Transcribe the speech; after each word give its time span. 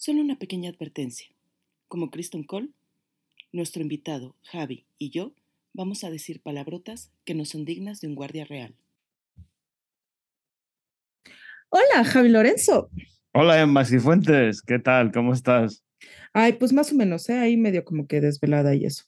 Solo 0.00 0.20
una 0.20 0.38
pequeña 0.38 0.70
advertencia. 0.70 1.26
Como 1.88 2.12
Kristen 2.12 2.44
Cole, 2.44 2.68
nuestro 3.50 3.82
invitado, 3.82 4.36
Javi, 4.44 4.86
y 4.96 5.10
yo 5.10 5.34
vamos 5.72 6.04
a 6.04 6.10
decir 6.10 6.40
palabrotas 6.40 7.10
que 7.24 7.34
no 7.34 7.44
son 7.44 7.64
dignas 7.64 8.00
de 8.00 8.06
un 8.06 8.14
guardia 8.14 8.44
real. 8.44 8.76
Hola, 11.70 12.04
Javi 12.04 12.28
Lorenzo. 12.28 12.90
Hola, 13.32 13.60
Emma 13.60 13.84
Cifuentes. 13.84 14.62
¿Qué 14.62 14.78
tal? 14.78 15.10
¿Cómo 15.10 15.32
estás? 15.32 15.82
Ay, 16.32 16.52
pues 16.52 16.72
más 16.72 16.92
o 16.92 16.94
menos, 16.94 17.28
¿eh? 17.28 17.36
ahí 17.36 17.56
medio 17.56 17.84
como 17.84 18.06
que 18.06 18.20
desvelada 18.20 18.76
y 18.76 18.84
eso. 18.84 19.02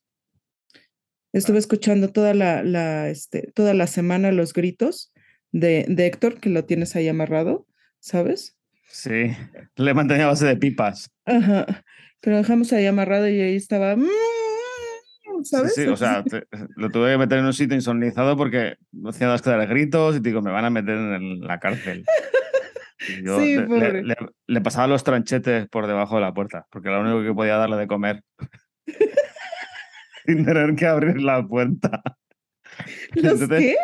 Estuve 1.32 1.58
escuchando 1.58 2.10
toda 2.10 2.34
la, 2.34 2.64
la, 2.64 3.10
este, 3.10 3.52
toda 3.54 3.74
la 3.74 3.86
semana 3.86 4.32
los 4.32 4.52
gritos 4.52 5.12
de, 5.52 5.86
de 5.88 6.06
Héctor, 6.06 6.40
que 6.40 6.48
lo 6.48 6.64
tienes 6.64 6.96
ahí 6.96 7.06
amarrado, 7.06 7.68
¿sabes? 8.00 8.59
Sí, 8.92 9.30
le 9.76 9.94
mantenía 9.94 10.26
base 10.26 10.46
de 10.46 10.56
pipas. 10.56 11.10
Ajá, 11.24 11.64
que 12.20 12.30
lo 12.30 12.36
dejamos 12.38 12.72
ahí 12.72 12.86
amarrado 12.86 13.28
y 13.28 13.40
ahí 13.40 13.56
estaba, 13.56 13.94
mm, 13.96 14.04
¿sabes? 15.44 15.74
Sí, 15.74 15.82
sí, 15.84 15.88
o 15.88 15.96
sea, 15.96 16.24
te- 16.24 16.44
lo 16.76 16.90
tuve 16.90 17.12
que 17.12 17.18
meter 17.18 17.38
en 17.38 17.46
un 17.46 17.52
sitio 17.52 17.76
insonizado 17.76 18.36
porque 18.36 18.76
hacía 19.08 19.28
las 19.28 19.42
de 19.42 19.66
gritos 19.66 20.16
y 20.16 20.20
digo, 20.20 20.42
me 20.42 20.50
van 20.50 20.64
a 20.64 20.70
meter 20.70 20.96
en 20.96 21.40
la 21.40 21.58
cárcel. 21.60 22.04
Y 23.08 23.24
yo 23.24 23.38
Sí, 23.40 23.56
le- 23.56 23.60
le, 23.62 23.66
pobre. 23.66 24.02
le- 24.02 24.16
le 24.46 24.60
pasaba 24.60 24.86
los 24.88 25.04
tranchetes 25.04 25.68
por 25.68 25.86
debajo 25.86 26.16
de 26.16 26.22
la 26.22 26.34
puerta, 26.34 26.66
porque 26.70 26.88
era 26.88 27.00
lo 27.02 27.08
único 27.10 27.26
que 27.26 27.34
podía 27.34 27.56
darle 27.56 27.76
de 27.76 27.86
comer. 27.86 28.22
Sin 30.26 30.44
tener 30.44 30.74
que 30.74 30.86
abrir 30.86 31.20
la 31.22 31.46
puerta. 31.46 32.02
¿Los 33.14 33.40
Entonces- 33.40 33.58
qué? 33.60 33.76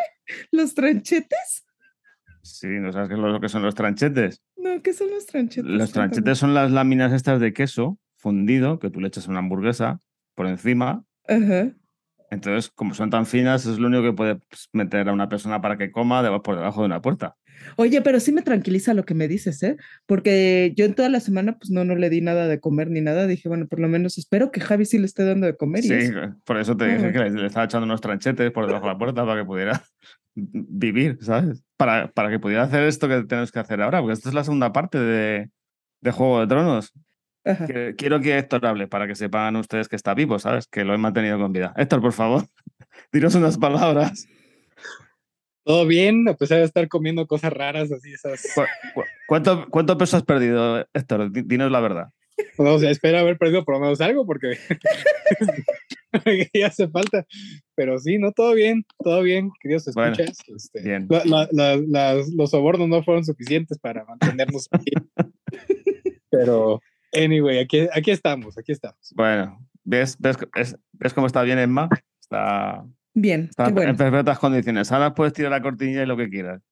¿Los 0.51 0.75
tranchetes? 0.75 1.65
Sí, 2.43 2.67
¿no 2.67 2.91
sabes 2.91 3.07
qué 3.09 3.15
es 3.15 3.19
lo 3.19 3.39
que 3.41 3.49
son 3.49 3.63
los 3.63 3.73
tranchetes? 3.75 4.41
No, 4.75 4.81
¿qué 4.81 4.93
son 4.93 5.09
los 5.09 5.25
tranchetes? 5.25 5.69
Los 5.71 5.91
tranchetes 5.91 6.37
son 6.37 6.53
las 6.53 6.71
láminas 6.71 7.13
estas 7.13 7.39
de 7.39 7.53
queso 7.53 7.97
fundido 8.17 8.79
que 8.79 8.89
tú 8.89 8.99
le 8.99 9.07
echas 9.07 9.27
a 9.27 9.31
una 9.31 9.39
hamburguesa 9.39 9.99
por 10.35 10.47
encima 10.47 11.03
Ajá. 11.27 11.71
Entonces, 12.29 12.69
como 12.75 12.93
son 12.93 13.09
tan 13.09 13.25
finas, 13.25 13.65
es 13.65 13.79
lo 13.79 13.87
único 13.87 14.03
que 14.03 14.11
puede 14.13 14.35
pues, 14.35 14.67
meter 14.73 15.07
a 15.07 15.13
una 15.13 15.29
persona 15.29 15.61
para 15.61 15.77
que 15.77 15.91
coma 15.91 16.41
por 16.43 16.55
debajo 16.57 16.81
de 16.81 16.87
una 16.87 17.01
puerta. 17.01 17.35
Oye, 17.77 18.01
pero 18.01 18.19
sí 18.19 18.31
me 18.33 18.41
tranquiliza 18.41 18.93
lo 18.93 19.03
que 19.03 19.13
me 19.13 19.27
dices, 19.29 19.63
¿eh? 19.63 19.77
Porque 20.05 20.73
yo 20.75 20.83
en 20.85 20.93
toda 20.93 21.07
la 21.09 21.21
semana, 21.21 21.57
pues 21.57 21.69
no, 21.71 21.85
no 21.85 21.95
le 21.95 22.09
di 22.09 22.19
nada 22.21 22.47
de 22.47 22.59
comer 22.59 22.89
ni 22.91 22.99
nada. 23.01 23.27
Dije, 23.27 23.47
bueno, 23.47 23.65
por 23.67 23.79
lo 23.79 23.87
menos 23.87 24.17
espero 24.17 24.51
que 24.51 24.59
Javi 24.59 24.85
sí 24.85 24.97
le 24.99 25.05
esté 25.05 25.23
dando 25.23 25.47
de 25.47 25.55
comer. 25.55 25.85
y 25.85 25.87
Sí, 25.87 25.93
eso. 25.93 26.35
por 26.43 26.57
eso 26.57 26.75
te 26.75 26.83
Ah, 26.83 26.87
dije 26.87 26.99
bueno. 26.99 27.13
que 27.13 27.29
le, 27.29 27.41
le 27.41 27.47
estaba 27.47 27.65
echando 27.65 27.85
unos 27.85 28.01
tranchetes 28.01 28.51
por 28.51 28.67
debajo 28.67 28.87
de 28.87 28.91
la 28.93 28.97
puerta 28.99 29.25
para 29.25 29.41
que 29.41 29.45
pudiera 29.45 29.81
vivir, 30.39 31.17
¿sabes? 31.21 31.63
Para, 31.77 32.11
para 32.11 32.29
que 32.29 32.39
pudiera 32.39 32.63
hacer 32.63 32.83
esto 32.83 33.07
que 33.07 33.23
tenemos 33.23 33.51
que 33.51 33.59
hacer 33.59 33.81
ahora, 33.81 33.99
porque 34.01 34.13
esta 34.13 34.29
es 34.29 34.35
la 34.35 34.43
segunda 34.43 34.71
parte 34.71 34.99
de, 34.99 35.49
de 36.01 36.11
Juego 36.11 36.39
de 36.41 36.47
Tronos. 36.47 36.93
Que- 37.65 37.95
quiero 37.97 38.19
que 38.19 38.37
Héctor 38.37 38.65
hable 38.65 38.87
para 38.87 39.07
que 39.07 39.15
sepan 39.15 39.55
ustedes 39.55 39.87
que 39.87 39.95
está 39.95 40.13
vivo, 40.13 40.37
¿sabes? 40.37 40.67
Que 40.67 40.83
lo 40.83 40.93
he 40.93 40.97
mantenido 40.97 41.39
con 41.39 41.53
vida. 41.53 41.73
Héctor, 41.77 42.01
por 42.01 42.11
favor, 42.13 42.43
dinos 43.11 43.35
unas 43.35 43.57
palabras. 43.57 44.27
Todo 45.63 45.85
bien, 45.85 46.27
a 46.29 46.33
pesar 46.33 46.59
de 46.59 46.63
estar 46.65 46.87
comiendo 46.87 47.25
cosas 47.27 47.51
raras 47.51 47.91
así, 47.91 48.11
esas. 48.13 48.41
¿Cu- 48.53 48.61
cu- 48.93 49.03
¿Cuánto, 49.27 49.67
¿Cuánto 49.69 49.97
peso 49.97 50.17
has 50.17 50.23
perdido, 50.23 50.85
Héctor? 50.93 51.31
Di- 51.31 51.41
Dinos 51.43 51.71
la 51.71 51.79
verdad. 51.79 52.07
No, 52.59 52.73
o 52.75 52.79
sea, 52.79 52.91
espero 52.91 53.17
haber 53.17 53.37
perdido 53.37 53.65
por 53.65 53.75
lo 53.75 53.81
menos 53.81 53.99
algo 53.99 54.25
porque 54.25 54.57
ya 56.53 56.67
hace 56.67 56.87
falta. 56.87 57.25
Pero 57.77 57.99
sí, 57.99 58.17
no, 58.17 58.31
todo 58.31 58.55
bien, 58.55 58.83
todo 59.03 59.21
bien, 59.21 59.51
queridos 59.61 59.85
Bueno, 59.93 60.13
escuchas. 60.13 60.39
este, 60.49 60.81
bien. 60.81 61.05
la- 61.11 61.23
la- 61.25 61.47
la- 61.51 61.75
las- 62.15 62.29
los 62.33 62.49
sobornos 62.49 62.89
no 62.89 63.03
fueron 63.03 63.23
suficientes 63.23 63.77
para 63.77 64.03
mantenernos 64.03 64.67
aquí. 64.71 64.91
Pero, 66.31 66.81
anyway, 67.13 67.59
aquí, 67.59 67.87
aquí 67.93 68.09
estamos, 68.09 68.57
aquí 68.57 68.71
estamos. 68.71 68.97
Bueno, 69.15 69.59
¿ves, 69.83 70.17
ves, 70.19 70.37
es- 70.55 70.75
¿ves 70.93 71.13
cómo 71.13 71.27
está 71.27 71.43
bien 71.43 71.59
Emma? 71.59 71.87
Está, 72.19 72.83
Bien, 73.13 73.43
está 73.49 73.67
qué 73.67 73.73
bueno. 73.73 73.91
en 73.91 73.97
perfectas 73.97 74.39
condiciones. 74.39 74.91
Ahora 74.91 75.13
puedes 75.13 75.33
tirar 75.33 75.51
la 75.51 75.61
cortinilla 75.61 76.01
y 76.03 76.07
lo 76.07 76.17
que 76.17 76.29
quieras. 76.29 76.63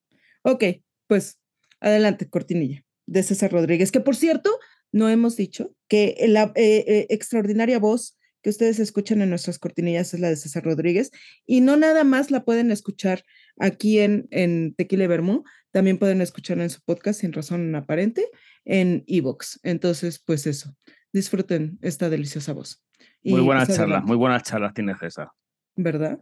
Ok, 0.42 0.64
pues 1.08 1.40
adelante, 1.82 2.28
cortinilla 2.30 2.84
de 3.06 3.22
César 3.22 3.52
Rodríguez, 3.52 3.92
que 3.92 4.00
por 4.00 4.16
cierto, 4.16 4.50
no 4.92 5.08
hemos 5.10 5.36
dicho 5.38 5.76
que 5.88 6.16
la 6.28 6.52
eh, 6.56 6.84
eh, 6.88 7.08
extraordinaria 7.10 7.78
voz 7.78 8.18
que 8.46 8.52
ustedes 8.52 8.78
escuchan 8.78 9.24
en 9.24 9.32
nuestras 9.32 9.58
cortinillas 9.58 10.14
es 10.14 10.20
la 10.20 10.30
de 10.30 10.36
César 10.36 10.64
Rodríguez 10.64 11.10
y 11.48 11.62
no 11.62 11.78
nada 11.78 12.04
más 12.04 12.30
la 12.30 12.46
pueden 12.46 12.70
escuchar 12.70 13.24
aquí 13.58 13.98
en, 13.98 14.28
en 14.30 14.76
Tequila 14.76 15.06
y 15.06 15.08
Vermú, 15.08 15.44
también 15.72 15.98
pueden 15.98 16.22
escuchar 16.22 16.60
en 16.60 16.70
su 16.70 16.80
podcast 16.84 17.22
Sin 17.22 17.34
Razón 17.34 17.74
Aparente 17.74 18.30
en 18.64 19.04
Evox. 19.08 19.60
Entonces, 19.64 20.20
pues 20.24 20.46
eso, 20.46 20.76
disfruten 21.12 21.80
esta 21.82 22.08
deliciosa 22.12 22.54
voz. 22.54 22.86
Muy 23.24 23.42
buenas 23.42 23.68
charlas, 23.68 23.80
adelante, 23.80 24.08
muy 24.10 24.18
buenas 24.18 24.44
charlas 24.44 24.76
tiene 24.76 24.96
César. 24.96 25.30
¿Verdad? 25.76 26.20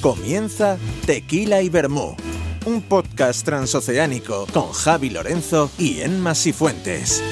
Comienza 0.00 0.78
Tequila 1.06 1.62
y 1.62 1.68
Vermú, 1.68 2.16
un 2.66 2.82
podcast 2.82 3.44
transoceánico 3.44 4.46
con 4.52 4.72
Javi 4.72 5.10
Lorenzo 5.10 5.70
y 5.78 6.00
Emma 6.00 6.34
Sifuentes. 6.34 7.22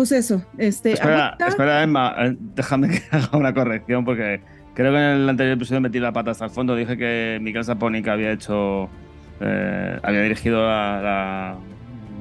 Pues 0.00 0.12
eso. 0.12 0.42
Este, 0.56 0.92
Espera, 0.94 1.26
ahorita- 1.26 1.48
espera, 1.48 1.82
Emma, 1.82 2.14
eh, 2.20 2.34
déjame 2.54 2.88
que 2.88 3.02
haga 3.10 3.36
una 3.36 3.52
corrección 3.52 4.02
porque 4.02 4.40
creo 4.72 4.92
que 4.92 4.96
en 4.98 5.04
el 5.04 5.28
anterior 5.28 5.56
episodio 5.58 5.82
metí 5.82 5.98
la 6.00 6.10
pata 6.10 6.30
hasta 6.30 6.46
el 6.46 6.50
fondo. 6.50 6.74
Dije 6.74 6.96
que 6.96 7.38
Miguel 7.42 7.64
Sapónica 7.64 8.14
había 8.14 8.32
hecho, 8.32 8.88
eh, 9.40 9.98
había 10.02 10.22
dirigido 10.22 10.66
la, 10.66 11.02
la, 11.02 11.56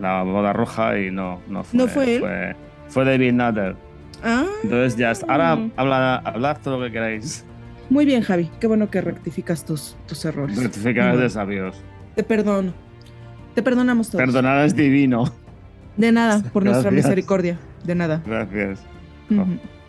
la 0.02 0.24
boda 0.24 0.52
roja 0.52 1.00
y 1.00 1.10
no, 1.10 1.40
no 1.48 1.64
fue. 1.64 1.78
¿No 1.78 1.88
fue 1.88 2.16
él? 2.16 2.20
Fue, 2.20 2.56
fue 2.90 3.06
David 3.06 3.32
Nutter. 3.32 3.76
Ah, 4.26 4.44
Entonces 4.64 4.98
ya. 4.98 5.14
Ahora 5.30 5.58
habla, 5.78 6.18
hablad 6.18 6.58
todo 6.62 6.80
lo 6.80 6.86
que 6.88 6.92
queráis. 6.92 7.46
muy 7.90 8.04
bien, 8.06 8.22
Javi. 8.24 8.52
Qué 8.60 8.68
bueno 8.68 8.90
que 8.90 9.00
rectificas 9.00 9.64
tus, 9.66 9.96
tus 10.06 10.26
errores. 10.26 10.62
Rectificadas 10.62 11.14
Ujú. 11.14 11.22
de 11.24 11.30
sabios. 11.30 11.82
Te 12.16 12.24
perdono. 12.24 12.74
Te 13.56 13.64
perdonamos 13.64 14.10
todos. 14.10 14.22
Perdonar 14.26 14.66
es 14.66 14.76
divino. 14.76 15.34
De 16.00 16.12
nada, 16.12 16.42
por 16.54 16.64
nuestra 16.64 16.92
misericordia. 16.92 17.60
De 17.84 17.94
nada. 17.94 18.24
Gracias. 18.26 18.80
Oh. 19.32 19.46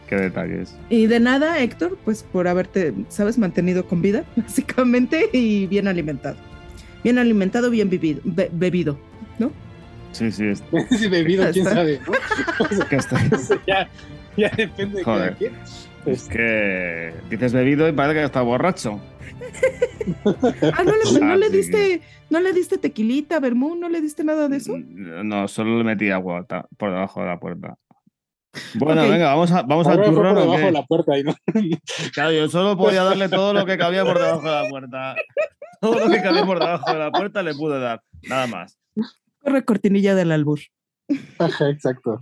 Qué 0.09 0.17
detalles. 0.17 0.77
Y 0.91 1.07
de 1.07 1.21
nada, 1.21 1.61
Héctor, 1.61 1.97
pues 2.05 2.25
por 2.25 2.49
haberte, 2.49 2.93
¿sabes?, 3.09 3.39
mantenido 3.39 3.87
con 3.87 4.03
vida, 4.03 4.25
básicamente, 4.37 5.31
y 5.33 5.67
bien 5.69 5.87
alimentado. 5.87 6.37
Bien 7.05 7.17
alimentado, 7.19 7.71
bien 7.71 7.89
vivido, 7.89 8.21
be- 8.25 8.51
bebido, 8.53 8.99
¿no? 9.39 9.53
Sí, 10.13 10.33
sí. 10.33 10.47
Es, 10.47 10.63
Si 10.99 11.07
bebido, 11.09 11.49
quién 11.53 11.65
sabe, 11.65 12.01
¿no? 12.05 12.13
Que 12.89 12.99
ya, 13.69 13.89
ya 14.37 14.51
depende 14.57 14.99
de 14.99 15.05
Joder. 15.05 15.25
cada 15.35 15.37
quien. 15.37 15.53
es 16.07 16.29
que 16.29 17.13
dices 17.29 17.53
bebido 17.53 17.89
y 17.89 17.93
parece 17.93 18.19
que 18.21 18.25
está 18.25 18.43
borracho. 18.43 19.01
Ah, 20.73 20.83
¿no 20.85 20.93
le, 20.93 21.21
no 21.21 21.37
le 21.37 21.49
sí. 21.51 21.57
diste, 21.57 22.01
no 22.31 22.41
le 22.41 22.53
diste 22.53 22.79
tequilita, 22.79 23.39
vermú, 23.39 23.75
no 23.77 23.89
le 23.89 24.01
diste 24.01 24.25
nada 24.25 24.49
de 24.49 24.57
eso? 24.57 24.75
No, 24.79 25.47
solo 25.47 25.77
le 25.79 25.85
metí 25.85 26.11
agua 26.11 26.45
ta- 26.45 26.67
por 26.79 26.91
debajo 26.91 27.21
de 27.21 27.27
la 27.27 27.39
puerta. 27.39 27.77
Bueno, 28.75 29.03
venga, 29.09 29.29
vamos, 29.29 29.53
a, 29.53 29.63
vamos 29.63 29.87
al 29.87 29.99
por 29.99 30.07
turrón. 30.15 30.37
¿o 30.37 30.41
debajo 30.41 30.59
de 30.67 30.73
la 30.73 30.83
puerta 30.85 31.19
y 31.19 31.23
no. 31.23 31.35
Claro, 32.15 32.33
yo 32.33 32.49
solo 32.49 32.77
podía 32.77 33.05
darle 33.05 33.29
todo 33.29 33.53
lo 33.53 33.65
que 33.67 33.77
cabía 33.79 34.05
por 34.05 34.19
debajo 34.19 34.43
de 34.43 34.63
la 34.63 34.69
puerta. 34.69 35.17
Todo 35.81 35.99
lo 36.01 36.11
que 36.11 36.23
cabía 36.23 36.45
por 36.45 36.59
debajo 36.59 36.93
de 36.93 36.99
la 36.99 37.11
puerta 37.13 37.43
le 37.43 37.55
pude 37.55 37.79
dar. 37.79 38.03
Nada 38.23 38.47
más. 38.47 38.79
Corre 39.41 39.65
cortinilla 39.65 40.15
del 40.15 40.33
albur. 40.33 40.61
Ajá, 41.39 41.69
exacto. 41.71 42.21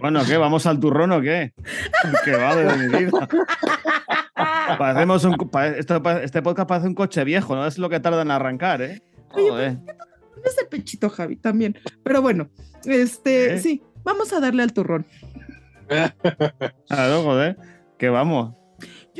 Bueno, 0.00 0.20
¿qué? 0.26 0.36
¿Vamos 0.36 0.66
al 0.66 0.80
turrón 0.80 1.12
o 1.12 1.20
qué? 1.20 1.52
Que 2.24 2.32
va 2.32 2.56
de 2.56 2.76
mi 2.76 3.04
vida. 3.04 3.28
Parecemos 4.78 5.24
un, 5.24 5.36
este 5.74 6.42
podcast 6.42 6.68
parece 6.68 6.88
un 6.88 6.94
coche 6.94 7.24
viejo, 7.24 7.54
¿no? 7.54 7.66
Es 7.66 7.78
lo 7.78 7.88
que 7.88 8.00
tarda 8.00 8.22
en 8.22 8.30
arrancar, 8.30 8.82
¿eh? 8.82 9.02
Oye, 9.32 9.50
Joder. 9.50 9.78
Es 10.44 10.56
de 10.56 10.64
pechito, 10.64 11.10
Javi, 11.10 11.36
también. 11.36 11.78
Pero 12.02 12.22
bueno, 12.22 12.48
este, 12.84 13.54
¿Eh? 13.54 13.58
sí, 13.58 13.82
vamos 14.04 14.32
a 14.32 14.40
darle 14.40 14.62
al 14.62 14.72
turrón. 14.72 15.06
Claro, 16.88 17.22
joder. 17.22 17.56
¿Qué 17.98 18.08
vamos? 18.08 18.54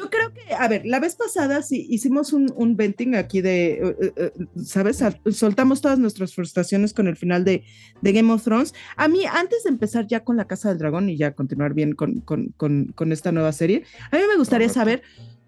Yo 0.01 0.09
creo 0.09 0.33
que, 0.33 0.55
a 0.55 0.67
ver, 0.67 0.87
la 0.87 0.99
vez 0.99 1.15
pasada 1.15 1.61
sí 1.61 1.87
hicimos 1.91 2.33
un, 2.33 2.51
un 2.57 2.75
venting 2.75 3.15
aquí 3.17 3.43
de, 3.43 3.73
eh, 3.73 3.97
eh, 4.01 4.13
eh, 4.17 4.33
¿sabes? 4.65 5.05
Soltamos 5.31 5.83
todas 5.83 5.99
nuestras 5.99 6.35
frustraciones 6.35 6.95
con 6.95 7.07
el 7.07 7.17
final 7.17 7.45
de, 7.45 7.65
de 8.01 8.13
Game 8.13 8.33
of 8.33 8.43
Thrones. 8.43 8.73
A 8.97 9.09
mí, 9.09 9.25
antes 9.27 9.65
de 9.65 9.71
empezar 9.71 10.07
ya 10.07 10.25
con 10.25 10.39
La 10.39 10.47
Casa 10.47 10.71
del 10.71 10.79
Dragón 10.79 11.11
y 11.11 11.19
ya 11.19 11.35
continuar 11.35 11.75
bien 11.75 11.93
con, 11.93 12.21
con, 12.21 12.55
con, 12.57 12.93
con 12.95 13.13
esta 13.13 13.31
nueva 13.31 13.53
serie, 13.53 13.85
a 14.11 14.17
mí 14.17 14.23
me 14.27 14.39
gustaría 14.39 14.69
Correcto. 14.69 14.81
saber 14.81 15.03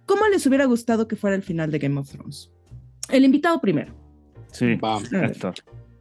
cómo 0.04 0.26
les 0.28 0.46
hubiera 0.46 0.66
gustado 0.66 1.08
que 1.08 1.16
fuera 1.16 1.34
el 1.34 1.42
final 1.42 1.70
de 1.70 1.78
Game 1.78 1.98
of 1.98 2.10
Thrones. 2.10 2.50
El 3.08 3.24
invitado 3.24 3.58
primero, 3.60 3.94
Sí. 4.52 4.66
De 4.66 4.78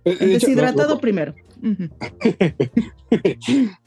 el 0.03 0.17
deshidratado 0.33 0.99
primero. 0.99 1.33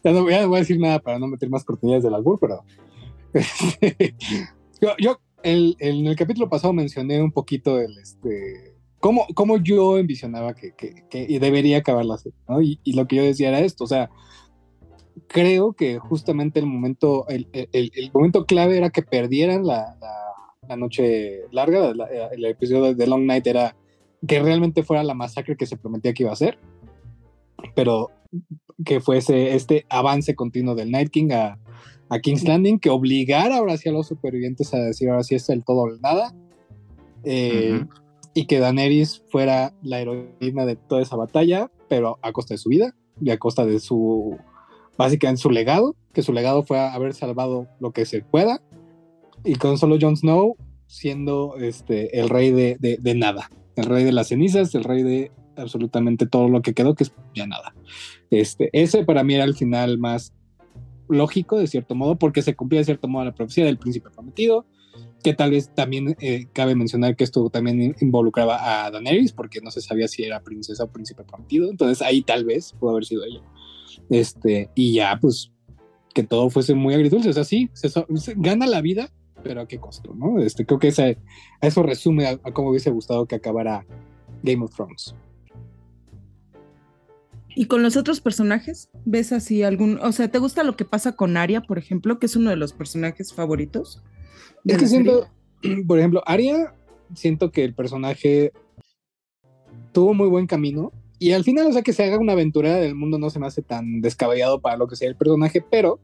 Ya, 0.05 0.13
no, 0.13 0.31
ya 0.31 0.43
no 0.43 0.49
voy 0.49 0.59
a 0.59 0.61
decir 0.61 0.79
nada 0.79 1.01
para 1.01 1.19
no 1.19 1.27
meter 1.27 1.49
más 1.51 1.65
cortinillas 1.65 2.03
del 2.03 2.15
albur, 2.15 2.39
pero 2.39 2.65
yo, 4.85 4.95
yo 4.99 5.21
el- 5.43 5.77
el- 5.79 6.01
en 6.01 6.07
el 6.07 6.17
capítulo 6.17 6.49
pasado 6.49 6.73
mencioné 6.73 7.23
un 7.23 7.33
poquito 7.33 7.79
el 7.81 7.97
este 7.99 8.75
cómo, 9.01 9.27
cómo 9.35 9.59
yo 9.59 9.99
envisionaba 9.99 10.55
que, 10.55 10.73
que- 10.73 11.05
que 11.11 11.39
debería 11.39 11.79
acabar 11.79 12.05
la 12.07 12.17
serie, 12.17 12.39
¿no? 12.49 12.63
Y, 12.63 12.81
y 12.85 12.95
lo 12.95 13.07
que 13.07 13.17
yo 13.17 13.23
decía 13.23 13.49
era 13.49 13.61
esto, 13.61 13.85
o 13.85 13.87
sea, 13.87 14.09
creo 15.29 15.73
que 15.75 15.99
justamente 15.99 16.61
el 16.61 16.67
momento, 16.67 17.27
el, 17.29 17.47
el- 17.53 17.91
el 17.95 18.11
momento 18.13 18.47
clave 18.47 18.77
era 18.77 18.91
que 18.91 19.03
perdieran 19.03 19.67
la, 19.67 19.97
la- 20.01 20.69
la 20.69 20.77
noche 20.77 21.43
larga, 21.53 21.93
la- 21.95 22.07
el 22.33 22.45
episodio 22.47 22.95
de 22.95 23.07
Long 23.07 23.27
Night 23.27 23.47
era 23.47 23.77
que 24.27 24.41
realmente 24.41 24.83
fuera 24.83 25.05
la 25.05 25.13
masacre 25.15 25.57
que 25.57 25.67
se 25.67 25.77
prometía 25.77 26.15
que 26.15 26.23
iba 26.23 26.33
a 26.33 26.37
ser, 26.37 26.59
pero 27.75 28.11
que 28.85 29.01
fuese 29.01 29.55
este 29.55 29.85
avance 29.91 30.35
continuo 30.35 30.75
del 30.75 30.91
Night 30.91 31.11
King 31.11 31.31
a, 31.33 31.59
a 32.09 32.19
King's 32.21 32.45
Landing, 32.45 32.79
que 32.79 32.91
obligara 32.91 33.57
ahora 33.59 33.77
sí 33.77 33.89
a 33.89 33.93
los 33.93 34.07
supervivientes 34.09 34.73
a 34.75 34.79
decir 34.79 35.09
ahora 35.09 35.23
sí 35.23 35.35
es 35.35 35.49
el 35.49 35.65
todo 35.65 35.83
o 35.83 35.89
el 35.89 36.01
nada, 36.01 36.35
eh, 37.25 37.85
y 38.35 38.47
que 38.47 38.59
Daenerys 38.59 39.23
fuera 39.31 39.73
la 39.83 40.01
heroína 40.01 40.67
de 40.67 40.77
toda 40.77 41.03
esa 41.03 41.17
batalla, 41.17 41.71
pero 41.89 42.19
a 42.23 42.33
costa 42.33 42.55
de 42.55 42.59
su 42.59 42.69
vida 42.69 42.95
y 43.21 43.31
a 43.31 43.39
costa 43.39 43.65
de 43.65 43.79
su, 43.81 44.37
básicamente 44.99 45.41
su 45.43 45.51
legado, 45.51 45.95
que 46.13 46.23
su 46.23 46.33
legado 46.33 46.63
fue 46.65 46.79
haber 46.79 47.15
salvado 47.15 47.69
lo 47.81 47.93
que 47.93 48.05
se 48.07 48.23
pueda, 48.23 48.61
y 49.45 49.55
con 49.55 49.79
solo 49.79 49.97
Jon 50.01 50.17
Snow 50.17 50.57
siendo 50.87 51.57
este, 51.59 52.19
el 52.21 52.29
rey 52.29 52.51
de, 52.51 52.77
de- 52.81 52.99
de 53.01 53.15
nada, 53.15 53.51
el 53.77 53.85
rey 53.87 54.05
de 54.05 54.13
las 54.13 54.29
cenizas, 54.29 54.75
el 54.75 54.85
rey 54.85 55.03
de 55.03 55.33
absolutamente 55.57 56.27
todo 56.27 56.49
lo 56.49 56.63
que 56.63 56.75
quedó, 56.75 56.95
que 56.95 57.05
es 57.05 57.13
ya 57.35 57.47
nada. 57.47 57.75
Este, 58.31 58.69
ese 58.73 59.05
para 59.05 59.23
mí 59.23 59.35
era 59.35 59.45
el 59.45 59.55
final 59.55 59.99
más 59.99 60.33
lógico, 61.09 61.59
de 61.59 61.67
cierto 61.67 61.95
modo, 61.95 62.17
porque 62.17 62.43
se 62.43 62.55
cumplía 62.55 62.81
de 62.81 62.85
cierto 62.87 63.09
modo 63.09 63.25
la 63.25 63.35
profecía 63.35 63.65
del 63.65 63.79
príncipe 63.79 64.11
prometido, 64.11 64.67
que 65.23 65.35
tal 65.35 65.51
vez 65.51 65.71
también 65.75 66.17
eh, 66.21 66.47
cabe 66.53 66.75
mencionar 66.75 67.17
que 67.17 67.25
esto 67.25 67.49
también 67.51 67.81
in- 67.83 67.97
involucraba 68.01 68.85
a 68.87 68.91
Daenerys, 68.91 69.33
porque 69.33 69.61
no 69.61 69.71
se 69.71 69.81
sabía 69.81 70.07
si 70.09 70.23
era 70.25 70.43
princesa 70.43 70.85
o 70.85 70.89
príncipe 70.93 71.25
prometido, 71.25 71.71
entonces 71.71 72.03
ahí 72.03 72.23
tal 72.23 72.45
vez 72.45 72.73
pudo 72.79 72.91
haber 72.93 73.05
sido 73.05 73.25
ella. 73.25 73.41
Este, 74.11 74.71
y 74.75 74.95
ya, 74.95 75.19
pues, 75.21 75.51
que 76.15 76.23
todo 76.23 76.51
fuese 76.51 76.75
muy 76.75 76.95
agridulce, 76.95 77.31
o 77.31 77.33
sea, 77.33 77.45
sí, 77.45 77.71
se, 77.73 77.89
se 77.89 78.35
gana 78.37 78.67
la 78.67 78.81
vida, 78.81 79.11
pero 79.43 79.63
a 79.63 79.67
qué 79.69 79.79
costo, 79.79 80.15
¿no? 80.15 80.39
Este, 80.41 80.65
creo 80.65 80.79
que 80.79 80.89
ese- 80.89 81.19
a 81.61 81.67
eso 81.67 81.83
resume 81.83 82.27
a, 82.27 82.31
a 82.45 82.53
cómo 82.53 82.71
hubiese 82.71 82.91
gustado 82.91 83.27
que 83.27 83.35
acabara 83.35 83.85
Game 84.43 84.63
of 84.65 84.75
Thrones. 84.75 85.15
¿Y 87.57 87.67
con 87.67 87.83
los 87.83 87.97
otros 87.97 88.21
personajes? 88.21 88.91
¿Ves 89.05 89.33
así 89.33 89.63
algún, 89.63 89.99
o 90.03 90.13
sea, 90.13 90.29
¿te 90.29 90.39
gusta 90.39 90.65
lo 90.65 90.77
que 90.77 90.85
pasa 90.85 91.13
con 91.13 91.37
Arya, 91.37 91.61
por 91.63 91.79
ejemplo, 91.79 92.19
que 92.19 92.27
es 92.27 92.37
uno 92.37 92.51
de 92.51 92.57
los 92.57 92.73
personajes 92.73 93.33
favoritos? 93.33 94.03
Es 94.65 94.79
que 94.79 94.87
serie? 94.87 95.05
siento, 95.05 95.29
por 95.87 95.99
ejemplo, 95.99 96.23
Arya, 96.27 96.75
siento 97.15 97.53
que 97.53 97.65
el 97.65 97.75
personaje 97.75 98.53
tuvo 99.93 100.15
muy 100.15 100.29
buen 100.29 100.47
camino. 100.47 100.93
Y 101.19 101.33
al 101.33 101.45
final, 101.45 101.69
o 101.69 101.73
sea, 101.73 101.83
que 101.83 101.93
se 101.93 102.05
haga 102.05 102.19
una 102.19 102.33
aventurera 102.33 102.77
del 102.77 102.97
mundo 102.97 103.19
no 103.19 103.31
se 103.31 103.39
me 103.39 103.47
hace 103.47 103.63
tan 103.63 104.01
descabellado 104.01 104.61
para 104.61 104.77
lo 104.77 104.89
que 104.89 104.97
sea 104.97 105.09
el 105.09 105.17
personaje, 105.17 105.65
pero 105.71 106.01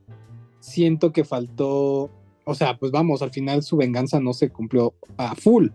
siento 0.60 1.12
que 1.12 1.24
faltó, 1.24 2.10
o 2.44 2.54
sea, 2.54 2.78
pues 2.78 2.92
vamos, 2.92 3.20
al 3.20 3.30
final 3.30 3.62
su 3.62 3.76
venganza 3.76 4.20
no 4.20 4.32
se 4.32 4.50
cumplió 4.50 4.94
a 5.16 5.34
full. 5.34 5.68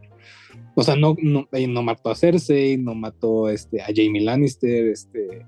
O 0.73 0.83
sea, 0.83 0.95
no, 0.95 1.15
no, 1.21 1.47
no 1.51 1.83
mató 1.83 2.09
a 2.09 2.15
Cersei, 2.15 2.77
no 2.77 2.95
mató 2.95 3.49
este, 3.49 3.81
a 3.81 3.87
Jamie 3.93 4.21
Lannister, 4.21 4.87
este, 4.87 5.45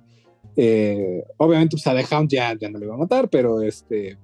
eh, 0.57 1.23
obviamente 1.37 1.75
pues 1.75 1.87
a 1.87 1.95
The 1.95 2.13
Hound 2.13 2.29
ya, 2.29 2.53
ya 2.59 2.69
no 2.69 2.79
le 2.79 2.85
iba 2.85 2.95
a 2.95 2.97
matar, 2.97 3.29
pero 3.29 3.61
este, 3.61 4.17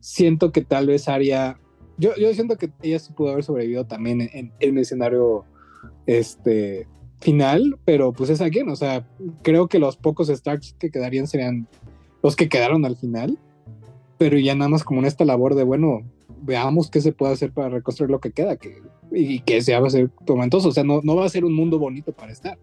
siento 0.00 0.52
que 0.52 0.62
tal 0.62 0.86
vez 0.86 1.08
Arya 1.08 1.58
yo, 1.98 2.14
yo 2.16 2.32
siento 2.34 2.56
que 2.56 2.70
ella 2.82 2.98
sí 2.98 3.12
pudo 3.12 3.30
haber 3.30 3.44
sobrevivido 3.44 3.86
también 3.86 4.20
en, 4.20 4.30
en, 4.32 4.52
el 4.60 4.78
escenario 4.78 5.44
este, 6.06 6.86
final, 7.20 7.78
pero 7.84 8.12
pues 8.12 8.30
es 8.30 8.40
again, 8.40 8.68
o 8.68 8.76
sea, 8.76 9.06
creo 9.42 9.68
que 9.68 9.78
los 9.78 9.96
pocos 9.96 10.28
Starks 10.28 10.74
que 10.78 10.90
quedarían 10.90 11.26
serían 11.26 11.68
los 12.22 12.36
que 12.36 12.48
quedaron 12.48 12.84
al 12.84 12.96
final, 12.96 13.38
pero 14.18 14.38
ya 14.38 14.54
nada 14.54 14.68
más 14.68 14.84
como 14.84 15.00
en 15.00 15.06
esta 15.06 15.24
labor 15.24 15.54
de, 15.54 15.64
bueno, 15.64 16.02
veamos 16.42 16.90
qué 16.90 17.00
se 17.00 17.12
puede 17.12 17.34
hacer 17.34 17.52
para 17.52 17.68
reconstruir 17.68 18.10
lo 18.10 18.20
que 18.20 18.32
queda, 18.32 18.56
que, 18.56 18.82
y 19.12 19.40
que 19.40 19.62
sea 19.62 19.80
va 19.80 19.86
a 19.86 19.90
ser 19.90 20.10
tormentoso, 20.24 20.68
o 20.68 20.72
sea, 20.72 20.84
no, 20.84 21.00
no 21.02 21.16
va 21.16 21.24
a 21.24 21.28
ser 21.28 21.44
un 21.44 21.54
mundo 21.54 21.78
bonito 21.78 22.12
para 22.12 22.32
estar, 22.32 22.58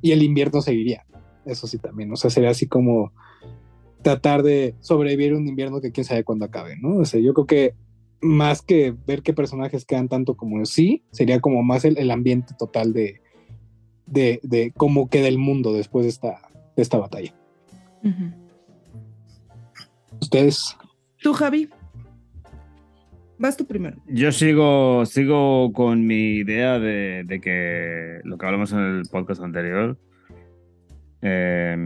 y 0.00 0.12
el 0.12 0.22
invierno 0.22 0.60
seguiría, 0.60 1.06
eso 1.44 1.66
sí 1.66 1.78
también, 1.78 2.12
o 2.12 2.16
sea, 2.16 2.30
sería 2.30 2.50
así 2.50 2.66
como 2.66 3.12
tratar 4.02 4.42
de 4.42 4.74
sobrevivir 4.80 5.34
un 5.34 5.46
invierno 5.46 5.80
que 5.80 5.92
quién 5.92 6.04
sabe 6.04 6.24
cuándo 6.24 6.44
acabe, 6.44 6.76
¿no? 6.76 6.96
O 6.96 7.04
sea, 7.04 7.20
yo 7.20 7.32
creo 7.34 7.46
que 7.46 7.74
más 8.20 8.62
que 8.62 8.94
ver 9.06 9.22
qué 9.22 9.32
personajes 9.32 9.84
quedan 9.84 10.08
tanto 10.08 10.36
como 10.36 10.64
sí, 10.64 11.04
sería 11.10 11.40
como 11.40 11.62
más 11.62 11.84
el, 11.84 11.98
el 11.98 12.10
ambiente 12.10 12.54
total 12.58 12.92
de, 12.92 13.20
de, 14.06 14.40
de, 14.42 14.72
cómo 14.76 15.08
queda 15.08 15.28
el 15.28 15.38
mundo 15.38 15.72
después 15.72 16.04
de 16.04 16.10
esta, 16.10 16.40
de 16.76 16.82
esta 16.82 16.98
batalla. 16.98 17.34
Uh 18.02 18.08
-huh. 18.08 18.34
Ustedes. 20.20 20.76
Tú, 21.20 21.32
Javi. 21.32 21.68
Vas 23.38 23.56
tú 23.56 23.66
primero. 23.66 23.96
Yo 24.06 24.30
sigo, 24.30 25.04
sigo 25.04 25.72
con 25.72 26.06
mi 26.06 26.36
idea 26.36 26.78
de, 26.78 27.24
de 27.24 27.40
que 27.40 28.20
lo 28.22 28.38
que 28.38 28.46
hablamos 28.46 28.72
en 28.72 28.78
el 28.78 29.02
podcast 29.10 29.42
anterior, 29.42 29.98
eh, 31.22 31.76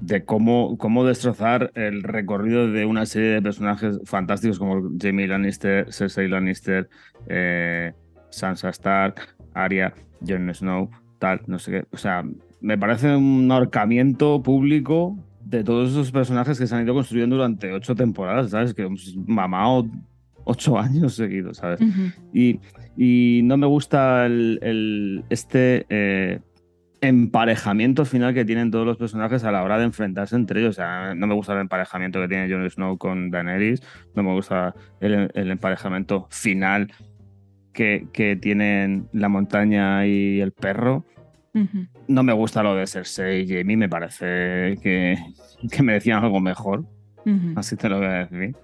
de 0.00 0.24
cómo, 0.24 0.76
cómo 0.78 1.04
destrozar 1.04 1.72
el 1.74 2.02
recorrido 2.02 2.70
de 2.70 2.84
una 2.84 3.06
serie 3.06 3.30
de 3.30 3.42
personajes 3.42 4.00
fantásticos 4.04 4.58
como 4.58 4.90
Jamie 5.00 5.26
Lannister, 5.26 5.92
Cersei 5.92 6.28
Lannister, 6.28 6.88
eh, 7.28 7.92
Sansa 8.30 8.68
Stark, 8.70 9.36
Arya, 9.54 9.94
Jon 10.26 10.52
Snow, 10.54 10.90
tal, 11.18 11.40
no 11.46 11.58
sé 11.58 11.70
qué. 11.72 11.84
O 11.90 11.96
sea, 11.96 12.24
me 12.60 12.78
parece 12.78 13.14
un 13.16 13.50
ahorcamiento 13.50 14.42
público 14.42 15.16
de 15.44 15.64
todos 15.64 15.90
esos 15.90 16.12
personajes 16.12 16.58
que 16.58 16.66
se 16.66 16.74
han 16.74 16.84
ido 16.84 16.94
construyendo 16.94 17.36
durante 17.36 17.72
ocho 17.72 17.94
temporadas, 17.94 18.50
¿sabes? 18.50 18.74
Que 18.74 18.82
hemos 18.82 19.16
mamado 19.26 19.86
ocho 20.44 20.78
años 20.78 21.14
seguidos, 21.14 21.58
¿sabes? 21.58 21.80
Uh 21.80 21.84
-huh. 21.84 22.14
y, 22.32 22.60
y, 22.96 23.42
no 23.42 23.56
me 23.56 23.66
gusta 23.66 24.26
el, 24.26 24.58
el 24.62 25.24
este 25.28 25.86
eh, 25.88 26.40
emparejamiento 27.00 28.04
final 28.04 28.34
que 28.34 28.44
tienen 28.44 28.70
todos 28.70 28.86
los 28.86 28.96
personajes 28.96 29.44
a 29.44 29.52
la 29.52 29.62
hora 29.62 29.78
de 29.78 29.84
enfrentarse 29.84 30.36
entre 30.36 30.60
ellos. 30.60 30.70
O 30.70 30.80
sea, 30.80 31.14
no 31.14 31.26
me 31.26 31.34
gusta 31.34 31.52
el 31.52 31.60
emparejamiento 31.60 32.20
que 32.20 32.28
tiene 32.28 32.52
Jon 32.52 32.68
Snow 32.68 32.98
con 32.98 33.30
Daenerys, 33.30 33.82
no 34.14 34.22
me 34.22 34.32
gusta 34.32 34.74
el, 35.00 35.30
el 35.34 35.50
emparejamiento 35.50 36.26
final 36.30 36.92
que, 37.72 38.08
que, 38.12 38.34
tienen 38.36 39.08
la 39.12 39.28
montaña 39.28 40.06
y 40.06 40.40
el 40.40 40.52
perro. 40.52 41.04
Uh 41.54 41.60
-huh. 41.60 41.88
No 42.08 42.22
me 42.22 42.32
gusta 42.32 42.62
lo 42.62 42.74
de 42.74 42.86
Cersei 42.86 43.42
y 43.42 43.48
Jamie, 43.48 43.76
me 43.76 43.88
parece 43.88 44.76
que, 44.82 45.16
que 45.70 45.82
merecían 45.82 46.24
algo 46.24 46.40
mejor. 46.40 46.80
Uh 47.24 47.30
-huh. 47.30 47.52
Así 47.56 47.76
te 47.76 47.88
lo 47.88 47.98
voy 47.98 48.06
a 48.06 48.26
decir. 48.26 48.56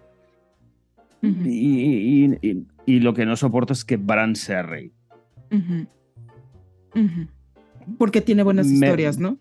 Uh 1.23 1.26
-huh. 1.29 1.47
y, 1.47 2.25
y, 2.25 2.50
y, 2.50 2.67
y, 2.87 3.00
lo 3.00 3.14
que 3.14 3.25
no 3.25 3.37
soporto 3.37 3.73
es 3.73 3.85
que 3.85 3.97
Bran 3.97 4.35
sea 4.35 4.62
rey. 4.62 4.93
Porque 7.99 8.21
tiene 8.21 8.43
buenas 8.43 8.67
me, 8.67 8.75
historias, 8.75 9.19
¿no? 9.19 9.38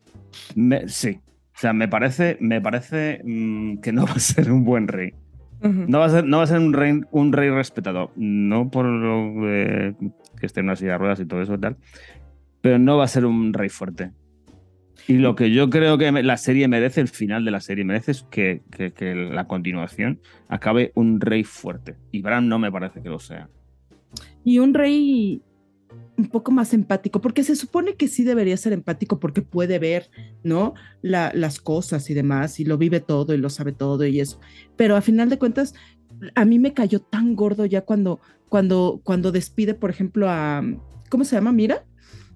Me, 0.55 0.87
sí. 0.87 1.19
O 1.55 1.59
sea, 1.59 1.73
me 1.73 1.87
parece, 1.87 2.37
me 2.39 2.61
parece 2.61 3.21
mmm, 3.23 3.77
que 3.77 3.91
no 3.91 4.05
va 4.07 4.13
a 4.13 4.19
ser 4.19 4.51
un 4.51 4.63
buen 4.63 4.87
rey. 4.87 5.13
No, 5.63 5.99
va 5.99 6.07
a 6.07 6.09
ser, 6.09 6.25
no 6.25 6.37
va 6.39 6.43
a 6.43 6.47
ser 6.47 6.59
un 6.59 6.73
rey, 6.73 6.99
un 7.11 7.31
rey 7.31 7.49
respetado. 7.49 8.11
No 8.17 8.69
por 8.69 8.85
lo 8.85 9.45
de 9.45 9.95
que 10.37 10.45
esté 10.45 10.59
en 10.59 10.65
una 10.65 10.75
silla 10.75 10.93
de 10.93 10.97
ruedas 10.97 11.21
y 11.21 11.25
todo 11.25 11.41
eso 11.41 11.53
y 11.53 11.59
tal. 11.59 11.77
Pero 12.59 12.79
no 12.79 12.97
va 12.97 13.05
a 13.05 13.07
ser 13.07 13.25
un 13.25 13.53
rey 13.53 13.69
fuerte. 13.69 14.11
Y 15.07 15.13
lo 15.13 15.35
que 15.35 15.51
yo 15.51 15.69
creo 15.69 15.97
que 15.97 16.11
la 16.11 16.35
serie 16.35 16.67
merece, 16.67 16.99
el 16.99 17.07
final 17.07 17.45
de 17.45 17.51
la 17.51 17.61
serie 17.61 17.85
merece, 17.85 18.11
es 18.11 18.23
que, 18.23 18.61
que, 18.71 18.91
que, 18.91 19.15
la 19.15 19.47
continuación 19.47 20.19
acabe 20.49 20.91
un 20.95 21.21
rey 21.21 21.45
fuerte. 21.45 21.95
Y 22.11 22.21
Bran 22.21 22.49
no 22.49 22.59
me 22.59 22.71
parece 22.71 23.01
que 23.01 23.09
lo 23.09 23.19
sea. 23.19 23.49
Y 24.43 24.59
un 24.59 24.73
rey 24.73 25.41
un 26.17 26.27
poco 26.27 26.51
más 26.51 26.73
empático, 26.73 27.21
porque 27.21 27.43
se 27.43 27.55
supone 27.55 27.95
que 27.95 28.07
sí 28.07 28.23
debería 28.23 28.55
ser 28.57 28.73
empático 28.73 29.19
porque 29.19 29.41
puede 29.41 29.79
ver, 29.79 30.09
¿no? 30.43 30.73
La, 31.01 31.31
las 31.33 31.59
cosas 31.59 32.09
y 32.09 32.13
demás, 32.13 32.59
y 32.59 32.65
lo 32.65 32.77
vive 32.77 32.99
todo 32.99 33.33
y 33.33 33.37
lo 33.37 33.49
sabe 33.49 33.71
todo 33.71 34.05
y 34.05 34.19
eso. 34.19 34.39
Pero 34.75 34.95
a 34.95 35.01
final 35.01 35.29
de 35.29 35.39
cuentas, 35.39 35.73
a 36.35 36.45
mí 36.45 36.59
me 36.59 36.73
cayó 36.73 37.01
tan 37.01 37.35
gordo 37.35 37.65
ya 37.65 37.81
cuando, 37.81 38.19
cuando, 38.49 39.01
cuando 39.03 39.31
despide, 39.31 39.73
por 39.73 39.89
ejemplo, 39.89 40.29
a, 40.29 40.63
¿cómo 41.09 41.23
se 41.23 41.35
llama? 41.35 41.51
Mira, 41.51 41.85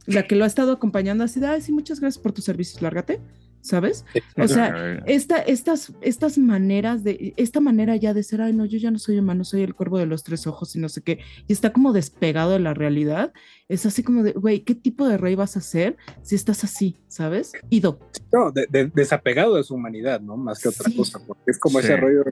la 0.05 0.23
que 0.23 0.35
lo 0.35 0.45
ha 0.45 0.47
estado 0.47 0.71
acompañando 0.71 1.23
así 1.23 1.39
de, 1.39 1.47
ay, 1.47 1.61
sí, 1.61 1.71
muchas 1.71 1.99
gracias 1.99 2.21
por 2.21 2.31
tus 2.31 2.45
servicios, 2.45 2.81
lárgate. 2.81 3.19
¿Sabes? 3.67 4.05
O 4.37 4.47
sea, 4.47 5.03
esta, 5.05 5.37
estas, 5.37 5.93
estas 6.01 6.37
maneras 6.37 7.03
de, 7.03 7.33
esta 7.35 7.59
manera 7.59 7.95
ya 7.95 8.13
de 8.13 8.23
ser, 8.23 8.41
ay, 8.41 8.53
no, 8.53 8.65
yo 8.65 8.77
ya 8.77 8.91
no 8.91 8.97
soy 8.97 9.19
humano, 9.19 9.43
soy 9.43 9.61
el 9.61 9.75
cuervo 9.75 9.97
de 9.97 10.05
los 10.05 10.23
tres 10.23 10.47
ojos 10.47 10.75
y 10.75 10.79
no 10.79 10.89
sé 10.89 11.01
qué, 11.01 11.19
y 11.47 11.53
está 11.53 11.73
como 11.73 11.91
despegado 11.93 12.51
de 12.51 12.59
la 12.59 12.73
realidad, 12.73 13.33
es 13.67 13.85
así 13.85 14.03
como 14.03 14.23
de, 14.23 14.31
güey, 14.31 14.61
¿qué 14.61 14.73
tipo 14.73 15.07
de 15.07 15.17
rey 15.17 15.35
vas 15.35 15.57
a 15.57 15.61
ser 15.61 15.97
si 16.21 16.35
estás 16.35 16.63
así, 16.63 16.97
¿sabes? 17.07 17.51
Ido. 17.69 17.99
No, 18.31 18.51
de, 18.51 18.89
desapegado 18.93 19.55
de 19.55 19.63
su 19.63 19.75
humanidad, 19.75 20.21
¿no? 20.21 20.37
Más 20.37 20.59
que 20.61 20.69
otra 20.69 20.89
cosa, 20.95 21.19
porque 21.25 21.51
es 21.51 21.59
como 21.59 21.79
ese 21.79 21.97
rollo. 21.97 22.23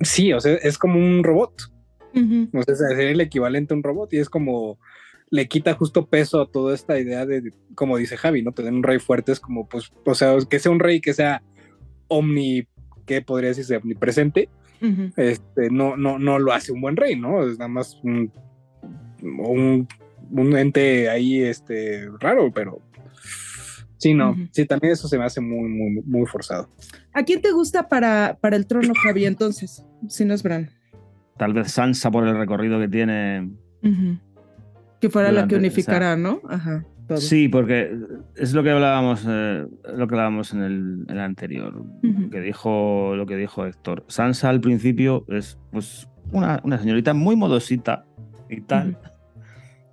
Sí, 0.00 0.32
o 0.32 0.40
sea, 0.40 0.54
es 0.54 0.78
como 0.78 0.98
un 0.98 1.22
robot. 1.22 1.54
O 2.54 2.62
sea, 2.62 2.74
sería 2.74 3.10
el 3.10 3.20
equivalente 3.20 3.74
a 3.74 3.76
un 3.76 3.82
robot 3.82 4.14
y 4.14 4.18
es 4.18 4.30
como 4.30 4.78
le 5.30 5.48
quita 5.48 5.74
justo 5.74 6.06
peso 6.06 6.40
a 6.40 6.50
toda 6.50 6.74
esta 6.74 6.98
idea 6.98 7.26
de, 7.26 7.52
como 7.74 7.96
dice 7.96 8.16
Javi, 8.16 8.42
¿no? 8.42 8.52
Tener 8.52 8.72
un 8.72 8.82
rey 8.82 8.98
fuerte 8.98 9.32
es 9.32 9.40
como, 9.40 9.68
pues, 9.68 9.92
o 10.04 10.14
sea, 10.14 10.36
que 10.48 10.58
sea 10.58 10.72
un 10.72 10.80
rey 10.80 11.00
que 11.00 11.14
sea 11.14 11.42
omni, 12.08 12.68
que 13.04 13.22
podría 13.22 13.50
decirse 13.50 13.76
omnipresente, 13.76 14.48
este, 15.16 15.70
no, 15.70 15.96
no, 15.96 16.18
no 16.18 16.38
lo 16.38 16.52
hace 16.52 16.70
un 16.70 16.80
buen 16.80 16.96
rey, 16.96 17.16
¿no? 17.18 17.48
Es 17.48 17.58
nada 17.58 17.68
más 17.68 17.98
un, 18.02 18.30
un, 19.22 20.56
ente 20.56 21.08
ahí, 21.08 21.42
este, 21.42 22.08
raro, 22.20 22.52
pero 22.52 22.80
sí, 23.96 24.14
no, 24.14 24.36
sí, 24.52 24.66
también 24.66 24.92
eso 24.92 25.08
se 25.08 25.18
me 25.18 25.24
hace 25.24 25.40
muy, 25.40 25.68
muy, 25.68 26.02
muy 26.04 26.26
forzado. 26.26 26.68
¿A 27.12 27.24
quién 27.24 27.40
te 27.40 27.50
gusta 27.52 27.88
para, 27.88 28.38
para 28.40 28.56
el 28.56 28.66
trono, 28.66 28.92
Javi, 29.02 29.24
entonces, 29.24 29.84
si 30.08 30.24
no 30.24 30.34
es 30.34 30.42
Bran? 30.42 30.70
Tal 31.36 31.52
vez 31.52 31.72
Sansa 31.72 32.10
por 32.10 32.26
el 32.26 32.36
recorrido 32.36 32.78
que 32.78 32.88
tiene. 32.88 33.50
Que 35.06 35.10
fuera 35.10 35.30
la 35.30 35.46
que 35.46 35.54
unificara, 35.54 36.16
¿no? 36.16 36.40
Ajá. 36.48 36.84
Sí, 37.14 37.48
porque 37.48 37.96
es 38.34 38.52
lo 38.52 38.64
que 38.64 38.72
hablábamos, 38.72 39.24
eh, 39.28 39.64
lo 39.94 40.08
que 40.08 40.14
hablábamos 40.16 40.52
en 40.52 41.06
el, 41.08 41.20
anterior, 41.20 41.84
que 42.32 42.40
dijo, 42.40 43.14
lo 43.14 43.26
que 43.26 43.36
dijo 43.36 43.64
Héctor. 43.64 44.04
Sansa 44.08 44.48
al 44.48 44.60
principio 44.60 45.24
es 45.28 45.58
pues 45.70 46.08
una, 46.32 46.60
una 46.64 46.78
señorita 46.78 47.14
muy 47.14 47.36
modosita 47.36 48.04
y 48.50 48.62
tal, 48.62 48.98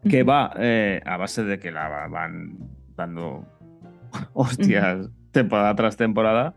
que 0.09 0.23
va 0.23 0.53
eh, 0.57 1.01
a 1.05 1.17
base 1.17 1.43
de 1.43 1.59
que 1.59 1.71
la 1.71 2.07
van 2.07 2.57
dando 2.97 3.45
hostias 4.33 5.11
temporada 5.31 5.75
tras 5.75 5.97
temporada, 5.97 6.55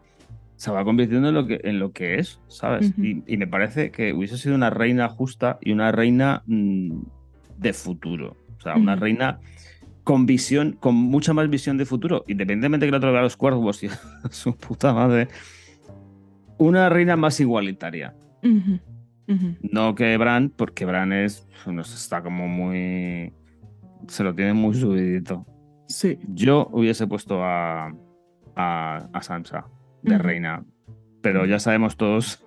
se 0.57 0.71
va 0.71 0.85
convirtiendo 0.85 1.29
en 1.29 1.35
lo 1.35 1.47
que, 1.47 1.61
en 1.65 1.79
lo 1.79 1.93
que 1.93 2.15
es, 2.19 2.41
¿sabes? 2.49 2.95
Y, 2.97 3.37
me 3.37 3.47
parece 3.47 3.91
que 3.91 4.15
hubiese 4.15 4.39
sido 4.39 4.55
una 4.55 4.71
reina 4.71 5.07
justa 5.11 5.59
y 5.61 5.73
una 5.73 5.93
reina 5.93 6.43
mm, 6.47 7.03
de 7.59 7.73
futuro. 7.75 8.46
Sea, 8.67 8.77
una 8.77 8.97
reina 8.97 9.39
con 10.07 10.25
visión, 10.25 10.77
con 10.79 10.95
mucha 10.95 11.33
más 11.33 11.51
visión 11.51 11.77
de 11.79 11.85
futuro, 11.85 12.25
independientemente 12.29 12.87
de 12.87 12.89
que 12.89 12.93
la 12.93 12.99
otro 12.99 13.13
vea 13.13 13.23
los 13.23 13.37
cuervos 13.37 13.83
y 13.83 13.89
su 14.31 14.57
puta 14.57 14.93
madre. 14.93 15.29
Una 16.59 16.89
reina 16.89 17.17
más 17.17 17.41
igualitaria. 17.41 18.15
No 19.61 19.95
que 19.95 20.17
Bran, 20.17 20.51
porque 20.51 20.85
Bran 20.85 21.13
es. 21.13 21.49
Nos 21.67 21.93
está 21.95 22.23
como 22.23 22.47
muy. 22.47 23.33
Se 24.07 24.23
lo 24.23 24.35
tiene 24.35 24.55
muy 24.55 24.75
subidito. 24.75 25.45
Sí. 25.89 26.19
Yo 26.29 26.69
hubiese 26.73 27.07
puesto 27.07 27.43
a. 27.43 27.93
a, 28.55 29.21
Sansa 29.23 29.67
de 30.03 30.19
reina. 30.19 30.65
Pero 31.21 31.47
ya 31.47 31.59
sabemos 31.59 31.97
todos 31.97 32.45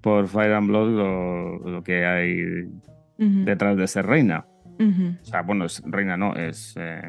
por 0.00 0.28
Fire 0.28 0.54
and 0.54 0.68
Blood 0.68 1.62
lo 1.66 1.82
que 1.82 2.06
hay 2.06 2.70
detrás 3.18 3.76
de 3.76 3.86
ser 3.86 4.06
reina. 4.06 4.46
O 4.78 5.24
sea, 5.24 5.42
bueno, 5.42 5.64
es, 5.64 5.82
reina 5.86 6.16
no, 6.16 6.34
es. 6.34 6.74
Eh, 6.76 7.02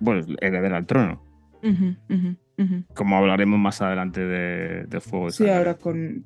bueno, 0.00 0.26
heredera 0.40 0.76
al 0.76 0.86
trono. 0.86 1.22
Como 2.94 3.16
hablaremos 3.16 3.58
más 3.58 3.82
adelante 3.82 4.20
de, 4.24 5.00
Fuego. 5.00 5.30
Sí, 5.30 5.48
ahora 5.48 5.74
con, 5.74 6.24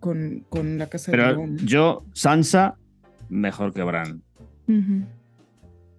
la 0.78 0.86
casa 0.88 1.10
Pero 1.10 1.46
de 1.46 1.64
Yo, 1.64 2.04
Sansa, 2.12 2.76
mejor 3.28 3.72
que 3.72 3.82
Bran. 3.82 4.22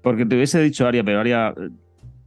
Porque 0.02 0.26
te 0.26 0.36
hubiese 0.36 0.62
dicho 0.62 0.88
Aria, 0.88 1.04
pero 1.04 1.20
Aria. 1.20 1.54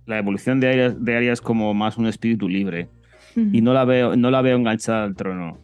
La 0.06 0.18
evolución 0.18 0.60
de 0.60 0.68
Aria, 0.68 0.90
de 0.90 1.32
es 1.32 1.40
como 1.40 1.72
más 1.72 1.96
un 1.96 2.06
espíritu 2.06 2.48
libre. 2.48 2.90
Y 3.36 3.62
no 3.62 3.72
la 3.72 3.84
veo, 3.84 4.14
no 4.16 4.30
la 4.30 4.42
veo 4.42 4.56
enganchada 4.56 5.04
al 5.04 5.16
trono 5.16 5.58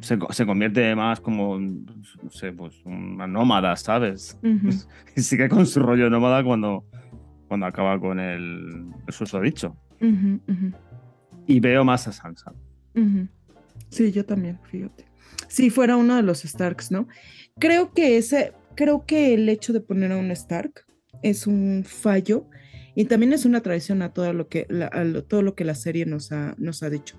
se, 0.00 0.46
convierte 0.46 0.94
más 0.94 1.20
como, 1.20 1.58
no 1.58 2.30
sé, 2.30 2.52
pues 2.52 2.80
una 2.84 3.26
nómada, 3.26 3.74
¿sabes? 3.76 4.38
y 5.16 5.20
sigue 5.22 5.48
con 5.48 5.66
su 5.66 5.80
rollo 5.80 6.10
nómada 6.10 6.44
cuando, 6.44 6.84
cuando 7.48 7.66
acaba 7.66 7.98
con 7.98 8.20
el, 8.20 8.86
el 9.06 9.42
dicho 9.42 9.76
Y 11.46 11.60
veo 11.60 11.84
más 11.84 12.08
a 12.08 12.12
Sansa. 12.12 12.52
Sí, 13.88 14.12
yo 14.12 14.24
también, 14.24 14.58
fíjate. 14.70 15.06
Si 15.48 15.70
fuera 15.70 15.96
uno 15.96 16.16
de 16.16 16.22
los 16.22 16.42
Starks, 16.42 16.90
¿no? 16.90 17.08
Creo 17.58 17.92
que 17.92 18.16
ese, 18.16 18.52
creo 18.74 19.04
que 19.04 19.34
el 19.34 19.48
hecho 19.48 19.72
de 19.72 19.80
poner 19.80 20.12
a 20.12 20.16
un 20.16 20.30
Stark 20.30 20.84
es 21.22 21.46
un 21.46 21.84
fallo 21.86 22.46
y 22.94 23.06
también 23.06 23.32
es 23.32 23.44
una 23.44 23.60
tradición 23.60 24.02
a 24.02 24.12
todo 24.12 24.32
lo 24.32 24.48
que 24.48 24.66
la, 24.68 24.90
todo 25.28 25.42
lo 25.42 25.54
que 25.54 25.64
la 25.64 25.74
serie 25.74 26.06
nos 26.06 26.32
ha, 26.32 26.54
nos 26.58 26.82
ha 26.82 26.90
dicho. 26.90 27.16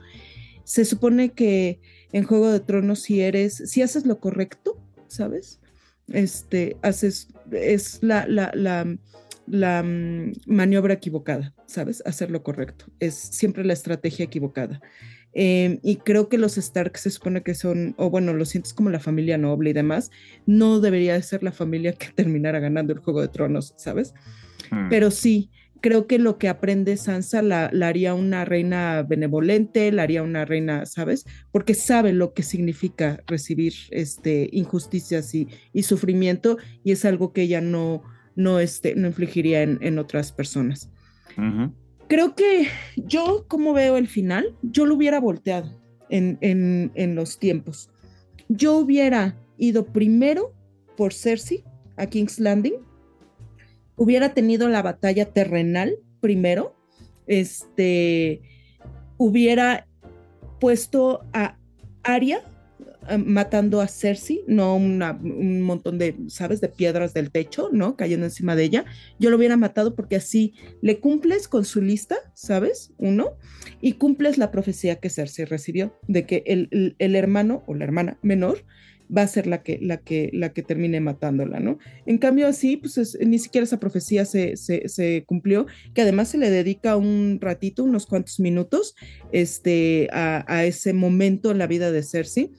Se 0.64 0.86
supone 0.86 1.32
que 1.32 1.80
en 2.12 2.24
Juego 2.24 2.52
de 2.52 2.60
Tronos 2.60 3.02
si 3.02 3.22
eres, 3.22 3.56
si 3.56 3.82
haces 3.82 4.06
lo 4.06 4.20
correcto, 4.20 4.80
¿sabes? 5.08 5.60
Este, 6.08 6.78
haces, 6.82 7.30
es 7.52 8.00
la, 8.02 8.28
la, 8.28 8.52
la, 8.54 8.98
la 9.48 9.84
mm, 9.84 10.34
maniobra 10.46 10.94
equivocada, 10.94 11.54
¿sabes? 11.66 12.04
Hacer 12.06 12.32
lo 12.32 12.44
correcto. 12.44 12.86
Es 13.00 13.16
siempre 13.16 13.66
la 13.66 13.74
estrategia 13.74 14.26
equivocada. 14.26 14.82
Em, 15.34 15.80
y 15.82 15.98
creo 15.98 16.30
que 16.30 16.38
los 16.38 16.58
Stark 16.58 16.98
se 16.98 17.10
supone 17.10 17.42
que 17.42 17.56
son, 17.56 17.96
o 17.98 18.10
bueno, 18.10 18.34
lo 18.34 18.46
sientes 18.46 18.74
como 18.74 18.92
la 18.92 19.00
familia 19.00 19.38
noble 19.38 19.72
y 19.72 19.74
demás, 19.74 20.12
no 20.46 20.80
debería 20.80 21.14
de 21.14 21.24
ser 21.24 21.42
la 21.44 21.52
familia 21.52 21.94
que 21.94 22.08
terminara 22.16 22.60
ganando 22.60 22.94
el 22.94 23.00
Juego 23.00 23.22
de 23.22 23.30
Tronos, 23.30 23.74
¿sabes? 23.78 24.14
Hmm. 24.70 24.90
Pero 24.90 25.10
sí, 25.12 25.50
creo 25.84 26.08
que 26.08 26.18
lo 26.18 26.38
que 26.38 26.48
aprende 26.48 26.96
Sansa 26.96 27.42
la, 27.42 27.66
haría 27.66 28.14
una 28.14 28.46
reina 28.46 29.04
benevolente, 29.04 29.92
la 29.92 30.04
haría 30.04 30.24
una 30.24 30.46
reina, 30.46 30.86
¿sabes? 30.86 31.26
Porque 31.52 31.74
sabe 31.74 32.14
lo 32.14 32.34
que 32.34 32.42
significa 32.42 33.22
recibir 33.28 33.74
este, 33.90 34.48
injusticias 34.54 35.36
y, 35.36 35.50
sufrimiento 35.84 36.58
y 36.86 36.94
es 36.94 37.04
algo 37.04 37.34
que 37.34 37.42
ella 37.42 37.60
no, 37.60 38.02
no, 38.38 38.62
este, 38.62 38.96
no 38.96 39.08
infligiría 39.08 39.62
en, 39.62 40.00
otras 40.00 40.32
personas. 40.32 40.90
Creo 42.08 42.34
que 42.34 42.70
yo, 42.96 43.46
como 43.50 43.74
veo 43.74 43.98
el 43.98 44.08
final, 44.08 44.56
yo 44.62 44.86
lo 44.86 44.96
hubiera 44.96 45.20
volteado 45.20 45.70
en, 46.10 46.38
en 46.40 47.16
los 47.16 47.40
tiempos. 47.40 47.90
Yo 48.48 48.78
hubiera 48.78 49.38
ido 49.58 49.84
primero 49.84 50.54
por 50.96 51.14
Cersei 51.14 51.66
a 51.98 52.06
King's 52.06 52.40
Landing 52.40 52.76
hubiera 53.96 54.34
tenido 54.34 54.70
la 54.70 54.82
batalla 54.82 55.26
terrenal 55.26 55.96
primero, 56.20 56.76
este, 57.28 58.42
hubiera 59.18 59.88
puesto 60.60 61.26
a 61.34 61.58
Arya 62.04 62.42
eh, 63.10 63.18
matando 63.18 63.82
a 63.82 63.88
Cersei, 63.88 64.44
no 64.48 64.76
un 64.76 65.62
montón 65.62 65.98
de, 65.98 66.16
¿sabes?, 66.28 66.62
de 66.62 66.70
piedras 66.70 67.14
del 67.14 67.32
techo, 67.32 67.70
¿no? 67.72 67.98
Cayendo 67.98 68.26
encima 68.26 68.56
de 68.56 68.64
ella. 68.64 68.86
Yo 69.20 69.30
lo 69.30 69.38
hubiera 69.38 69.58
matado 69.58 69.96
porque 69.96 70.16
así 70.16 70.54
le 70.82 71.00
cumples 71.00 71.48
con 71.48 71.66
su 71.66 71.82
lista, 71.82 72.16
¿sabes? 72.34 72.94
Uno, 72.98 73.34
y 73.82 73.94
cumples 73.94 74.38
la 74.38 74.52
profecía 74.52 74.96
que 74.96 75.10
Cersei 75.10 75.46
recibió 75.46 76.00
de 76.08 76.26
que 76.26 76.44
el 76.46 77.16
hermano 77.16 77.64
o 77.68 77.74
la 77.74 77.84
hermana 77.84 78.18
menor 78.22 78.64
va 79.16 79.22
a 79.22 79.28
ser 79.28 79.48
la 79.48 79.64
que, 79.64 79.80
la 79.82 79.98
que, 79.98 80.30
la 80.34 80.54
que 80.54 80.64
termine 80.64 81.00
matándola, 81.00 81.60
¿no? 81.60 81.78
En 82.06 82.18
cambio, 82.18 82.48
así, 82.48 82.78
pues 82.78 83.18
ni 83.26 83.40
siquiera 83.40 83.64
esa 83.64 83.80
profecía 83.80 84.26
se, 84.26 84.56
se, 84.58 85.24
cumplió, 85.26 85.68
que 85.94 86.02
además 86.02 86.30
se 86.30 86.38
le 86.38 86.50
dedica 86.50 86.98
un 86.98 87.40
ratito, 87.42 87.84
unos 87.84 88.06
cuantos 88.06 88.40
minutos, 88.40 88.96
este, 89.32 90.10
a, 90.12 90.66
ese 90.66 90.94
momento 90.94 91.52
en 91.52 91.58
la 91.58 91.68
vida 91.68 91.92
de 91.92 92.04
Cersei. 92.04 92.52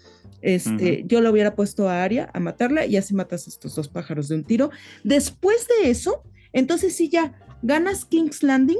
Este, 0.43 1.05
Yo 1.07 1.23
lo 1.23 1.31
hubiera 1.31 1.57
puesto 1.57 1.89
a 1.89 2.05
Arya 2.05 2.29
a 2.35 2.39
matarla 2.39 2.85
y 2.85 2.97
así 2.99 3.15
matas 3.15 3.47
a 3.47 3.51
estos 3.51 3.75
dos 3.75 3.89
pájaros 3.89 4.29
de 4.29 4.35
un 4.35 4.45
tiro. 4.45 4.71
Después 5.03 5.67
de 5.81 5.91
eso, 5.91 6.23
entonces 6.53 6.95
sí 6.95 7.09
ya 7.09 7.33
ganas 7.63 8.05
King's 8.05 8.43
Landing, 8.43 8.79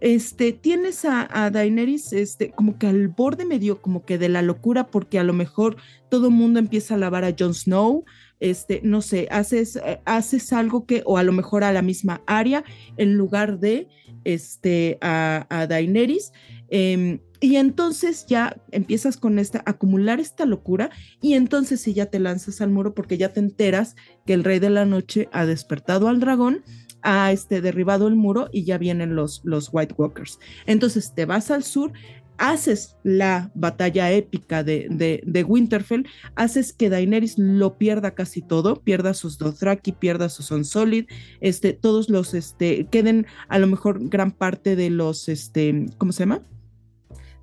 este, 0.00 0.52
tienes 0.52 1.04
a, 1.04 1.50
Daenerys 1.50 2.12
este, 2.12 2.50
como 2.50 2.78
que 2.78 2.86
al 2.86 3.08
borde 3.08 3.44
medio 3.44 3.80
como 3.80 4.04
que 4.04 4.18
de 4.18 4.28
la 4.28 4.42
locura 4.42 4.88
porque 4.88 5.18
a 5.18 5.24
lo 5.24 5.32
mejor 5.32 5.76
todo 6.10 6.28
el 6.28 6.34
mundo 6.34 6.58
empieza 6.58 6.94
a 6.94 6.96
alabar 6.96 7.24
a 7.24 7.34
Jon 7.38 7.54
Snow, 7.54 8.04
este, 8.38 8.80
no 8.82 9.00
sé, 9.00 9.28
haces, 9.30 9.76
eh, 9.76 10.00
haces 10.04 10.52
algo 10.52 10.86
que, 10.86 11.02
o 11.06 11.16
a 11.16 11.22
lo 11.22 11.32
mejor 11.32 11.64
a 11.64 11.72
la 11.72 11.82
misma 11.82 12.22
área 12.26 12.64
en 12.96 13.14
lugar 13.14 13.58
de 13.58 13.88
este, 14.24 14.98
a, 15.00 15.66
Daenerys. 15.68 16.32
Em, 16.68 17.20
y 17.40 17.56
entonces 17.56 18.26
ya 18.26 18.56
empiezas 18.72 19.16
con 19.16 19.38
esta, 19.38 19.62
acumular 19.66 20.20
esta 20.20 20.46
locura 20.46 20.90
y 21.20 21.34
entonces 21.34 21.80
sí 21.80 21.92
ya 21.92 22.06
te 22.06 22.18
lanzas 22.18 22.60
al 22.60 22.70
muro 22.70 22.94
porque 22.94 23.18
ya 23.18 23.32
te 23.32 23.40
enteras 23.40 23.94
que 24.24 24.32
el 24.32 24.42
rey 24.42 24.58
de 24.58 24.70
la 24.70 24.86
noche 24.86 25.28
ha 25.32 25.44
despertado 25.44 26.08
al 26.08 26.18
dragón, 26.18 26.62
ha 27.06 27.30
este, 27.30 27.60
derribado 27.60 28.08
el 28.08 28.16
muro 28.16 28.48
y 28.52 28.64
ya 28.64 28.78
vienen 28.78 29.14
los, 29.14 29.40
los 29.44 29.68
White 29.72 29.94
Walkers. 29.96 30.40
Entonces 30.66 31.14
te 31.14 31.24
vas 31.24 31.52
al 31.52 31.62
sur, 31.62 31.92
haces 32.36 32.96
la 33.04 33.52
batalla 33.54 34.10
épica 34.10 34.64
de, 34.64 34.88
de, 34.90 35.22
de, 35.24 35.44
Winterfell, 35.44 36.04
haces 36.34 36.72
que 36.72 36.90
Daenerys 36.90 37.38
lo 37.38 37.78
pierda 37.78 38.16
casi 38.16 38.42
todo, 38.42 38.82
pierda 38.82 39.14
sus 39.14 39.38
Dothraki, 39.38 39.92
pierda 39.92 40.28
sus 40.28 40.50
Unsolid, 40.50 41.06
este, 41.40 41.74
todos 41.74 42.10
los, 42.10 42.34
este, 42.34 42.88
queden 42.90 43.26
a 43.48 43.60
lo 43.60 43.68
mejor 43.68 44.08
gran 44.08 44.32
parte 44.32 44.74
de 44.74 44.90
los, 44.90 45.28
este, 45.28 45.86
¿cómo 45.98 46.10
se 46.10 46.24
llama? 46.24 46.42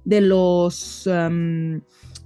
De 0.03 0.19
los, 0.19 1.07
um, 1.07 1.79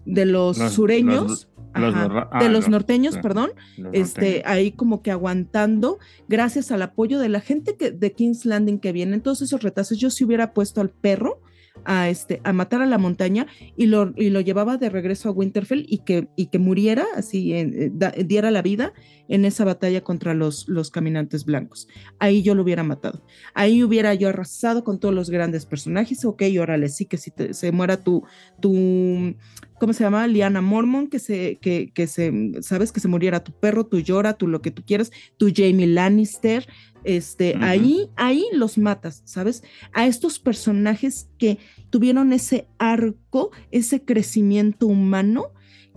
de 0.05 0.25
los, 0.25 0.57
sureños. 0.57 1.49
Los 1.79 1.93
Ajá, 1.95 2.29
ah, 2.31 2.43
de 2.43 2.49
los 2.49 2.65
no, 2.65 2.71
norteños, 2.71 3.15
sí, 3.15 3.19
perdón, 3.21 3.51
los 3.77 3.93
este, 3.93 4.21
norteños. 4.21 4.43
ahí 4.45 4.71
como 4.71 5.01
que 5.01 5.11
aguantando, 5.11 5.99
gracias 6.27 6.71
al 6.71 6.81
apoyo 6.81 7.19
de 7.19 7.29
la 7.29 7.39
gente 7.41 7.75
que, 7.75 7.91
de 7.91 8.11
King's 8.11 8.45
Landing 8.45 8.79
que 8.79 8.91
viene, 8.91 9.19
todos 9.19 9.41
esos 9.41 9.61
retazos, 9.63 9.97
yo 9.97 10.09
si 10.09 10.23
hubiera 10.25 10.53
puesto 10.53 10.81
al 10.81 10.89
perro 10.89 11.41
a, 11.85 12.09
este, 12.09 12.41
a 12.43 12.53
matar 12.53 12.81
a 12.81 12.87
la 12.87 12.97
montaña 12.97 13.45
y 13.75 13.85
lo, 13.85 14.11
y 14.15 14.31
lo 14.31 14.41
llevaba 14.41 14.77
de 14.77 14.89
regreso 14.89 15.29
a 15.29 15.31
Winterfell 15.31 15.85
y 15.87 15.99
que, 15.99 16.27
y 16.35 16.47
que 16.47 16.57
muriera, 16.59 17.05
así, 17.15 17.53
en- 17.53 17.73
eh, 17.81 17.91
da- 17.93 18.11
diera 18.25 18.49
la 18.49 18.63
vida 18.63 18.93
en 19.29 19.45
esa 19.45 19.65
batalla 19.65 20.01
contra 20.03 20.33
los, 20.33 20.67
los 20.67 20.91
caminantes 20.91 21.45
blancos. 21.45 21.87
Ahí 22.19 22.43
yo 22.43 22.55
lo 22.55 22.63
hubiera 22.63 22.83
matado. 22.83 23.23
Ahí 23.53 23.83
hubiera 23.83 24.13
yo 24.13 24.29
arrasado 24.29 24.83
con 24.83 24.99
todos 24.99 25.13
los 25.13 25.29
grandes 25.29 25.65
personajes. 25.65 26.23
Ok, 26.25 26.43
órale, 26.59 26.89
sí, 26.89 27.05
que 27.05 27.17
si 27.17 27.31
te- 27.31 27.53
se 27.53 27.71
muera 27.71 27.97
tu, 28.03 28.23
tu, 28.61 29.35
¿cómo 29.79 29.93
se 29.93 30.03
llama? 30.03 30.27
Liana 30.27 30.61
Mormon, 30.61 31.07
que 31.07 31.19
se, 31.19 31.57
que, 31.61 31.91
que 31.93 32.07
se, 32.07 32.31
sabes, 32.61 32.91
que 32.91 32.99
se 32.99 33.07
muriera 33.07 33.43
tu 33.43 33.51
perro, 33.51 33.85
tu 33.85 33.99
llora, 33.99 34.33
tu 34.37 34.47
lo 34.47 34.61
que 34.61 34.71
tú 34.71 34.83
quieras, 34.85 35.11
tu 35.37 35.51
Jamie 35.53 35.87
Lannister. 35.87 36.67
Este, 37.03 37.55
ahí, 37.61 38.09
ahí 38.17 38.43
los 38.51 38.77
matas, 38.77 39.21
¿sabes? 39.23 39.63
A 39.93 40.07
estos 40.07 40.39
personajes 40.39 41.29
que 41.37 41.57
tuvieron 41.89 42.33
ese 42.33 42.67
arco, 42.79 43.51
ese 43.71 44.03
crecimiento 44.03 44.87
humano, 44.87 45.45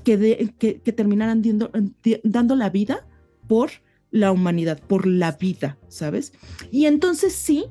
que, 0.04 0.16
de- 0.16 0.54
que, 0.58 0.80
que 0.80 0.92
terminaran 0.92 1.42
diendo- 1.42 1.70
di- 2.04 2.20
dando 2.22 2.54
la 2.54 2.70
vida 2.70 3.06
por 3.50 3.72
la 4.12 4.30
humanidad, 4.30 4.80
por 4.80 5.08
la 5.08 5.32
vida, 5.32 5.76
¿sabes? 5.88 6.32
Y 6.70 6.86
entonces 6.86 7.32
sí, 7.32 7.64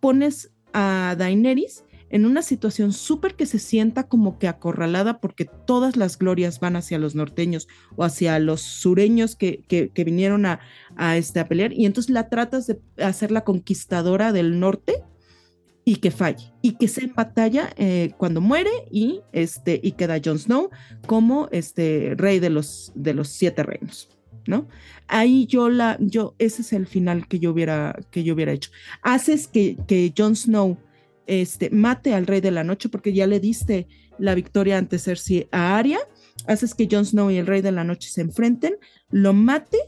pones 0.00 0.50
a 0.72 1.14
Daenerys 1.18 1.84
en 2.08 2.24
una 2.24 2.40
situación 2.40 2.94
súper 2.94 3.34
que 3.34 3.44
se 3.44 3.58
sienta 3.58 4.08
como 4.08 4.38
que 4.38 4.48
acorralada 4.48 5.20
porque 5.20 5.44
todas 5.44 5.98
las 5.98 6.18
glorias 6.18 6.58
van 6.58 6.74
hacia 6.76 6.98
los 6.98 7.14
norteños 7.14 7.68
o 7.96 8.04
hacia 8.04 8.38
los 8.38 8.62
sureños 8.62 9.36
que, 9.36 9.62
que, 9.68 10.04
vinieron 10.04 10.46
a, 10.46 10.60
a, 10.96 11.18
este, 11.18 11.38
a 11.38 11.48
pelear 11.48 11.74
y 11.74 11.84
entonces 11.84 12.08
la 12.08 12.30
tratas 12.30 12.66
de 12.66 12.80
hacer 12.96 13.30
la 13.30 13.44
conquistadora 13.44 14.32
del 14.32 14.58
norte 14.58 15.04
y 15.84 15.96
que 15.96 16.10
falle 16.10 16.54
y 16.62 16.78
que 16.78 16.88
se 16.88 17.04
en 17.04 17.12
batalla 17.14 17.74
eh, 17.76 18.12
cuando 18.16 18.40
muere 18.40 18.70
y 18.90 19.20
este 19.32 19.78
y 19.82 19.92
queda 19.92 20.18
Jon 20.24 20.38
Snow 20.38 20.70
como 21.06 21.50
este 21.52 22.14
rey 22.16 22.38
de 22.38 22.48
los 22.48 22.90
de 22.94 23.12
los 23.12 23.28
siete 23.28 23.62
reinos 23.64 24.08
no 24.46 24.68
ahí 25.08 25.46
yo 25.46 25.68
la 25.68 25.96
yo 26.00 26.34
ese 26.38 26.62
es 26.62 26.72
el 26.72 26.86
final 26.86 27.26
que 27.28 27.38
yo 27.38 27.50
hubiera 27.50 27.98
que 28.10 28.22
yo 28.24 28.34
hubiera 28.34 28.52
hecho 28.52 28.70
haces 29.02 29.48
que 29.48 29.76
que 29.86 30.12
Jon 30.16 30.34
Snow 30.36 30.78
este 31.26 31.70
mate 31.70 32.14
al 32.14 32.26
rey 32.26 32.40
de 32.40 32.50
la 32.50 32.64
noche 32.64 32.88
porque 32.88 33.12
ya 33.12 33.26
le 33.26 33.38
diste 33.40 33.86
la 34.18 34.34
victoria 34.34 34.78
ante 34.78 34.98
Cersei 34.98 35.48
a 35.52 35.76
Arya 35.78 35.98
haces 36.46 36.74
que 36.74 36.88
Jon 36.90 37.04
Snow 37.06 37.30
y 37.30 37.36
el 37.36 37.46
rey 37.46 37.60
de 37.62 37.72
la 37.72 37.84
noche 37.84 38.08
se 38.10 38.20
enfrenten 38.22 38.74
lo 39.10 39.32
mate 39.32 39.78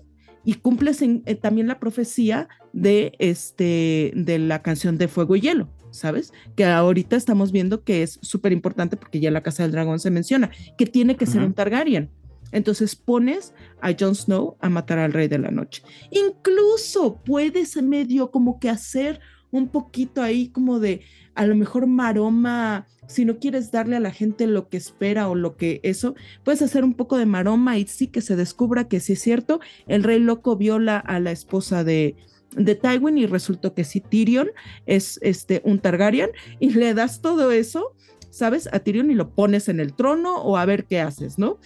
y 0.45 0.55
cumples 0.55 1.03
en- 1.03 1.23
eh, 1.27 1.35
también 1.37 1.67
la 1.69 1.79
profecía 1.79 2.49
de 2.73 3.13
este 3.19 4.13
de 4.17 4.39
la 4.39 4.61
canción 4.63 4.99
de 4.99 5.07
Fuego 5.07 5.37
y 5.37 5.41
Hielo, 5.41 5.69
¿sabes? 5.93 6.33
Que 6.57 6.65
ahorita 6.65 7.15
estamos 7.17 7.53
viendo 7.53 7.85
que 7.85 8.03
es 8.03 8.19
súper 8.23 8.51
importante 8.53 8.97
porque 8.97 9.21
ya 9.21 9.31
la 9.31 9.43
Casa 9.43 9.63
del 9.63 9.71
Dragón 9.73 10.01
se 10.01 10.11
menciona 10.11 10.51
que 10.77 10.87
tiene 10.87 11.17
que 11.17 11.27
ser 11.27 11.43
un 11.43 11.55
Targaryen. 11.55 12.11
Entonces 12.53 12.95
pones 12.95 13.55
a 13.81 13.93
Jon 13.99 14.15
Snow 14.15 14.57
a 14.61 14.69
matar 14.69 14.99
al 14.99 15.13
Rey 15.13 15.29
de 15.29 15.39
la 15.39 15.51
Noche. 15.51 15.83
Incluso 16.11 17.21
puedes 17.25 17.81
medio 17.83 18.31
como 18.31 18.61
que 18.61 18.71
hacer 18.71 19.21
un 19.51 19.69
poquito 19.69 20.23
ahí 20.23 20.49
como 20.49 20.81
de 20.81 21.03
a 21.35 21.47
lo 21.47 21.55
mejor 21.55 21.87
maroma, 21.87 22.87
si 23.07 23.25
no 23.25 23.39
quieres 23.39 23.71
darle 23.71 23.97
a 23.97 24.01
la 24.01 24.11
gente 24.11 24.47
lo 24.47 24.69
que 24.69 24.77
espera 24.77 25.29
o 25.29 25.35
lo 25.35 25.57
que 25.57 25.81
eso, 25.83 26.15
puedes 26.45 26.63
hacer 26.63 26.85
un 26.85 26.95
poco 26.95 27.17
de 27.17 27.27
maroma 27.27 27.79
y 27.79 27.87
sí 27.87 28.09
que 28.09 28.21
se 28.21 28.37
descubra 28.37 28.89
que 28.89 29.01
sí 29.01 29.15
es 29.15 29.23
cierto, 29.23 29.61
el 29.87 30.03
rey 30.03 30.19
loco 30.19 30.57
viola 30.57 30.99
a 30.99 31.21
la 31.21 31.31
esposa 31.31 31.85
de, 31.85 32.17
de 32.57 32.75
Tywin 32.75 33.19
y 33.19 33.27
resultó 33.27 33.75
que 33.75 33.85
sí 33.85 34.01
Tyrion 34.01 34.51
es 34.87 35.19
este 35.23 35.63
un 35.65 35.79
Targaryen 35.79 36.31
y 36.61 36.71
le 36.71 36.95
das 36.95 37.21
todo 37.21 37.53
eso, 37.53 37.95
¿sabes? 38.31 38.69
A 38.73 38.81
Tyrion 38.81 39.11
y 39.11 39.15
lo 39.15 39.35
pones 39.35 39.69
en 39.69 39.81
el 39.81 39.95
trono 39.95 40.37
o 40.43 40.57
a 40.57 40.65
ver 40.65 40.85
qué 40.85 41.01
haces, 41.01 41.39
¿no? 41.39 41.59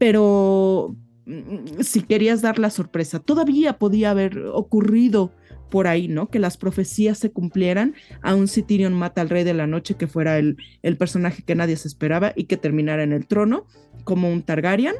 Pero 0.00 0.96
mm, 1.26 1.82
si 1.82 2.00
querías 2.00 2.40
dar 2.40 2.58
la 2.58 2.70
sorpresa, 2.70 3.20
todavía 3.20 3.78
podía 3.78 4.12
haber 4.12 4.38
ocurrido 4.46 5.30
por 5.68 5.86
ahí, 5.86 6.08
¿no? 6.08 6.30
Que 6.30 6.38
las 6.38 6.56
profecías 6.56 7.18
se 7.18 7.30
cumplieran, 7.30 7.94
aun 8.22 8.48
si 8.48 8.62
Tyrion 8.62 8.94
mata 8.94 9.20
al 9.20 9.28
rey 9.28 9.44
de 9.44 9.52
la 9.52 9.66
noche, 9.66 9.96
que 9.96 10.06
fuera 10.06 10.38
el, 10.38 10.56
el 10.82 10.96
personaje 10.96 11.42
que 11.42 11.54
nadie 11.54 11.76
se 11.76 11.86
esperaba 11.86 12.32
y 12.34 12.44
que 12.44 12.56
terminara 12.56 13.02
en 13.02 13.12
el 13.12 13.26
trono 13.26 13.66
como 14.04 14.32
un 14.32 14.42
Targaryen, 14.42 14.94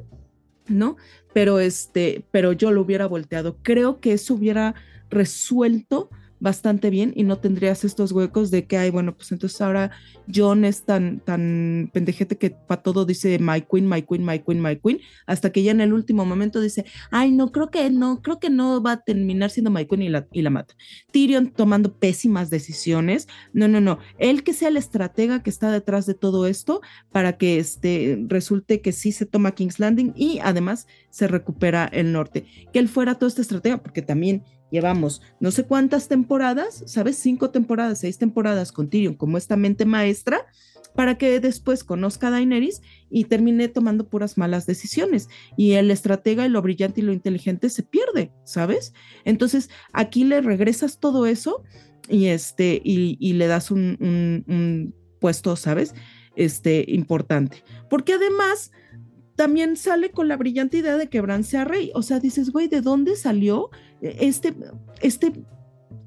¿no? 0.69 0.97
Pero 1.33 1.61
este, 1.61 2.27
pero 2.31 2.53
yo 2.53 2.71
lo 2.71 2.83
hubiera 2.83 3.07
volteado. 3.07 3.57
Creo 3.63 4.01
que 4.01 4.13
eso 4.13 4.35
hubiera 4.35 4.75
resuelto 5.09 6.11
bastante 6.41 6.91
bien 6.91 7.13
y 7.15 7.23
no 7.23 7.39
tendrías 7.39 7.85
estos 7.85 8.13
huecos 8.13 8.51
de 8.51 8.67
que, 8.67 8.79
ay, 8.79 8.91
bueno, 8.91 9.15
pues 9.15 9.31
entonces 9.31 9.61
ahora 9.61 9.91
John 10.35 10.65
es 10.65 10.85
tan, 10.85 11.21
tan 11.21 11.91
pendejete 11.93 12.37
que 12.37 12.51
para 12.51 12.83
todo 12.83 13.05
dice 13.05 13.39
my 13.39 13.61
queen, 13.61 13.89
my 13.89 14.03
queen, 14.03 14.25
my 14.25 14.39
queen, 14.39 14.61
my 14.61 14.77
queen, 14.77 15.01
hasta 15.27 15.51
que 15.51 15.63
ya 15.63 15.71
en 15.71 15.81
el 15.81 15.93
último 15.93 16.25
momento 16.25 16.61
dice, 16.61 16.85
ay, 17.11 17.31
no, 17.31 17.53
creo 17.53 17.71
que 17.71 17.91
no, 17.91 18.23
creo 18.23 18.39
que 18.39 18.51
no 18.51 18.83
va 18.83 18.93
a 18.93 19.01
terminar 19.03 19.51
siendo 19.51 19.71
my 19.71 19.87
queen 19.87 20.03
y 20.03 20.09
la, 20.09 20.27
y 20.33 20.43
la 20.43 20.51
mata. 20.51 20.75
Tyrion 21.13 21.51
tomando 21.51 21.93
pésimas 21.93 22.51
decisiones, 22.51 23.29
no, 23.53 23.69
no, 23.69 23.81
no, 23.81 23.99
él 24.19 24.43
que 24.43 24.55
sea 24.55 24.69
el 24.69 24.77
estratega 24.77 25.43
que 25.43 25.51
está 25.51 25.71
detrás 25.71 26.07
de 26.07 26.15
todo 26.15 26.47
esto 26.47 26.81
para 27.13 27.37
que 27.37 27.59
este, 27.59 28.19
resulte 28.29 28.81
que 28.81 28.93
sí 28.93 29.13
se 29.13 29.27
toma 29.27 29.53
King's 29.53 29.79
Landing 29.79 30.15
y 30.17 30.39
además 30.43 30.87
se 31.11 31.29
recupera 31.29 31.85
el 31.85 32.13
norte, 32.13 32.47
que 32.73 32.79
él 32.79 32.89
fuera 32.89 33.17
todo 33.17 33.29
este 33.29 33.43
estratega, 33.43 33.83
porque 33.83 34.03
también 34.03 34.43
llevamos 34.71 35.23
no 35.41 35.51
sé 35.51 35.65
cuántas 35.65 36.09
temporadas, 36.09 36.83
¿sabes? 36.87 37.17
Cinco 37.17 37.51
temporadas, 37.51 38.01
seis 38.01 38.19
temporadas 38.19 38.73
con 38.73 38.89
Tyrion 38.89 39.15
como 39.15 39.39
esta 39.39 39.57
mente 39.57 39.85
maestra, 39.85 40.47
para 40.95 41.17
que 41.19 41.41
después 41.41 41.85
conozca 41.85 42.29
a 42.29 42.31
Daenerys 42.31 42.83
y 43.11 43.25
termine 43.25 43.69
tomando 43.69 44.09
puras 44.09 44.37
malas 44.37 44.67
decisiones. 44.67 45.29
Y 45.57 45.73
el 45.73 45.91
estratega 45.91 46.47
y 46.47 46.49
lo 46.49 46.63
brillante 46.63 47.01
y 47.01 47.05
lo 47.05 47.13
inteligente 47.13 47.71
se 47.71 47.83
pierde, 47.83 48.33
¿sabes? 48.45 48.93
Entonces 49.25 49.71
aquí 49.93 50.25
le 50.25 50.41
regresas 50.41 50.99
todo 50.99 51.27
eso 51.27 51.63
y, 52.09 52.27
este, 52.27 52.81
y, 52.83 53.33
le 53.35 53.47
das 53.47 53.71
un, 53.71 53.97
un 54.01 54.95
puesto, 55.21 55.55
¿sabes? 55.55 55.95
Este, 56.35 56.85
importante. 56.89 57.63
Porque 57.89 58.15
además 58.15 58.73
también 59.37 59.77
sale 59.77 60.11
con 60.11 60.29
la 60.29 60.37
brillante 60.37 60.79
idea 60.79 60.97
de 60.97 61.09
que 61.09 61.21
Bran 61.21 61.45
sea 61.45 61.65
rey. 61.65 61.91
O 61.95 62.03
sea, 62.03 62.21
dices, 62.21 62.51
güey, 62.51 62.69
¿de 62.69 62.81
dónde 62.81 63.17
salió 63.17 63.71
este, 64.01 64.55
este 65.01 65.33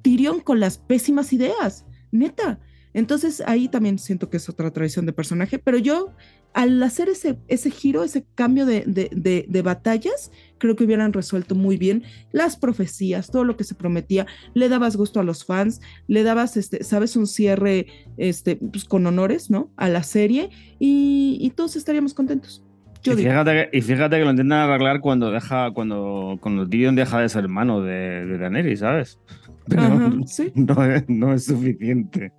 Tyrion 0.01 0.39
con 0.39 0.59
las 0.59 0.77
pésimas 0.77 1.33
ideas? 1.33 1.85
Neta. 2.11 2.59
Entonces 2.93 3.41
ahí 3.47 3.67
también 3.69 3.97
siento 3.97 4.29
que 4.29 4.37
es 4.37 4.47
otra 4.49 4.71
traición 4.71 5.05
de 5.05 5.13
personaje, 5.13 5.57
pero 5.57 5.77
yo 5.79 6.11
al 6.53 6.81
hacer 6.83 7.09
ese, 7.09 7.39
ese 7.47 7.71
giro, 7.71 8.03
ese 8.03 8.25
cambio 8.35 8.67
de, 8.67 8.83
de, 8.85 9.45
de, 9.47 9.61
batallas, 9.63 10.31
creo 10.59 10.75
que 10.75 10.83
hubieran 10.83 11.11
resuelto 11.11 11.55
muy 11.55 11.77
bien 11.77 12.03
las 12.31 12.55
profecías, 12.57 13.31
todo 13.31 13.43
lo 13.43 13.57
que 13.57 13.63
se 13.63 13.73
prometía, 13.73 14.27
le 14.53 14.69
dabas 14.69 14.95
gusto 14.95 15.19
a 15.19 15.23
los 15.23 15.45
fans, 15.45 15.81
le 16.07 16.21
dabas, 16.21 16.55
este, 16.55 16.83
sabes, 16.83 17.15
un 17.15 17.25
cierre 17.25 17.87
este, 18.17 18.57
pues, 18.57 18.85
con 18.85 19.07
honores, 19.07 19.49
¿no? 19.49 19.71
A 19.77 19.89
la 19.89 20.03
serie 20.03 20.51
y 20.77 21.51
todos 21.55 21.75
estaríamos 21.75 22.13
contentos. 22.13 22.63
Y 23.05 23.11
fíjate, 23.11 23.69
que, 23.71 23.77
y 23.77 23.81
fíjate, 23.81 24.17
que, 24.17 24.23
lo 24.23 24.31
intentan 24.31 24.59
arreglar 24.59 25.01
cuando 25.01 25.31
deja, 25.31 25.71
cuando, 25.71 26.37
cuando 26.41 26.67
Tyrion 26.67 26.95
deja 26.95 27.19
de 27.19 27.29
ser 27.29 27.43
hermano 27.43 27.81
de, 27.81 28.25
de 28.25 28.37
Daenerys, 28.37 28.79
¿sabes? 28.79 29.19
Pero 29.67 29.81
Ajá, 29.81 30.11
¿sí? 30.25 30.51
no, 30.55 30.83
es, 30.85 31.03
no 31.09 31.33
es 31.33 31.45
suficiente. 31.45 32.31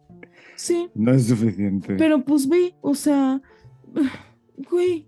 Sí. 0.56 0.88
No 0.94 1.12
es 1.12 1.26
suficiente. 1.26 1.96
Pero 1.96 2.24
pues 2.24 2.48
ve, 2.48 2.74
o 2.80 2.94
sea, 2.94 3.40
güey, 4.70 5.06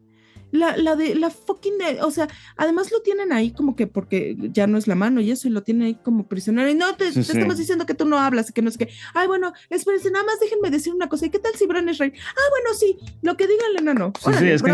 La, 0.56 0.76
la 0.76 0.96
de 0.96 1.14
la 1.14 1.30
fucking, 1.30 1.78
de- 1.78 2.02
o 2.02 2.10
sea, 2.10 2.28
además 2.56 2.90
lo 2.90 3.00
tienen 3.02 3.32
ahí 3.32 3.50
como 3.52 3.76
que 3.76 3.86
porque 3.86 4.36
ya 4.52 4.66
no 4.66 4.78
es 4.78 4.86
la 4.86 4.94
mano 4.94 5.20
y 5.20 5.30
eso, 5.30 5.48
y 5.48 5.50
lo 5.50 5.62
tienen 5.62 5.86
ahí 5.86 5.94
como 6.02 6.26
prisionero. 6.26 6.68
Y 6.70 6.74
no, 6.74 6.94
te, 6.96 7.08
Sí, 7.08 7.14
te 7.14 7.22
sí. 7.24 7.32
estamos 7.32 7.58
diciendo 7.58 7.86
que 7.86 7.94
tú 7.94 8.04
no 8.06 8.18
hablas 8.18 8.50
que 8.52 8.62
no 8.62 8.68
es 8.68 8.78
que, 8.78 8.88
ay, 9.14 9.26
bueno, 9.26 9.52
espérense, 9.70 10.10
nada 10.10 10.24
más 10.24 10.40
déjenme 10.40 10.70
decir 10.70 10.92
una 10.94 11.08
cosa. 11.08 11.26
¿Y 11.26 11.30
qué 11.30 11.38
tal 11.38 11.52
si 11.54 11.66
Bran 11.66 11.88
es 11.88 11.98
rey? 11.98 12.12
Ah, 12.16 12.48
bueno, 12.50 12.74
sí, 12.78 12.96
lo 13.22 13.36
que 13.36 13.46
diga 13.46 13.62
el 13.72 13.80
enano. 13.82 14.12
Sí, 14.38 14.46
es 14.48 14.62
que 14.62 14.70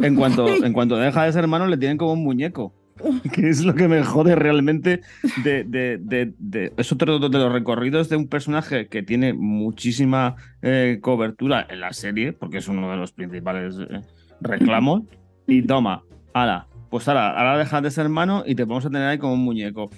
en 0.00 0.14
cuanto, 0.16 0.46
en 0.64 0.72
cuanto 0.72 0.96
deja 0.96 1.24
de 1.24 1.32
ser 1.32 1.42
hermano 1.44 1.66
le 1.66 1.76
tienen 1.76 1.96
como 1.98 2.12
un 2.14 2.22
muñeco. 2.24 2.74
Que 3.32 3.48
es 3.48 3.64
lo 3.64 3.74
que 3.74 3.88
me 3.88 4.04
jode 4.04 4.34
realmente 4.34 5.00
de, 5.42 5.64
de, 5.64 5.96
de, 5.98 6.34
de- 6.38 6.72
es 6.76 6.92
otro 6.92 7.18
de 7.18 7.28
los 7.38 7.50
recorridos 7.50 8.10
de 8.10 8.16
un 8.16 8.28
personaje 8.28 8.88
que 8.88 9.02
tiene 9.02 9.32
muchísima 9.32 10.36
eh, 10.60 10.98
cobertura 11.00 11.66
en 11.70 11.80
la 11.80 11.94
serie, 11.94 12.34
porque 12.34 12.58
es 12.58 12.68
uno 12.68 12.90
de 12.90 12.98
los 12.98 13.12
principales 13.12 13.76
eh, 13.78 14.02
reclamos. 14.40 15.02
Y 15.46 15.62
toma, 15.62 16.04
ala, 16.32 16.68
pues 16.90 17.08
ahora, 17.08 17.30
ahora 17.36 17.58
dejas 17.58 17.82
de 17.82 17.90
ser 17.90 18.04
hermano 18.04 18.44
y 18.46 18.54
te 18.54 18.62
vamos 18.64 18.86
a 18.86 18.90
tener 18.90 19.08
ahí 19.08 19.18
como 19.18 19.32
un 19.32 19.40
muñeco. 19.44 19.90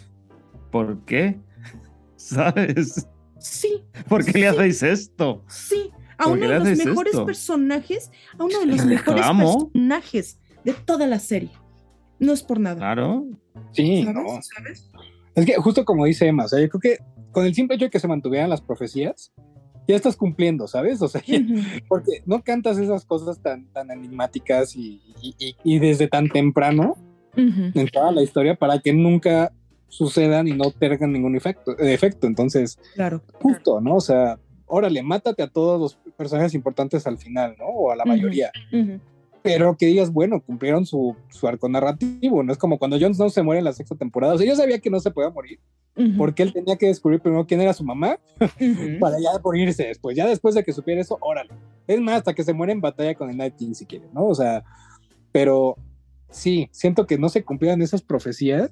¿Por 0.70 1.04
qué? 1.04 1.38
¿Sabes? 2.16 3.06
Sí, 3.38 3.82
¿Por 4.08 4.24
qué 4.24 4.32
le 4.38 4.40
Sí. 4.40 4.44
hacéis 4.46 4.82
esto? 4.82 5.42
sí. 5.48 5.90
A 6.18 6.24
¿Por 6.24 6.34
uno 6.38 6.42
de 6.48 6.60
le 6.60 6.76
los 6.76 6.84
mejores 6.86 7.12
esto? 7.14 7.26
personajes, 7.26 8.10
a 8.38 8.44
uno 8.44 8.60
de 8.60 8.66
los 8.66 8.80
El 8.80 8.86
mejores 8.86 9.14
reclamo. 9.26 9.70
personajes 9.72 10.38
de 10.64 10.72
toda 10.72 11.06
la 11.08 11.18
serie. 11.18 11.50
No 12.20 12.32
es 12.32 12.42
por 12.44 12.60
nada. 12.60 12.76
Claro. 12.76 13.26
Sí, 13.72 14.04
¿Sabes? 14.04 14.14
no. 14.14 14.28
¿Sabes? 14.40 14.90
Es 15.34 15.44
que 15.46 15.54
justo 15.56 15.84
como 15.84 16.04
dice 16.04 16.26
Emma, 16.28 16.44
o 16.44 16.48
sea, 16.48 16.60
yo 16.60 16.68
creo 16.68 16.80
que 16.80 16.98
con 17.32 17.44
el 17.44 17.54
simple 17.54 17.74
hecho 17.76 17.86
de 17.86 17.90
que 17.90 17.98
se 17.98 18.06
mantuvieran 18.06 18.48
las 18.50 18.60
profecías, 18.62 19.32
ya 19.88 19.96
estás 19.96 20.16
cumpliendo, 20.16 20.66
¿sabes? 20.68 21.00
O 21.02 21.08
sea, 21.08 21.22
ya- 21.26 21.40
porque 21.88 22.22
no 22.26 22.42
cantas 22.42 22.78
esas 22.78 23.04
cosas 23.04 23.40
tan, 23.40 23.64
tan 23.72 23.90
enigmáticas 23.90 24.76
y, 24.76 25.00
y- 25.20 25.34
y- 25.38 25.56
y 25.64 25.78
desde 25.78 26.08
tan 26.08 26.28
temprano 26.28 26.96
en 27.34 27.88
toda 27.88 28.12
la 28.12 28.22
historia 28.22 28.54
para 28.54 28.78
que 28.78 28.92
nunca 28.92 29.52
sucedan 29.88 30.48
y 30.48 30.52
no 30.52 30.70
tengan 30.70 31.12
ningún 31.12 31.34
efecto, 31.36 31.76
efecto. 31.78 32.26
Entonces, 32.26 32.78
Claro. 32.94 33.22
justo, 33.40 33.80
¿no? 33.80 33.96
O 33.96 34.00
sea, 34.00 34.38
órale, 34.66 35.02
mátate 35.02 35.42
a 35.42 35.48
todos 35.48 35.80
los 35.80 36.12
personajes 36.16 36.54
importantes 36.54 37.06
al 37.06 37.18
final, 37.18 37.56
¿no? 37.58 37.66
O 37.66 37.90
a 37.90 37.96
la 37.96 38.04
mayoría. 38.04 38.50
Pero 39.42 39.76
que 39.76 39.86
digas, 39.86 40.12
bueno, 40.12 40.40
cumplieron 40.40 40.86
su, 40.86 41.16
su 41.28 41.48
arco 41.48 41.68
narrativo, 41.68 42.42
¿no? 42.42 42.52
Es 42.52 42.58
como 42.58 42.78
cuando 42.78 42.98
Jon 42.98 43.14
Snow 43.14 43.28
se 43.30 43.42
muere 43.42 43.58
en 43.58 43.64
la 43.64 43.72
sexta 43.72 43.96
temporada. 43.96 44.34
O 44.34 44.38
sea, 44.38 44.46
yo 44.46 44.54
sabía 44.54 44.78
que 44.78 44.90
no 44.90 45.00
se 45.00 45.10
podía 45.10 45.30
morir, 45.30 45.58
Ujú. 45.96 46.16
porque 46.16 46.42
él 46.44 46.52
tenía 46.52 46.76
que 46.76 46.86
descubrir 46.86 47.20
primero 47.20 47.46
quién 47.46 47.60
era 47.60 47.72
su 47.72 47.82
mamá 47.84 48.18
Ujú. 48.40 48.48
para 49.00 49.18
ya 49.18 49.30
morirse 49.42 49.84
después. 49.84 50.16
Ya 50.16 50.26
después 50.28 50.54
de 50.54 50.62
que 50.62 50.72
supiera 50.72 51.00
eso, 51.00 51.18
órale. 51.20 51.50
Es 51.88 52.00
más, 52.00 52.18
hasta 52.18 52.34
que 52.34 52.44
se 52.44 52.52
muere 52.52 52.72
en 52.72 52.80
batalla 52.80 53.14
con 53.14 53.30
el 53.30 53.36
Night 53.36 53.56
King, 53.56 53.74
si 53.74 53.84
quiere, 53.84 54.06
¿no? 54.12 54.26
O 54.26 54.34
sea, 54.34 54.62
pero 55.32 55.76
sí, 56.30 56.68
siento 56.70 57.06
que 57.06 57.18
no 57.18 57.28
se 57.28 57.44
cumplieron 57.44 57.82
esas 57.82 58.02
profecías 58.02 58.70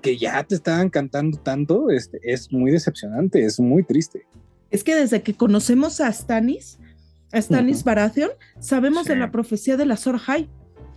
que 0.00 0.16
ya 0.16 0.44
te 0.44 0.54
estaban 0.54 0.90
cantando 0.90 1.38
tanto, 1.38 1.90
este, 1.90 2.20
es 2.22 2.52
muy 2.52 2.70
decepcionante, 2.70 3.44
es 3.44 3.58
muy 3.58 3.82
triste. 3.82 4.26
Es 4.70 4.84
que 4.84 4.94
desde 4.94 5.22
que 5.22 5.34
conocemos 5.34 6.00
a 6.00 6.12
Stannis, 6.12 6.78
Ujú. 7.32 7.84
Baratheon, 7.84 8.30
sabemos 8.58 9.06
de 9.06 9.16
la 9.16 9.30
profecía 9.30 9.76
de 9.76 9.86
la 9.86 9.94
Azor 9.94 10.18
High. 10.18 10.48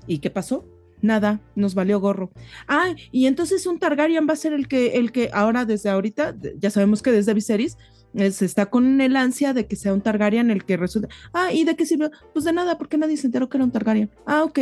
¿Y 0.08 0.20
qué 0.20 0.30
pasó? 0.30 0.65
Nada, 1.02 1.41
nos 1.56 1.74
valió 1.74 2.00
gorro. 2.00 2.32
Ah, 2.67 2.94
y 3.12 3.26
entonces 3.26 3.65
un 3.65 3.80
Targaryen 3.80 4.28
va 4.30 4.34
a 4.34 4.38
ser 4.38 4.54
el 4.54 4.67
que, 4.67 4.98
el 4.98 5.12
que 5.12 5.30
ahora, 5.34 5.65
desde 5.65 5.89
ahorita, 5.89 6.36
ya 6.58 6.70
sabemos 6.70 7.02
que 7.02 7.12
desde 7.12 7.34
Viserys, 7.34 7.78
se 8.13 8.46
está 8.46 8.67
con 8.67 9.00
el 9.02 9.15
ansia 9.15 9.54
de 9.54 9.67
que 9.67 9.76
sea 9.76 9.94
un 9.94 10.02
Targaryen 10.02 10.52
el 10.52 10.63
que 10.63 10.78
resulta. 10.78 11.08
Ah, 11.34 11.52
¿y 11.52 11.63
de 11.63 11.76
qué 11.76 11.86
sirvió? 11.86 12.12
Pues 12.34 12.46
de 12.46 12.54
nada, 12.54 12.78
porque 12.78 12.98
nadie 12.98 13.17
se 13.17 13.28
enteró 13.28 13.50
que 13.50 13.58
era 13.58 13.63
un 13.63 13.72
Targaryen. 13.72 14.12
Ah, 14.26 14.44
ok. 14.44 14.60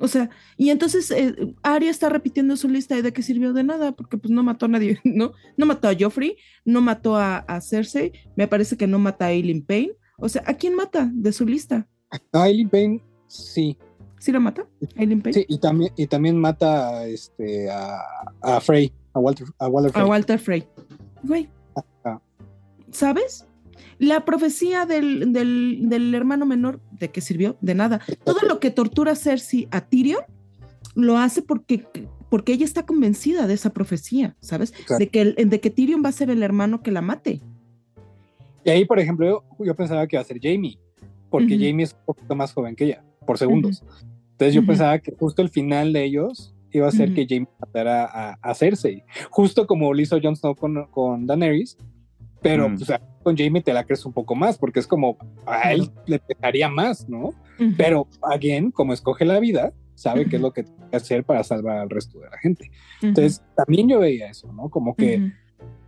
O 0.00 0.08
sea, 0.08 0.30
y 0.56 0.70
entonces 0.70 1.10
eh, 1.10 1.54
Arya 1.62 1.90
está 1.90 2.08
repitiendo 2.08 2.56
su 2.56 2.68
lista 2.68 2.96
y 2.96 3.02
de 3.02 3.12
qué 3.12 3.22
sirvió 3.22 3.52
de 3.52 3.64
nada, 3.64 3.92
porque 3.92 4.16
pues 4.16 4.30
no 4.30 4.42
mató 4.42 4.64
a 4.64 4.68
nadie, 4.68 4.98
¿no? 5.04 5.32
No 5.56 5.66
mató 5.66 5.88
a 5.88 5.94
Joffrey, 5.98 6.36
no 6.64 6.80
mató 6.80 7.16
a, 7.16 7.38
a 7.38 7.60
Cersei, 7.60 8.12
me 8.34 8.48
parece 8.48 8.76
que 8.76 8.86
no 8.86 8.98
mata 8.98 9.26
a 9.26 9.28
Aileen 9.28 9.62
Payne. 9.62 9.92
O 10.20 10.28
sea, 10.28 10.42
¿a 10.46 10.54
quién 10.54 10.74
mata 10.74 11.10
de 11.12 11.32
su 11.32 11.46
lista? 11.46 11.86
A 12.32 12.48
Eileen 12.48 12.68
Payne, 12.68 13.02
sí, 13.26 13.76
¿Sí 14.18 14.32
la 14.32 14.40
mata? 14.40 14.66
¿Aileen 14.96 15.22
Payne? 15.22 15.32
sí, 15.40 15.46
y 15.48 15.58
también, 15.58 15.92
y 15.96 16.06
también 16.06 16.36
mata 16.38 16.98
a, 16.98 17.06
este, 17.06 17.70
a, 17.70 18.00
a 18.42 18.60
Frey, 18.60 18.92
a 19.14 19.18
Walter, 19.18 19.46
a 19.58 19.66
Walter 19.68 19.92
Frey. 19.92 20.04
A 20.04 20.06
Walter 20.06 20.38
Frey. 20.38 20.68
Güey. 21.22 21.48
Ah. 22.04 22.20
¿Sabes? 22.90 23.46
La 23.98 24.24
profecía 24.24 24.84
del, 24.86 25.32
del, 25.32 25.80
del 25.88 26.14
hermano 26.14 26.44
menor, 26.46 26.80
¿de 26.92 27.10
qué 27.10 27.20
sirvió? 27.20 27.56
De 27.60 27.74
nada. 27.74 28.00
Todo 28.24 28.40
lo 28.46 28.60
que 28.60 28.70
tortura 28.70 29.14
Cersei 29.14 29.68
a 29.70 29.80
Tyrion 29.82 30.22
lo 30.94 31.16
hace 31.18 31.40
porque, 31.42 31.86
porque 32.30 32.52
ella 32.52 32.64
está 32.64 32.84
convencida 32.84 33.46
de 33.46 33.54
esa 33.54 33.70
profecía, 33.70 34.36
¿sabes? 34.40 34.70
Exacto. 34.72 34.98
De 34.98 35.08
que, 35.08 35.20
el- 35.22 35.48
de 35.48 35.60
que 35.60 35.70
Tyrion 35.70 36.02
va 36.04 36.08
a 36.10 36.12
ser 36.12 36.30
el 36.30 36.42
hermano 36.42 36.82
que 36.82 36.90
la 36.90 37.00
mate. 37.02 37.40
Y 38.64 38.70
ahí, 38.70 38.84
por 38.84 38.98
ejemplo, 38.98 39.26
yo, 39.26 39.64
yo 39.64 39.74
pensaba 39.74 40.06
que 40.06 40.16
iba 40.16 40.20
a 40.22 40.24
ser 40.24 40.38
Jamie, 40.40 40.78
porque 41.30 41.54
Ujú. 41.54 41.64
Jamie 41.64 41.84
es 41.84 41.92
un 41.92 42.04
poquito 42.06 42.34
más 42.34 42.52
joven 42.52 42.74
que 42.76 42.84
ella, 42.84 43.04
por 43.26 43.38
segundos. 43.38 43.82
Entonces 44.32 44.54
yo 44.54 44.60
Ujú. 44.60 44.68
pensaba 44.68 44.98
que 44.98 45.12
justo 45.18 45.42
el 45.42 45.48
final 45.48 45.92
de 45.92 46.04
ellos 46.04 46.54
iba 46.72 46.86
a 46.86 46.92
ser 46.92 47.12
que 47.12 47.26
Jamie 47.28 47.48
matara 47.58 48.04
a, 48.04 48.38
a 48.40 48.54
Cersei, 48.54 49.02
justo 49.30 49.66
como 49.66 49.92
lo 49.92 50.00
hizo 50.00 50.18
Jon 50.22 50.36
Snow 50.36 50.54
con, 50.54 50.86
con 50.90 51.26
Daenerys, 51.26 51.76
pero 52.42 52.68
Mm. 52.68 52.76
pues, 52.76 52.92
con 53.22 53.36
Jamie 53.36 53.60
te 53.62 53.72
la 53.74 53.84
crees 53.84 54.06
un 54.06 54.12
poco 54.12 54.34
más, 54.34 54.56
porque 54.56 54.80
es 54.80 54.86
como 54.86 55.16
a 55.46 55.72
él 55.72 55.90
le 56.06 56.18
pegaría 56.20 56.68
más, 56.68 57.06
¿no? 57.08 57.26
Ujú. 57.58 57.74
Pero, 57.76 58.06
again, 58.22 58.70
como 58.70 58.92
escoge 58.94 59.24
la 59.26 59.38
vida, 59.40 59.72
sabe 59.94 60.26
qué 60.26 60.36
es 60.36 60.42
lo 60.42 60.52
que 60.52 60.62
tiene 60.62 60.88
que 60.90 60.96
hacer 60.96 61.24
para 61.24 61.44
salvar 61.44 61.76
al 61.78 61.90
resto 61.90 62.18
de 62.20 62.30
la 62.30 62.38
gente. 62.38 62.70
Ujú. 62.98 63.08
Entonces, 63.08 63.42
también 63.54 63.88
yo 63.88 63.98
veía 63.98 64.30
eso, 64.30 64.50
¿no? 64.52 64.70
Como 64.70 64.94
que 64.94 65.32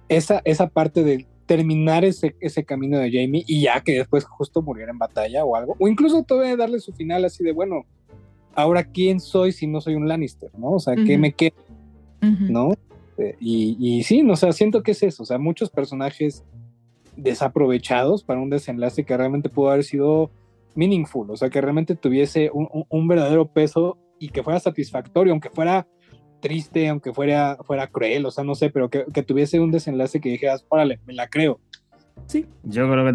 esa, 0.08 0.42
esa 0.44 0.68
parte 0.68 1.02
de 1.04 1.26
terminar 1.56 2.04
ese, 2.04 2.34
ese 2.40 2.64
camino 2.64 2.98
de 2.98 3.10
Jamie 3.10 3.44
y 3.46 3.62
ya 3.62 3.80
que 3.82 3.92
después 3.98 4.24
justo 4.24 4.62
muriera 4.62 4.90
en 4.90 4.98
batalla 4.98 5.44
o 5.44 5.54
algo, 5.54 5.76
o 5.78 5.86
incluso 5.88 6.22
todavía 6.22 6.56
darle 6.56 6.80
su 6.80 6.92
final 6.92 7.24
así 7.24 7.44
de, 7.44 7.52
bueno, 7.52 7.82
ahora 8.54 8.84
quién 8.84 9.20
soy 9.20 9.52
si 9.52 9.66
no 9.66 9.80
soy 9.80 9.94
un 9.94 10.08
Lannister, 10.08 10.50
¿no? 10.58 10.72
O 10.72 10.78
sea, 10.80 10.94
¿qué 10.94 11.12
Ujú. 11.14 11.20
me 11.20 11.32
queda, 11.32 11.54
no? 12.50 12.72
Eh, 13.18 13.34
Y, 13.40 13.76
y 13.78 14.02
sí, 14.04 14.22
no, 14.22 14.32
o 14.32 14.36
sea, 14.36 14.52
siento 14.52 14.82
que 14.82 14.92
es 14.92 15.02
eso, 15.02 15.22
o 15.24 15.26
sea, 15.26 15.38
muchos 15.38 15.68
personajes 15.70 16.42
desaprovechados 17.16 18.24
para 18.24 18.40
un 18.40 18.50
desenlace 18.50 19.04
que 19.04 19.16
realmente 19.16 19.48
pudo 19.50 19.70
haber 19.70 19.84
sido 19.84 20.30
meaningful, 20.74 21.30
o 21.30 21.36
sea, 21.36 21.50
que 21.50 21.60
realmente 21.60 21.94
tuviese 21.94 22.50
un, 22.52 22.68
un- 22.72 22.86
un 22.88 23.08
verdadero 23.08 23.46
peso 23.46 23.98
y 24.18 24.30
que 24.30 24.42
fuera 24.42 24.58
satisfactorio, 24.58 25.32
aunque 25.32 25.50
fuera 25.50 25.86
triste, 26.42 26.88
aunque 26.88 27.14
fuera, 27.14 27.56
fuera 27.62 27.86
cruel, 27.86 28.26
o 28.26 28.30
sea, 28.30 28.44
no 28.44 28.54
sé, 28.54 28.68
pero 28.68 28.90
que, 28.90 29.06
que 29.14 29.22
tuviese 29.22 29.58
un 29.60 29.70
desenlace 29.70 30.20
que 30.20 30.28
dijeras, 30.28 30.66
órale, 30.68 31.00
me 31.06 31.14
la 31.14 31.28
creo. 31.28 31.58
Sí, 32.26 32.46
Yo 32.64 32.90
creo 32.90 33.06
que 33.06 33.12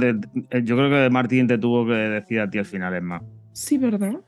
te- 0.50 0.64
yo 0.64 0.76
creo 0.76 0.90
que 0.90 1.10
Martín 1.12 1.48
te 1.48 1.58
tuvo 1.58 1.86
que 1.86 1.94
decir 1.94 2.40
a 2.40 2.50
ti 2.50 2.58
al 2.58 2.66
final, 2.66 2.96
Emma. 2.96 3.22
sí, 3.54 3.78
¿verdad? 3.78 4.20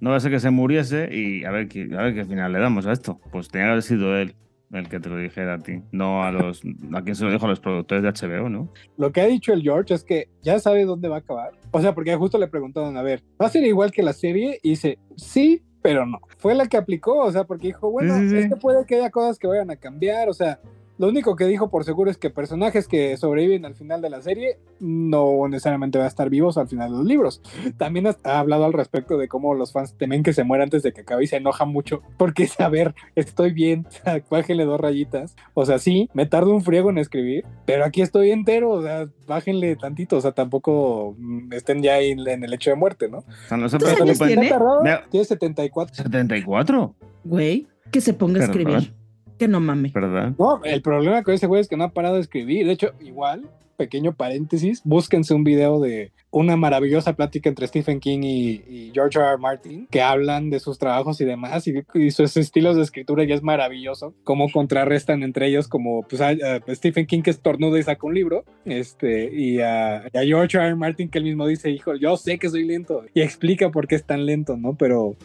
No 0.00 0.10
va 0.10 0.16
a 0.16 0.20
ser 0.20 0.30
que 0.32 0.40
se 0.40 0.50
muriese 0.50 1.08
y 1.12 1.44
a 1.44 1.50
ver, 1.50 1.66
qué, 1.68 1.88
a 1.96 2.02
ver 2.02 2.14
qué 2.14 2.24
final 2.24 2.52
le 2.52 2.58
damos 2.58 2.86
a 2.86 2.92
esto. 2.92 3.20
Pues 3.32 3.48
tenía 3.48 3.66
que 3.66 3.70
haber 3.70 3.82
sido 3.82 4.16
él 4.18 4.34
el 4.72 4.88
que 4.88 4.98
te 5.00 5.08
lo 5.08 5.16
dijera 5.16 5.54
a 5.54 5.58
ti, 5.58 5.80
no 5.92 6.24
a 6.24 6.32
los 6.32 6.62
a 6.92 7.02
quien 7.02 7.14
se 7.14 7.24
lo 7.24 7.30
dijo 7.30 7.46
a 7.46 7.48
los 7.48 7.60
productores 7.60 8.02
de 8.02 8.08
HBO, 8.28 8.48
¿no? 8.50 8.68
Lo 8.98 9.12
que 9.12 9.20
ha 9.20 9.26
dicho 9.26 9.52
el 9.52 9.62
George 9.62 9.94
es 9.94 10.02
que 10.04 10.28
ya 10.42 10.58
sabe 10.58 10.84
dónde 10.84 11.08
va 11.08 11.16
a 11.16 11.18
acabar. 11.20 11.52
O 11.70 11.80
sea, 11.80 11.94
porque 11.94 12.14
justo 12.16 12.38
le 12.38 12.48
preguntaron, 12.48 12.96
a 12.96 13.02
ver, 13.02 13.22
¿va 13.40 13.46
a 13.46 13.50
ser 13.50 13.62
igual 13.64 13.92
que 13.92 14.02
la 14.02 14.12
serie? 14.12 14.58
Y 14.62 14.70
dice, 14.70 14.98
sí, 15.16 15.62
pero 15.84 16.06
no. 16.06 16.18
Fue 16.38 16.54
la 16.54 16.66
que 16.66 16.78
aplicó, 16.78 17.18
o 17.18 17.30
sea, 17.30 17.44
porque 17.44 17.66
dijo, 17.66 17.90
bueno, 17.90 18.14
Sí, 18.14 18.22
sí, 18.22 18.30
sí. 18.30 18.36
es 18.38 18.48
que 18.48 18.56
puede 18.56 18.86
que 18.86 18.94
haya 18.96 19.10
cosas 19.10 19.38
que 19.38 19.46
vayan 19.46 19.70
a 19.70 19.76
cambiar, 19.76 20.30
o 20.30 20.32
sea, 20.32 20.58
lo 20.98 21.08
único 21.08 21.36
que 21.36 21.46
dijo 21.46 21.70
por 21.70 21.84
seguro 21.84 22.10
es 22.10 22.16
que 22.16 22.30
personajes 22.30 22.88
que 22.88 23.16
sobreviven 23.16 23.64
al 23.64 23.74
final 23.74 24.00
de 24.00 24.10
la 24.10 24.22
serie 24.22 24.58
no 24.80 25.46
necesariamente 25.48 25.98
van 25.98 26.06
a 26.06 26.08
estar 26.08 26.30
vivos 26.30 26.58
al 26.58 26.68
final 26.68 26.90
de 26.90 26.98
los 26.98 27.06
libros. 27.06 27.42
También 27.76 28.06
ha 28.06 28.14
ha 28.24 28.38
hablado 28.38 28.64
al 28.64 28.72
respecto 28.72 29.16
de 29.18 29.28
cómo 29.28 29.54
los 29.54 29.72
fans 29.72 29.94
temen 29.96 30.22
que 30.22 30.32
se 30.32 30.44
muera 30.44 30.64
antes 30.64 30.82
de 30.82 30.92
que 30.92 31.02
acabe 31.02 31.24
y 31.24 31.26
se 31.26 31.36
enoja 31.36 31.64
mucho 31.64 32.02
porque 32.16 32.44
es, 32.44 32.58
a 32.60 32.68
ver, 32.68 32.94
estoy 33.14 33.52
bien, 33.52 33.86
bájenle 34.30 34.64
dos 34.64 34.80
rayitas. 34.80 35.36
O 35.54 35.66
sea, 35.66 35.78
sí, 35.78 36.08
me 36.14 36.26
tardo 36.26 36.52
un 36.52 36.62
friego 36.62 36.90
en 36.90 36.98
escribir, 36.98 37.44
pero 37.66 37.84
aquí 37.84 38.02
estoy 38.02 38.30
entero, 38.30 38.70
o 38.70 38.82
sea, 38.82 39.08
bájenle 39.26 39.76
tantito, 39.76 40.16
o 40.16 40.20
sea, 40.20 40.32
tampoco 40.32 41.14
mm, 41.18 41.52
estén 41.52 41.82
ya 41.82 41.94
ahí 41.94 42.10
en, 42.10 42.26
en 42.26 42.44
el 42.44 42.52
hecho 42.52 42.70
de 42.70 42.76
muerte, 42.76 43.08
¿no? 43.08 43.18
O 43.18 43.48
sea, 43.48 43.56
no 43.56 43.68
se 43.68 43.78
¿Cuántos 43.78 44.00
años 44.00 44.18
preocupen. 44.18 44.82
tiene? 44.82 45.00
Tiene 45.10 45.24
74. 45.24 46.04
¿74? 46.04 46.94
Güey, 47.24 47.66
que 47.90 48.00
se 48.00 48.14
ponga 48.14 48.40
a 48.40 48.44
escribir. 48.44 48.94
Que 49.38 49.48
no 49.48 49.60
mame. 49.60 49.90
¿Verdad? 49.92 50.34
No, 50.38 50.62
el 50.64 50.82
problema 50.82 51.22
con 51.22 51.34
ese 51.34 51.46
güey 51.46 51.60
es 51.60 51.68
que 51.68 51.76
no 51.76 51.84
ha 51.84 51.92
parado 51.92 52.16
de 52.16 52.20
escribir. 52.20 52.66
De 52.66 52.72
hecho, 52.72 52.92
igual, 53.00 53.50
pequeño 53.76 54.14
paréntesis, 54.14 54.82
búsquense 54.84 55.34
un 55.34 55.44
video 55.44 55.80
de 55.80 56.12
una 56.30 56.56
maravillosa 56.56 57.14
plática 57.14 57.48
entre 57.48 57.66
Stephen 57.68 58.00
King 58.00 58.20
y, 58.22 58.50
y 58.68 58.90
George 58.92 59.18
R. 59.18 59.28
R. 59.28 59.38
Martin, 59.38 59.86
que 59.88 60.02
hablan 60.02 60.50
de 60.50 60.58
sus 60.58 60.78
trabajos 60.78 61.20
y 61.20 61.24
demás, 61.24 61.66
y, 61.68 61.74
y 61.94 62.10
sus 62.10 62.36
estilos 62.36 62.76
de 62.76 62.82
escritura, 62.82 63.24
y 63.24 63.32
es 63.32 63.42
maravilloso 63.42 64.14
cómo 64.24 64.50
contrarrestan 64.50 65.22
entre 65.22 65.46
ellos, 65.46 65.68
como 65.68 66.02
pues, 66.02 66.20
a, 66.20 66.30
a 66.30 66.74
Stephen 66.74 67.06
King 67.06 67.22
que 67.22 67.30
estornuda 67.30 67.78
y 67.78 67.84
saca 67.84 68.06
un 68.06 68.14
libro, 68.14 68.44
este, 68.64 69.32
y 69.32 69.60
a, 69.60 70.08
y 70.12 70.18
a 70.18 70.22
George 70.22 70.56
R. 70.56 70.66
R. 70.66 70.76
Martin 70.76 71.08
que 71.08 71.18
él 71.18 71.24
mismo 71.24 71.46
dice, 71.46 71.70
hijo, 71.70 71.94
yo 71.94 72.16
sé 72.16 72.38
que 72.38 72.48
soy 72.48 72.64
lento, 72.64 73.04
y 73.14 73.20
explica 73.20 73.70
por 73.70 73.86
qué 73.86 73.94
es 73.94 74.04
tan 74.04 74.26
lento, 74.26 74.56
¿no? 74.56 74.74
Pero 74.76 75.16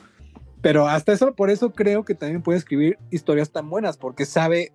Pero 0.61 0.87
hasta 0.87 1.13
eso, 1.13 1.33
por 1.35 1.49
eso 1.49 1.71
creo 1.71 2.03
que 2.03 2.15
también 2.15 2.41
puede 2.41 2.57
escribir 2.59 2.97
historias 3.11 3.49
tan 3.51 3.69
buenas, 3.69 3.97
porque 3.97 4.25
sabe 4.25 4.71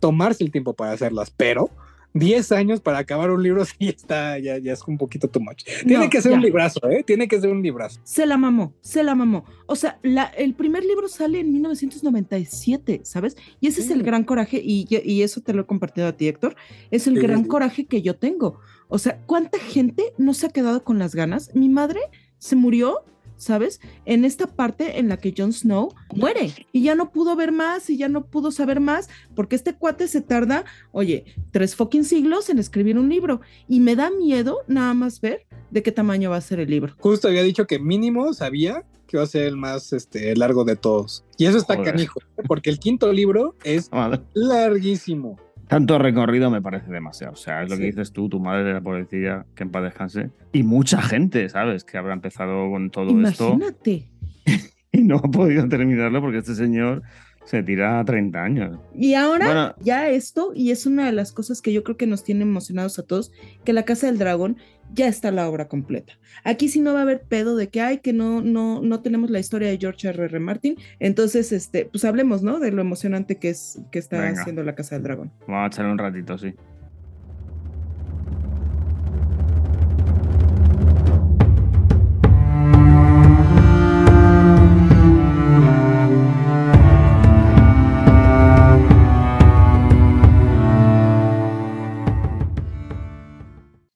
tomarse 0.00 0.44
el 0.44 0.50
tiempo 0.52 0.74
para 0.74 0.92
hacerlas, 0.92 1.30
pero 1.30 1.70
10 2.14 2.52
años 2.52 2.80
para 2.80 2.98
acabar 2.98 3.30
un 3.30 3.42
libro 3.42 3.64
sí 3.64 3.88
está, 3.88 4.38
ya, 4.38 4.58
ya 4.58 4.72
es 4.72 4.82
un 4.86 4.96
poquito 4.98 5.28
too 5.28 5.40
much. 5.40 5.64
Tiene 5.86 6.04
No, 6.04 6.10
que 6.10 6.20
ser 6.22 6.32
un 6.32 6.40
ya. 6.40 6.46
librazo, 6.46 6.80
¿eh? 6.90 7.02
Tiene 7.04 7.26
que 7.28 7.40
ser 7.40 7.50
un 7.50 7.62
librazo. 7.62 8.00
Se 8.04 8.26
la 8.26 8.36
mamó, 8.36 8.72
se 8.80 9.02
la 9.02 9.14
mamó. 9.14 9.44
O 9.66 9.76
sea, 9.76 9.98
la, 10.02 10.24
el 10.24 10.54
primer 10.54 10.84
libro 10.84 11.08
sale 11.08 11.40
en 11.40 11.52
1997, 11.52 13.00
¿sabes? 13.04 13.36
Y 13.60 13.68
ese 13.68 13.80
es 13.82 13.90
el 13.90 14.02
gran 14.02 14.24
coraje, 14.24 14.60
y, 14.62 14.86
y- 14.88 15.10
y 15.12 15.22
eso 15.22 15.40
te 15.40 15.52
lo 15.52 15.62
he 15.62 15.66
compartido 15.66 16.06
a 16.08 16.12
ti, 16.12 16.28
Héctor, 16.28 16.56
es 16.90 17.06
el 17.06 17.14
Sí, 17.16 17.20
gran 17.22 17.42
sí. 17.42 17.48
coraje 17.48 17.86
que 17.86 18.02
yo 18.02 18.16
tengo. 18.16 18.58
O 18.88 18.98
sea, 18.98 19.18
¿cuánta 19.26 19.58
gente 19.58 20.12
no 20.16 20.32
se 20.34 20.46
ha 20.46 20.50
quedado 20.50 20.82
con 20.84 20.98
las 20.98 21.14
ganas? 21.14 21.54
Mi 21.54 21.68
madre 21.68 22.00
se 22.38 22.56
murió, 22.56 23.02
¿sabes? 23.38 23.80
En 24.04 24.24
esta 24.24 24.46
parte 24.46 24.98
en 24.98 25.08
la 25.08 25.16
que 25.16 25.32
Jon 25.36 25.52
Snow 25.52 25.94
muere 26.14 26.52
y 26.72 26.82
ya 26.82 26.94
no 26.94 27.10
pudo 27.10 27.34
ver 27.36 27.52
más 27.52 27.88
y 27.88 27.96
ya 27.96 28.08
no 28.08 28.26
pudo 28.26 28.50
saber 28.50 28.80
más 28.80 29.08
porque 29.34 29.56
este 29.56 29.74
cuate 29.74 30.08
se 30.08 30.20
tarda, 30.20 30.64
oye, 30.92 31.24
tres 31.50 31.74
fucking 31.74 32.04
siglos 32.04 32.50
en 32.50 32.58
escribir 32.58 32.98
un 32.98 33.08
libro 33.08 33.40
y 33.66 33.80
me 33.80 33.96
da 33.96 34.10
miedo 34.10 34.58
nada 34.66 34.92
más 34.92 35.20
ver 35.20 35.46
de 35.70 35.82
qué 35.82 35.92
tamaño 35.92 36.30
va 36.30 36.36
a 36.36 36.40
ser 36.42 36.60
el 36.60 36.68
libro. 36.70 36.94
Justo 36.98 37.28
había 37.28 37.42
dicho 37.42 37.66
que 37.66 37.78
mínimo 37.78 38.34
sabía 38.34 38.84
que 39.06 39.16
iba 39.16 39.22
a 39.24 39.26
ser 39.26 39.44
el 39.46 39.56
más 39.56 39.92
este, 39.94 40.36
largo 40.36 40.64
de 40.64 40.76
todos. 40.76 41.24
Y 41.38 41.46
eso 41.46 41.56
está 41.56 41.76
Joder. 41.76 41.92
canijo, 41.92 42.20
porque 42.46 42.68
el 42.68 42.78
quinto 42.78 43.10
libro 43.12 43.56
es 43.64 43.90
Madre. 43.90 44.20
larguísimo. 44.34 45.38
Tanto 45.68 45.98
recorrido 45.98 46.50
me 46.50 46.62
parece 46.62 46.90
demasiado. 46.90 47.34
O 47.34 47.36
sea, 47.36 47.62
es 47.62 47.70
lo 47.70 47.76
que 47.76 47.82
Sí. 47.82 47.88
dices 47.90 48.12
tú, 48.12 48.28
tu 48.28 48.40
madre 48.40 48.64
de 48.64 48.72
la 48.72 48.80
policía, 48.80 49.44
que 49.54 49.64
en 49.64 49.70
paz 49.70 49.82
descanse. 49.84 50.30
Y 50.52 50.62
mucha 50.62 51.02
gente, 51.02 51.48
¿sabes? 51.48 51.84
Que 51.84 51.98
habrá 51.98 52.14
empezado 52.14 52.70
con 52.70 52.90
todo 52.90 53.08
esto 53.28 53.54
Imagínate. 53.54 54.08
y 54.92 55.02
no 55.02 55.16
ha 55.16 55.22
podido 55.30 55.68
terminarlo 55.68 56.20
porque 56.20 56.38
este 56.38 56.54
señor 56.54 57.02
se 57.48 57.62
tira 57.62 58.04
30 58.04 58.42
años. 58.42 58.78
Y 58.94 59.14
ahora 59.14 59.46
Bueno. 59.46 59.74
ya 59.80 60.08
esto, 60.08 60.52
y 60.54 60.70
es 60.70 60.84
una 60.84 61.06
de 61.06 61.12
las 61.12 61.32
cosas 61.32 61.62
que 61.62 61.72
yo 61.72 61.82
creo 61.82 61.96
que 61.96 62.06
nos 62.06 62.22
tiene 62.22 62.42
emocionados 62.42 62.98
a 62.98 63.02
todos, 63.04 63.32
que 63.64 63.72
la 63.72 63.84
Casa 63.84 64.06
del 64.06 64.18
Dragón 64.18 64.58
ya 64.92 65.08
está 65.08 65.30
la 65.30 65.48
obra 65.48 65.66
completa. 65.68 66.12
Aquí 66.44 66.68
sí 66.68 66.80
no 66.80 66.92
va 66.92 67.00
a 67.00 67.02
haber 67.02 67.22
pedo 67.22 67.56
de 67.56 67.68
que 67.68 67.80
hay 67.80 67.98
que 67.98 68.12
no, 68.12 68.42
no, 68.42 68.82
no 68.82 69.00
tenemos 69.00 69.30
la 69.30 69.38
historia 69.38 69.68
de 69.68 69.78
George 69.78 70.08
R. 70.08 70.24
R. 70.26 70.40
Martin. 70.40 70.76
Entonces, 70.98 71.52
este, 71.52 71.86
pues 71.86 72.04
hablemos, 72.04 72.42
¿no? 72.42 72.58
De 72.58 72.70
lo 72.70 72.82
emocionante 72.82 73.36
que 73.36 73.48
es 73.50 73.80
que 73.90 73.98
está 73.98 74.20
Venga. 74.20 74.40
haciendo 74.42 74.62
la 74.62 74.74
Casa 74.74 74.94
del 74.96 75.04
Dragón. 75.04 75.30
Vamos 75.46 75.64
a 75.64 75.66
echarle 75.68 75.92
un 75.92 75.98
ratito, 75.98 76.36
sí. 76.36 76.54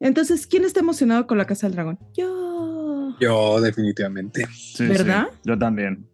Entonces, 0.03 0.47
¿quién 0.47 0.65
está 0.65 0.81
emocionado 0.81 1.27
con 1.27 1.39
la 1.39 1.47
Casa 1.47 1.67
del 1.67 1.75
Dragón? 1.77 1.99
Yo. 2.15 3.15
Yo, 3.21 3.61
definitivamente. 3.61 4.47
Sí, 4.53 4.87
¿Verdad? 4.87 5.29
sí. 5.33 5.39
Yo 5.45 5.59
también. 5.59 6.07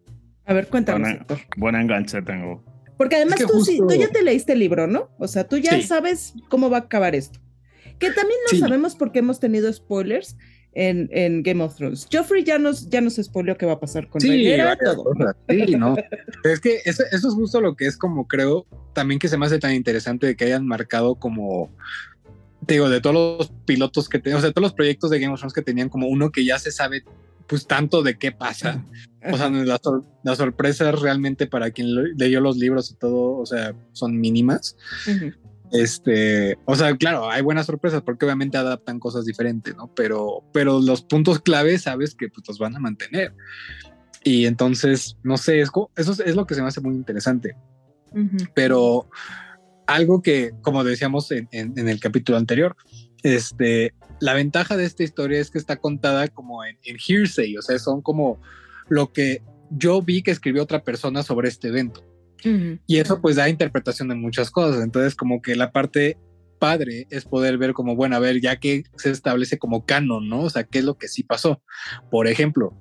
A 0.45 0.53
ver, 0.53 0.67
cuéntanos. 0.67 1.09
Buen 1.57 1.75
enganche 1.75 2.21
tengo. 2.21 2.63
Porque 2.97 3.15
además 3.15 3.39
que 3.39 3.45
tú, 3.45 3.63
sí- 3.63 3.77
justo- 3.79 3.93
tú 3.95 3.99
ya 3.99 4.09
te 4.09 4.21
leíste 4.23 4.53
el 4.53 4.59
libro, 4.59 4.85
¿no? 4.87 5.09
O 5.17 5.27
sea, 5.27 5.47
tú 5.47 5.57
ya 5.57 5.71
Sí. 5.71 5.83
sabes 5.83 6.33
cómo 6.49 6.69
va 6.69 6.77
a 6.77 6.81
acabar 6.81 7.15
esto. 7.15 7.39
Que 7.97 8.11
también 8.11 8.39
lo 8.45 8.49
Sí. 8.49 8.59
sabemos 8.59 8.95
porque 8.95 9.19
hemos 9.19 9.39
tenido 9.39 9.71
spoilers 9.73 10.37
en, 10.73 11.09
en 11.11 11.41
Game 11.43 11.63
of 11.63 11.75
Thrones. 11.75 12.07
Joffrey 12.11 12.43
ya 12.43 12.59
nos, 12.59 12.89
ya 12.89 13.01
nos 13.01 13.15
spoileó 13.15 13.57
qué 13.57 13.65
va 13.65 13.73
a 13.73 13.79
pasar 13.79 14.07
con 14.07 14.21
Sí, 14.21 14.27
Rhaenyra, 14.29 14.77
todo. 14.77 15.03
cosas. 15.03 15.35
Sí, 15.49 15.75
no. 15.75 15.95
es 16.43 16.59
que 16.59 16.79
eso, 16.85 17.03
eso 17.11 17.27
es 17.27 17.33
justo 17.33 17.59
lo 17.61 17.75
que 17.75 17.87
es 17.87 17.97
como 17.97 18.27
creo 18.27 18.65
también 18.93 19.19
que 19.19 19.27
se 19.27 19.37
me 19.37 19.45
hace 19.47 19.59
tan 19.59 19.73
interesante 19.73 20.27
de 20.27 20.35
que 20.35 20.45
hayan 20.45 20.65
marcado 20.67 21.15
como 21.15 21.69
te 22.69 22.75
digo, 22.75 22.87
de 22.87 23.01
todos 23.01 23.39
los 23.39 23.51
pilotos 23.65 24.07
que 24.07 24.19
tenían, 24.19 24.37
o 24.37 24.41
sea, 24.41 24.49
de 24.49 24.53
todos 24.53 24.67
los 24.67 24.73
proyectos 24.73 25.09
de 25.09 25.19
Game 25.19 25.33
of 25.33 25.39
Thrones 25.39 25.53
que 25.55 25.63
tenían 25.63 25.89
como 25.89 26.05
uno 26.05 26.31
que 26.31 26.45
ya 26.45 26.59
se 26.59 26.71
sabe 26.71 27.03
pues 27.47 27.65
tanto 27.65 28.03
de 28.03 28.15
qué 28.19 28.31
pasa. 28.31 28.85
O 29.31 29.35
sea, 29.35 29.49
las, 29.49 29.79
sor- 29.81 30.05
las 30.23 30.37
sorpresas 30.37 31.01
realmente 31.01 31.47
para 31.47 31.71
quien 31.71 32.15
leyó 32.15 32.41
los 32.41 32.57
libros 32.57 32.91
y 32.91 32.93
todo, 32.93 33.37
o 33.39 33.45
sea, 33.47 33.73
son 33.91 34.19
mínimas. 34.19 34.77
Ujú. 35.07 35.31
Este, 35.71 36.59
o 36.65 36.75
sea, 36.75 36.95
claro, 36.95 37.27
hay 37.31 37.41
buenas 37.41 37.65
sorpresas 37.65 38.03
porque 38.03 38.25
obviamente 38.25 38.59
adaptan 38.59 38.99
cosas 38.99 39.25
diferentes, 39.25 39.75
¿no? 39.75 39.91
Pero, 39.95 40.43
pero 40.53 40.79
los 40.79 41.01
puntos 41.01 41.39
clave 41.39 41.79
sabes 41.79 42.13
que 42.13 42.29
pues, 42.29 42.47
los 42.47 42.59
van 42.59 42.75
a 42.75 42.79
mantener. 42.79 43.33
Y 44.23 44.45
entonces, 44.45 45.17
no 45.23 45.37
sé, 45.37 45.61
es, 45.61 45.71
eso 45.95 46.11
es, 46.11 46.19
es 46.19 46.35
lo 46.35 46.45
que 46.45 46.53
se 46.53 46.61
me 46.61 46.67
hace 46.67 46.81
muy 46.81 46.93
interesante. 46.93 47.55
Ujú. 48.11 48.37
Pero 48.53 49.09
algo 49.93 50.21
que, 50.21 50.51
como 50.61 50.83
decíamos 50.83 51.31
en, 51.31 51.47
en- 51.51 51.73
en 51.77 51.89
el 51.89 51.99
capítulo 51.99 52.37
anterior, 52.37 52.75
este, 53.23 53.93
la 54.19 54.33
ventaja 54.33 54.77
de 54.77 54.85
esta 54.85 55.03
historia 55.03 55.39
es 55.39 55.49
que 55.51 55.57
está 55.57 55.77
contada 55.77 56.27
como 56.27 56.63
en, 56.63 56.77
en 56.83 56.97
hearsay, 56.97 57.57
o 57.57 57.61
sea, 57.61 57.77
son 57.79 58.01
como 58.01 58.39
lo 58.87 59.11
que 59.11 59.41
yo 59.71 60.01
vi 60.01 60.21
que 60.21 60.31
escribió 60.31 60.63
otra 60.63 60.83
persona 60.83 61.23
sobre 61.23 61.49
este 61.49 61.67
evento. 61.67 62.05
Y 62.87 62.97
eso 62.97 63.19
pues 63.21 63.35
da 63.35 63.49
interpretación 63.49 64.07
de 64.07 64.15
muchas 64.15 64.49
cosas. 64.49 64.81
Entonces 64.81 65.13
como 65.15 65.41
que 65.41 65.55
la 65.57 65.71
parte 65.73 66.17
padre 66.57 67.05
es 67.09 67.25
poder 67.25 67.57
ver 67.57 67.73
como, 67.73 67.95
bueno, 67.95 68.15
a 68.15 68.19
ver, 68.19 68.39
ya 68.41 68.57
que 68.57 68.83
se 68.97 69.11
establece 69.11 69.57
como 69.57 69.85
canon, 69.85 70.27
¿no? 70.29 70.41
O 70.43 70.49
sea, 70.49 70.63
qué 70.63 70.79
es 70.79 70.85
lo 70.85 70.97
que 70.97 71.07
sí 71.09 71.23
pasó. 71.23 71.61
Por 72.09 72.27
ejemplo, 72.27 72.73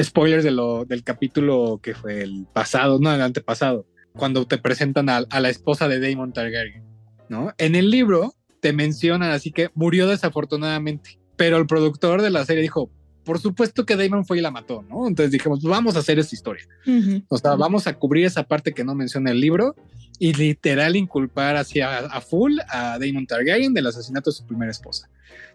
spoilers 0.00 0.44
de 0.44 0.50
lo, 0.50 0.84
del 0.84 1.02
capítulo 1.02 1.80
que 1.82 1.94
fue 1.94 2.22
el 2.22 2.46
pasado, 2.52 2.98
no, 3.00 3.12
el 3.14 3.22
antepasado, 3.22 3.86
cuando 4.14 4.46
te 4.46 4.58
presentan 4.58 5.08
a, 5.08 5.18
a 5.28 5.40
la 5.40 5.48
esposa 5.48 5.88
de 5.88 6.00
Daemon 6.00 6.32
Targaryen, 6.32 6.84
¿no? 7.28 7.52
En 7.58 7.74
el 7.74 7.90
libro 7.90 8.34
te 8.60 8.72
mencionan 8.72 9.30
así 9.30 9.52
que 9.52 9.70
murió 9.74 10.06
desafortunadamente, 10.06 11.18
pero 11.36 11.56
el 11.56 11.66
productor 11.66 12.22
de 12.22 12.30
la 12.30 12.44
serie 12.44 12.62
dijo, 12.62 12.90
por 13.24 13.38
supuesto 13.38 13.84
que 13.84 13.96
Daemon 13.96 14.24
fue 14.24 14.38
y 14.38 14.40
la 14.40 14.50
mató, 14.50 14.82
¿no? 14.82 15.06
Entonces 15.06 15.30
dijimos, 15.30 15.62
vamos 15.62 15.96
a 15.96 16.00
hacer 16.00 16.18
esa 16.18 16.34
historia. 16.34 16.64
Ujú. 16.86 17.22
O 17.28 17.38
sea, 17.38 17.54
vamos 17.54 17.86
a 17.86 17.94
cubrir 17.94 18.26
esa 18.26 18.44
parte 18.44 18.72
que 18.72 18.84
no 18.84 18.94
menciona 18.94 19.30
el 19.30 19.40
libro 19.40 19.76
y 20.18 20.32
literal 20.32 20.96
inculpar 20.96 21.56
hacia 21.56 21.98
a 21.98 22.20
full 22.20 22.58
a 22.68 22.98
Daemon 22.98 23.26
Targaryen 23.26 23.74
del 23.74 23.86
asesinato 23.86 24.30
de 24.30 24.36
su 24.36 24.46
primera 24.46 24.70
esposa. 24.70 25.08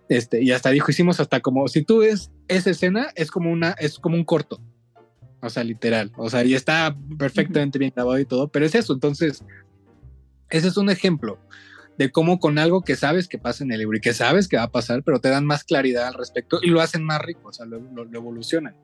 Este, 0.09 0.41
y 0.41 0.51
hasta 0.51 0.69
dijo, 0.69 0.91
hicimos 0.91 1.19
hasta 1.19 1.39
como, 1.39 1.67
si 1.67 1.83
tú 1.83 1.99
ves 1.99 2.31
esa 2.47 2.69
escena, 2.69 3.09
es 3.15 3.31
como 3.31 3.51
una, 3.51 3.71
es 3.79 3.99
como 3.99 4.15
un 4.15 4.23
corto. 4.23 4.61
O 5.45 5.49
sea, 5.49 5.63
literal. 5.63 6.11
O 6.17 6.29
sea, 6.29 6.43
y 6.43 6.53
está 6.55 6.95
perfectamente 7.17 7.77
bien 7.79 7.93
grabado 7.95 8.17
y 8.19 8.25
todo, 8.25 8.47
pero 8.49 8.65
es 8.65 8.75
eso. 8.75 8.93
Entonces, 8.93 9.43
ese 10.49 10.67
es 10.67 10.77
un 10.77 10.89
ejemplo 10.89 11.39
de 11.97 12.11
cómo 12.11 12.39
con 12.39 12.59
algo 12.59 12.81
que 12.81 12.95
sabes 12.95 13.27
que 13.27 13.37
pasa 13.37 13.63
en 13.63 13.71
el 13.71 13.79
libro 13.79 13.97
y 13.97 14.01
que 14.01 14.13
sabes 14.13 14.47
que 14.47 14.57
va 14.57 14.63
a 14.63 14.71
pasar, 14.71 15.01
pero 15.03 15.19
te 15.19 15.29
dan 15.29 15.45
más 15.45 15.63
claridad 15.63 16.07
al 16.07 16.13
respecto 16.15 16.59
y 16.61 16.67
lo 16.69 16.81
hacen 16.81 17.03
más 17.03 17.21
rico, 17.21 17.47
o 17.49 17.53
sea, 17.53 17.65
lo, 17.65 17.79
lo- 17.79 18.03
lo 18.05 18.19
evolucionan. 18.19 18.75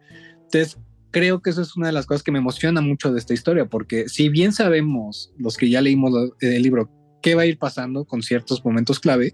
Entonces, 0.43 0.78
creo 1.12 1.41
que 1.41 1.50
eso 1.50 1.62
es 1.62 1.76
una 1.76 1.88
de 1.88 1.93
las 1.93 2.06
cosas 2.06 2.24
que 2.24 2.32
me 2.32 2.39
emociona 2.39 2.80
mucho 2.80 3.12
de 3.12 3.19
esta 3.19 3.34
historia, 3.34 3.65
porque 3.65 4.08
si 4.08 4.30
bien 4.30 4.54
sabemos, 4.54 5.34
los 5.38 5.58
que 5.58 5.69
ya 5.69 5.82
leímos 5.82 6.13
el 6.39 6.62
libro, 6.63 6.89
qué 7.21 7.36
va 7.36 7.41
a 7.41 7.45
ir 7.45 7.58
pasando 7.58 8.06
con 8.06 8.21
ciertos 8.24 8.63
momentos 8.63 9.00
clave, 9.00 9.34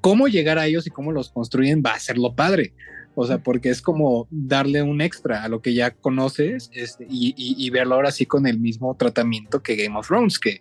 cómo 0.00 0.28
llegar 0.28 0.58
a 0.58 0.66
ellos 0.66 0.86
y 0.86 0.90
cómo 0.90 1.10
los 1.10 1.30
construyen 1.30 1.82
va 1.84 1.92
a 1.94 1.98
ser 1.98 2.18
lo 2.18 2.34
padre. 2.36 2.74
O 3.18 3.26
sea, 3.26 3.38
porque 3.38 3.70
es 3.70 3.80
como 3.80 4.28
darle 4.30 4.82
un 4.82 5.00
extra 5.00 5.42
a 5.42 5.48
lo 5.48 5.62
que 5.62 5.72
ya 5.72 5.90
conoces 5.92 6.68
este, 6.74 7.06
y, 7.08 7.70
verlo 7.70 7.94
ahora 7.94 8.10
sí 8.12 8.26
con 8.26 8.46
el 8.46 8.58
mismo 8.60 8.94
tratamiento 8.94 9.62
que 9.62 9.74
Game 9.74 9.96
of 9.98 10.06
Thrones, 10.06 10.38
que 10.38 10.60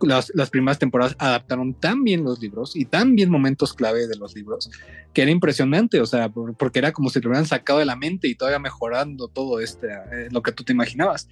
las, 0.00 0.32
las 0.34 0.48
primeras 0.48 0.78
temporadas 0.78 1.14
adaptaron 1.18 1.74
tan 1.74 2.02
bien 2.02 2.24
los 2.24 2.40
libros 2.40 2.74
y 2.76 2.86
tan 2.86 3.14
bien 3.14 3.30
momentos 3.30 3.74
clave 3.74 4.06
de 4.08 4.16
los 4.16 4.34
libros 4.34 4.70
que 5.12 5.20
era 5.20 5.30
impresionante, 5.30 6.00
o 6.00 6.06
sea, 6.06 6.30
por- 6.30 6.56
porque 6.56 6.78
era 6.78 6.92
como 6.92 7.10
si 7.10 7.20
te 7.20 7.28
hubieran 7.28 7.44
sacado 7.46 7.78
de 7.78 7.84
la 7.84 7.94
mente 7.94 8.26
y 8.26 8.34
todavía 8.34 8.58
mejorando 8.58 9.28
todo 9.28 9.60
este, 9.60 9.88
eh, 9.88 10.28
lo 10.30 10.42
que 10.42 10.52
tú 10.52 10.64
te 10.64 10.72
imaginabas. 10.72 11.28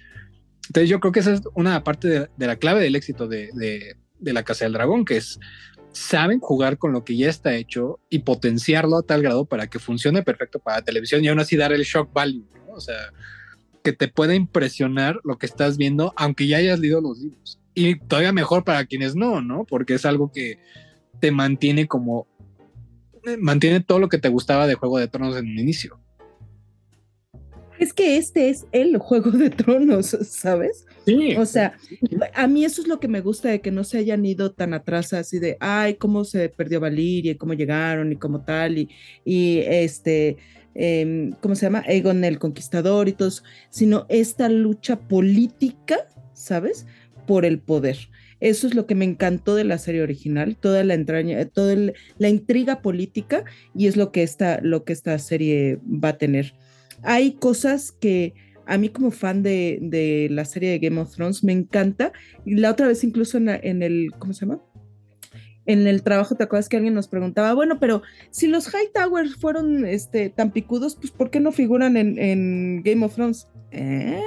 Entonces 0.67 0.89
yo 0.91 0.99
creo 0.99 1.11
que 1.11 1.21
esa 1.21 1.33
es 1.33 1.41
una 1.55 1.83
parte 1.83 2.07
de, 2.07 2.29
la 2.47 2.55
clave 2.57 2.81
del 2.81 2.95
éxito 2.95 3.27
de- 3.27 3.49
de 4.21 4.33
la 4.33 4.43
Casa 4.43 4.65
del 4.65 4.73
Dragón, 4.73 5.03
que 5.03 5.17
es 5.17 5.39
saben 5.91 6.39
jugar 6.39 6.77
con 6.77 6.93
lo 6.93 7.03
que 7.03 7.17
ya 7.17 7.29
está 7.29 7.55
hecho 7.55 7.99
y 8.09 8.19
potenciarlo 8.19 8.97
a 8.97 9.03
tal 9.03 9.21
grado 9.21 9.45
para 9.45 9.67
que 9.67 9.79
funcione 9.79 10.23
perfecto 10.23 10.59
para 10.59 10.81
televisión 10.81 11.23
y 11.23 11.27
aún 11.27 11.39
así 11.39 11.57
dar 11.57 11.73
el 11.73 11.83
shock 11.83 12.11
value, 12.13 12.45
¿no? 12.55 12.73
o 12.73 12.79
sea, 12.79 13.11
que 13.83 13.93
te 13.93 14.07
pueda 14.07 14.35
impresionar 14.35 15.19
lo 15.23 15.37
que 15.37 15.45
estás 15.45 15.77
viendo, 15.77 16.13
aunque 16.15 16.47
ya 16.47 16.57
hayas 16.57 16.79
leído 16.79 17.01
los 17.01 17.19
libros. 17.19 17.59
Y 17.73 17.99
todavía 17.99 18.31
mejor 18.33 18.63
para 18.63 18.85
quienes 18.85 19.15
no, 19.15 19.41
¿no? 19.41 19.65
Porque 19.65 19.93
es 19.93 20.05
algo 20.05 20.31
que 20.31 20.59
te 21.19 21.31
mantiene 21.31 21.87
como 21.87 22.27
eh, 23.23 23.37
mantiene 23.37 23.81
todo 23.81 23.99
lo 23.99 24.09
que 24.09 24.17
te 24.17 24.29
gustaba 24.29 24.67
de 24.67 24.75
Juego 24.75 24.97
de 24.97 25.07
Tronos 25.07 25.37
en 25.37 25.45
un 25.45 25.59
inicio. 25.59 25.99
Es 27.81 27.93
que 27.93 28.15
este 28.17 28.49
es 28.49 28.67
el 28.71 28.97
juego 28.99 29.31
de 29.31 29.49
tronos, 29.49 30.15
¿sabes? 30.29 30.85
Sí. 31.07 31.35
O 31.35 31.47
sea, 31.47 31.73
a 32.35 32.45
mí 32.45 32.63
eso 32.63 32.81
es 32.83 32.87
lo 32.87 32.99
que 32.99 33.07
me 33.07 33.21
gusta 33.21 33.49
de 33.49 33.59
que 33.59 33.71
no 33.71 33.83
se 33.83 33.97
hayan 33.97 34.23
ido 34.23 34.51
tan 34.51 34.75
atrás 34.75 35.13
así 35.13 35.39
de, 35.39 35.57
ay, 35.59 35.95
cómo 35.95 36.23
se 36.23 36.47
perdió 36.49 36.79
Valiria, 36.79 37.31
y 37.31 37.35
cómo 37.35 37.53
llegaron 37.55 38.11
y 38.11 38.17
cómo 38.17 38.41
tal, 38.45 38.77
y, 38.77 38.89
y 39.25 39.57
este, 39.65 40.37
em, 40.75 41.31
¿cómo 41.41 41.55
se 41.55 41.65
llama? 41.65 41.83
Aegon 41.87 42.23
el 42.23 42.37
Conquistador 42.37 43.09
y 43.09 43.13
todo 43.13 43.29
eso, 43.29 43.41
sino 43.71 44.05
esta 44.09 44.47
lucha 44.47 44.99
política, 44.99 46.07
¿sabes? 46.33 46.85
Por 47.25 47.45
el 47.45 47.57
poder. 47.59 47.97
Eso 48.41 48.67
es 48.67 48.75
lo 48.75 48.85
que 48.85 48.93
me 48.93 49.05
encantó 49.05 49.55
de 49.55 49.63
la 49.63 49.79
serie 49.79 50.03
original, 50.03 50.55
toda 50.55 50.83
la 50.83 50.93
entraña, 50.93 51.43
toda 51.45 51.73
el- 51.73 51.93
la 52.19 52.29
intriga 52.29 52.81
política 52.83 53.43
y 53.75 53.87
es 53.87 53.97
lo 53.97 54.11
que 54.11 54.21
esta, 54.21 54.59
lo 54.61 54.83
que 54.83 54.93
esta 54.93 55.17
serie 55.17 55.79
va 55.83 56.09
a 56.09 56.17
tener. 56.19 56.53
Hay 57.03 57.33
cosas 57.33 57.91
que 57.91 58.33
a 58.65 58.77
mí 58.77 58.89
como 58.89 59.11
fan 59.11 59.43
de, 59.43 59.79
de 59.81 60.27
la 60.31 60.45
serie 60.45 60.69
de 60.69 60.79
Game 60.79 60.99
of 60.99 61.13
Thrones 61.13 61.43
me 61.43 61.51
encanta. 61.51 62.13
Y 62.45 62.55
la 62.55 62.71
otra 62.71 62.87
vez 62.87 63.03
incluso 63.03 63.37
en, 63.37 63.49
el, 63.83 64.11
¿cómo 64.17 64.33
se 64.33 64.45
llama? 64.45 64.61
En 65.65 65.87
el 65.87 66.03
trabajo, 66.03 66.35
¿te 66.35 66.43
acuerdas 66.43 66.69
que 66.69 66.77
alguien 66.77 66.93
nos 66.93 67.07
preguntaba, 67.07 67.53
bueno, 67.53 67.79
pero 67.79 68.01
si 68.31 68.47
los 68.47 68.67
High 68.67 68.89
fueron 69.39 69.85
este, 69.85 70.29
tan 70.29 70.51
picudos, 70.51 70.95
pues 70.95 71.11
¿por 71.11 71.29
qué 71.29 71.39
no 71.39 71.51
figuran 71.51 71.97
en, 71.97 72.17
en 72.17 72.81
Game 72.83 73.05
of 73.05 73.13
Thrones? 73.13 73.47
Eh. 73.71 74.19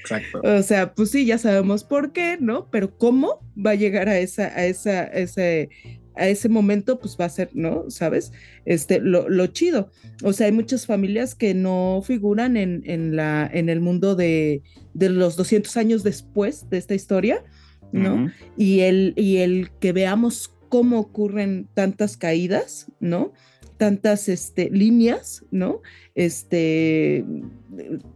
Exacto. 0.00 0.40
O 0.42 0.62
sea, 0.62 0.94
pues 0.94 1.10
sí, 1.10 1.26
ya 1.26 1.38
sabemos 1.38 1.84
por 1.84 2.12
qué, 2.12 2.36
¿no? 2.40 2.68
Pero 2.70 2.96
cómo 2.96 3.40
va 3.54 3.70
a 3.72 3.76
llegar 3.76 4.08
a 4.08 4.18
esa, 4.18 4.46
a 4.46 4.64
esa, 4.64 5.02
a 5.02 5.06
ese, 5.06 5.68
a 6.16 6.28
ese 6.28 6.48
momento, 6.48 6.98
pues 6.98 7.16
va 7.20 7.26
a 7.26 7.30
ser, 7.30 7.50
¿no? 7.54 7.90
¿Sabes? 7.90 8.32
Este, 8.64 9.00
lo, 9.00 9.28
lo 9.28 9.46
chido. 9.48 9.90
O 10.22 10.32
sea, 10.32 10.46
hay 10.46 10.52
muchas 10.52 10.86
familias 10.86 11.34
que 11.34 11.54
no 11.54 12.02
figuran 12.04 12.56
en, 12.56 12.82
en 12.86 13.16
la, 13.16 13.48
en 13.52 13.68
el 13.68 13.80
mundo 13.80 14.16
de, 14.16 14.62
de 14.94 15.10
los 15.10 15.36
200 15.36 15.76
años 15.76 16.02
después 16.02 16.68
de 16.70 16.78
esta 16.78 16.94
historia, 16.94 17.44
¿no? 17.92 18.30
Y 18.56 18.80
el, 18.80 19.14
y 19.16 19.38
el 19.38 19.70
que 19.80 19.92
veamos 19.92 20.54
cómo 20.68 20.98
ocurren 20.98 21.68
tantas 21.74 22.16
caídas, 22.16 22.90
¿no? 23.00 23.32
Tantas 23.78 24.28
este, 24.28 24.70
líneas, 24.70 25.44
¿no? 25.50 25.82
Este, 26.14 27.24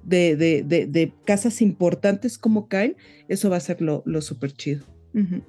de, 0.04 0.36
de, 0.36 0.62
de, 0.62 0.86
de 0.86 1.12
casas 1.24 1.62
importantes, 1.62 2.38
cómo 2.38 2.68
caen, 2.68 2.96
eso 3.28 3.50
va 3.50 3.56
a 3.56 3.60
ser 3.60 3.80
lo, 3.80 4.02
lo 4.06 4.20
súper 4.22 4.52
chido. 4.52 4.84
Ujú. 5.14 5.42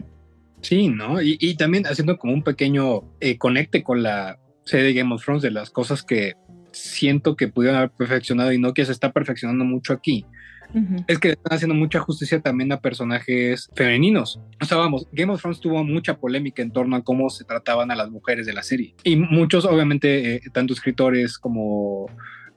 Sí, 0.61 0.89
¿no? 0.89 1.21
Y, 1.21 1.37
y 1.39 1.55
también 1.55 1.85
haciendo 1.85 2.17
como 2.17 2.33
un 2.33 2.43
pequeño 2.43 3.03
eh, 3.19 3.37
conecte 3.37 3.83
con 3.83 4.03
la 4.03 4.39
serie 4.63 4.85
de 4.85 4.93
Game 4.93 5.13
of 5.13 5.23
Thrones, 5.23 5.41
de 5.41 5.51
las 5.51 5.69
cosas 5.69 6.03
que 6.03 6.35
siento 6.71 7.35
que 7.35 7.47
pudieron 7.47 7.77
haber 7.77 7.91
perfeccionado 7.91 8.51
y 8.53 8.59
no 8.59 8.73
que 8.73 8.85
se 8.85 8.91
está 8.91 9.11
perfeccionando 9.11 9.65
mucho 9.65 9.93
aquí, 9.93 10.25
es 11.07 11.19
que 11.19 11.29
le 11.29 11.33
están 11.33 11.53
haciendo 11.53 11.75
mucha 11.75 11.99
justicia 11.99 12.39
también 12.39 12.71
a 12.71 12.79
personajes 12.79 13.69
femeninos. 13.75 14.39
O 14.61 14.65
sea, 14.65 14.77
vamos, 14.77 15.05
Game 15.11 15.31
of 15.33 15.41
Thrones 15.41 15.59
tuvo 15.59 15.83
mucha 15.83 16.17
polémica 16.17 16.61
en 16.61 16.71
torno 16.71 16.95
a 16.95 17.03
cómo 17.03 17.29
se 17.29 17.43
trataban 17.43 17.91
a 17.91 17.95
las 17.95 18.09
mujeres 18.09 18.45
de 18.45 18.53
la 18.53 18.63
serie. 18.63 18.95
Y 19.03 19.17
muchos, 19.17 19.65
obviamente, 19.65 20.35
eh, 20.35 20.41
tanto 20.53 20.73
escritores 20.73 21.37
como 21.37 22.05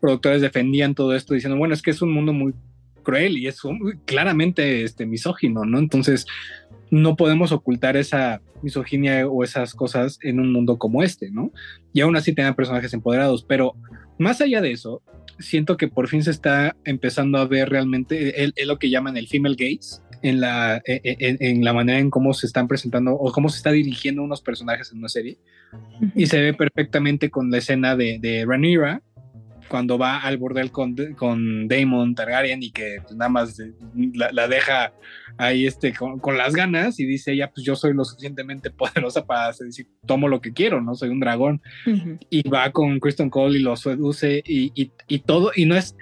productores 0.01 0.43
defendían 0.43 0.95
todo 0.95 1.15
esto 1.15 1.35
diciendo, 1.35 1.57
bueno, 1.57 1.75
es 1.75 1.83
que 1.83 1.91
es 1.91 2.03
un 2.03 2.13
mundo 2.13 2.33
muy 2.33 2.55
cruel 3.05 3.39
y 3.39 3.47
es 3.47 3.63
un- 3.65 4.01
claramente 4.07 4.83
este, 4.83 5.07
misógino, 5.07 5.65
¿no? 5.65 5.79
Entonces, 5.79 6.27
no 6.91 7.15
podemos 7.15 7.53
ocultar 7.53 7.97
esa 7.97 8.41
misoginia 8.63 9.29
o 9.29 9.45
esas 9.45 9.75
cosas 9.75 10.19
en 10.23 10.41
un 10.41 10.53
mundo 10.53 10.77
como 10.79 11.03
este, 11.05 11.31
¿no? 11.31 11.53
Y 11.93 12.01
aún 12.01 12.17
así 12.17 12.33
tener 12.35 12.55
personajes 12.57 12.93
empoderados, 12.95 13.45
pero 13.45 13.75
más 14.19 14.41
allá 14.41 14.61
de 14.61 14.73
eso, 14.73 15.03
siento 15.39 15.77
que 15.77 15.89
por 15.89 16.09
fin 16.09 16.23
se 16.23 16.31
está 16.31 16.75
empezando 16.85 17.39
a 17.39 17.47
ver 17.47 17.69
realmente, 17.69 18.43
es, 18.45 18.53
es 18.57 18.67
lo 18.67 18.79
que 18.79 18.91
llaman 18.91 19.17
el 19.17 19.29
female 19.29 19.57
gaze, 19.59 20.01
en 20.23 20.41
la, 20.41 20.81
en, 20.87 21.01
en- 21.05 21.37
en 21.41 21.65
la 21.65 21.75
manera 21.75 21.99
en 21.99 22.09
cómo 22.09 22.33
se 22.33 22.47
están 22.47 22.67
presentando 22.67 23.13
o 23.13 23.31
cómo 23.31 23.51
se 23.51 23.59
está 23.59 23.73
dirigiendo 23.73 24.23
unos 24.23 24.41
personajes 24.41 24.91
en 24.91 24.99
una 24.99 25.09
serie. 25.11 25.37
Y 26.15 26.27
se 26.27 26.41
ve 26.41 26.55
perfectamente 26.55 27.29
con 27.31 27.51
la 27.51 27.59
escena 27.59 27.95
de, 27.95 28.19
de 28.21 28.47
Rhaenyra, 28.47 29.03
cuando 29.75 29.99
va 29.99 30.21
al 30.21 30.39
bordel 30.39 30.71
con, 30.71 30.95
con 31.17 31.67
Daemon 31.67 32.15
Targaryen 32.15 32.63
y 32.63 32.71
que 32.71 32.99
pues, 33.03 33.17
nada 33.17 33.29
más 33.29 33.59
la, 34.15 34.31
la 34.31 34.47
deja 34.47 34.93
ahí 35.37 35.67
este, 35.67 35.93
con, 35.93 36.21
con 36.21 36.39
las 36.39 36.55
ganas 36.55 37.01
y 37.01 37.07
dice 37.07 37.33
ella, 37.33 37.51
pues 37.53 37.67
yo 37.67 37.75
soy 37.75 37.93
lo 37.93 38.05
suficientemente 38.05 38.71
poderosa 38.71 39.27
para 39.27 39.51
decir, 39.51 39.89
tomo 40.07 40.29
lo 40.29 40.41
que 40.41 40.53
quiero, 40.53 40.81
¿no? 40.81 40.95
Soy 40.95 41.09
un 41.09 41.19
dragón 41.19 41.61
Ujú. 41.89 42.19
y 42.31 42.49
va 42.49 42.71
con 42.71 43.01
Kristen 43.01 43.31
Cole 43.31 43.59
y 43.59 43.63
lo 43.63 43.75
seduce 43.75 44.45
y, 44.47 44.71
y, 44.81 44.93
y 45.09 45.19
todo, 45.19 45.51
y 45.57 45.67
no 45.67 45.75
es, 45.75 45.97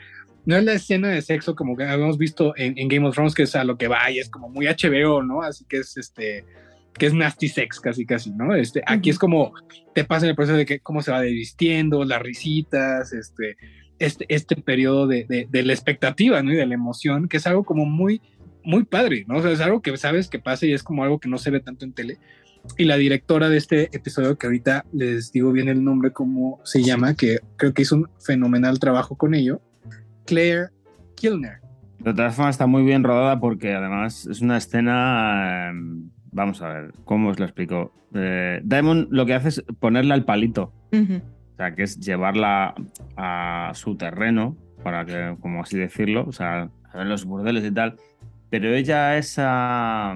no 0.45 0.55
es 0.55 0.65
la 0.65 0.75
escena 0.75 1.09
de 1.09 1.23
sexo 1.23 1.57
como 1.57 1.75
que 1.75 1.85
habíamos 1.85 2.19
visto 2.19 2.53
en, 2.59 2.77
en 2.77 2.89
Game 2.89 3.09
of 3.09 3.15
Thrones, 3.15 3.35
que 3.35 3.45
es 3.45 3.57
a 3.57 3.65
lo 3.65 3.79
que 3.79 3.89
va 3.89 4.11
y 4.11 4.19
es 4.19 4.29
como 4.29 4.51
muy 4.51 4.67
HBO, 4.67 5.23
¿no? 5.23 5.41
Así 5.41 5.65
que 5.65 5.79
es 5.79 5.97
este, 5.97 6.45
que 6.95 7.07
es 7.07 7.15
nasty 7.15 7.49
sex 7.49 7.81
casi 7.81 8.05
casi, 8.07 8.31
¿no? 8.33 8.55
Este, 8.55 8.83
aquí 8.87 9.11
Ujú. 9.11 9.15
es 9.15 9.19
como 9.19 9.53
te 9.95 10.05
pasa 10.05 10.27
el 10.27 10.35
proceso 10.35 10.57
de 10.57 10.67
que 10.67 10.81
cómo 10.81 11.03
se 11.03 11.11
va 11.11 11.21
desvistiendo, 11.21 12.05
las 12.05 12.23
risitas, 12.23 13.13
este, 13.13 13.57
este, 13.99 14.27
este 14.29 14.57
periodo 14.57 15.07
de, 15.07 15.25
de, 15.29 15.47
de 15.51 15.63
la 15.63 15.73
expectativa, 15.73 16.43
¿no? 16.43 16.53
Y 16.53 16.57
de 16.57 16.67
la 16.67 16.75
emoción, 16.75 17.29
que 17.29 17.37
es 17.39 17.47
algo 17.47 17.65
como 17.65 17.85
muy, 17.87 18.21
muy 18.65 18.85
padre, 18.85 19.25
¿no? 19.27 19.39
O 19.39 19.43
sea, 19.43 19.51
es 19.53 19.61
algo 19.61 19.81
que 19.83 19.97
sabes 19.97 20.29
que 20.29 20.39
pasa 20.39 20.67
y 20.67 20.73
es 20.73 20.83
como 20.83 21.03
algo 21.03 21.19
que 21.19 21.29
no 21.29 21.39
se 21.39 21.51
ve 21.51 21.61
tanto 21.61 21.85
en 21.85 21.93
tele. 21.93 22.19
Y 22.79 22.85
la 22.85 22.97
directora 22.97 23.49
de 23.49 23.57
este 23.57 23.89
episodio, 23.97 24.39
que 24.39 24.47
ahorita 24.47 24.85
les 24.93 25.33
digo 25.33 25.51
bien 25.51 25.69
el 25.69 25.83
nombre, 25.83 26.13
cómo 26.13 26.61
se 26.65 26.83
llama, 26.83 27.15
que 27.15 27.41
creo 27.57 27.75
que 27.75 27.83
hizo 27.83 27.97
un 27.97 28.09
fenomenal 28.25 28.79
trabajo 28.79 29.17
con 29.17 29.35
ello, 29.35 29.61
Claire 30.27 30.69
Kilner. 31.17 31.61
De 31.99 32.15
todas 32.15 32.35
formas, 32.37 32.55
está 32.55 32.67
muy 32.67 32.85
bien 32.85 33.03
rodada 33.03 33.41
porque 33.41 33.73
además 33.75 34.27
es 34.27 34.41
una 34.41 34.59
escena. 34.59 35.71
eh, 35.71 36.11
vamos 36.33 36.61
a 36.63 36.69
ver, 36.69 36.93
¿cómo 37.05 37.29
os 37.31 37.39
lo 37.39 37.45
explico? 37.45 37.93
Eh, 38.15 38.61
Daemon 38.65 39.09
lo 39.11 39.25
que 39.27 39.35
hace 39.35 39.49
es 39.49 39.65
ponerle 39.79 40.15
al 40.15 40.25
palito. 40.25 40.73
O 41.53 41.57
sea, 41.57 41.75
que 41.75 41.83
es 41.85 41.99
llevarla 42.01 42.75
a 43.17 43.71
su 43.75 43.97
terreno, 43.97 44.57
para 44.83 45.05
que, 45.05 45.37
como 45.41 45.63
así 45.63 45.79
decirlo, 45.79 46.25
o 46.27 46.33
sea, 46.33 46.69
a 46.93 46.99
ver 46.99 47.07
los 47.07 47.25
burdeles 47.25 47.65
y 47.65 47.71
tal. 47.71 47.97
Pero 48.51 48.69
ella, 48.75 49.17
esa, 49.17 50.15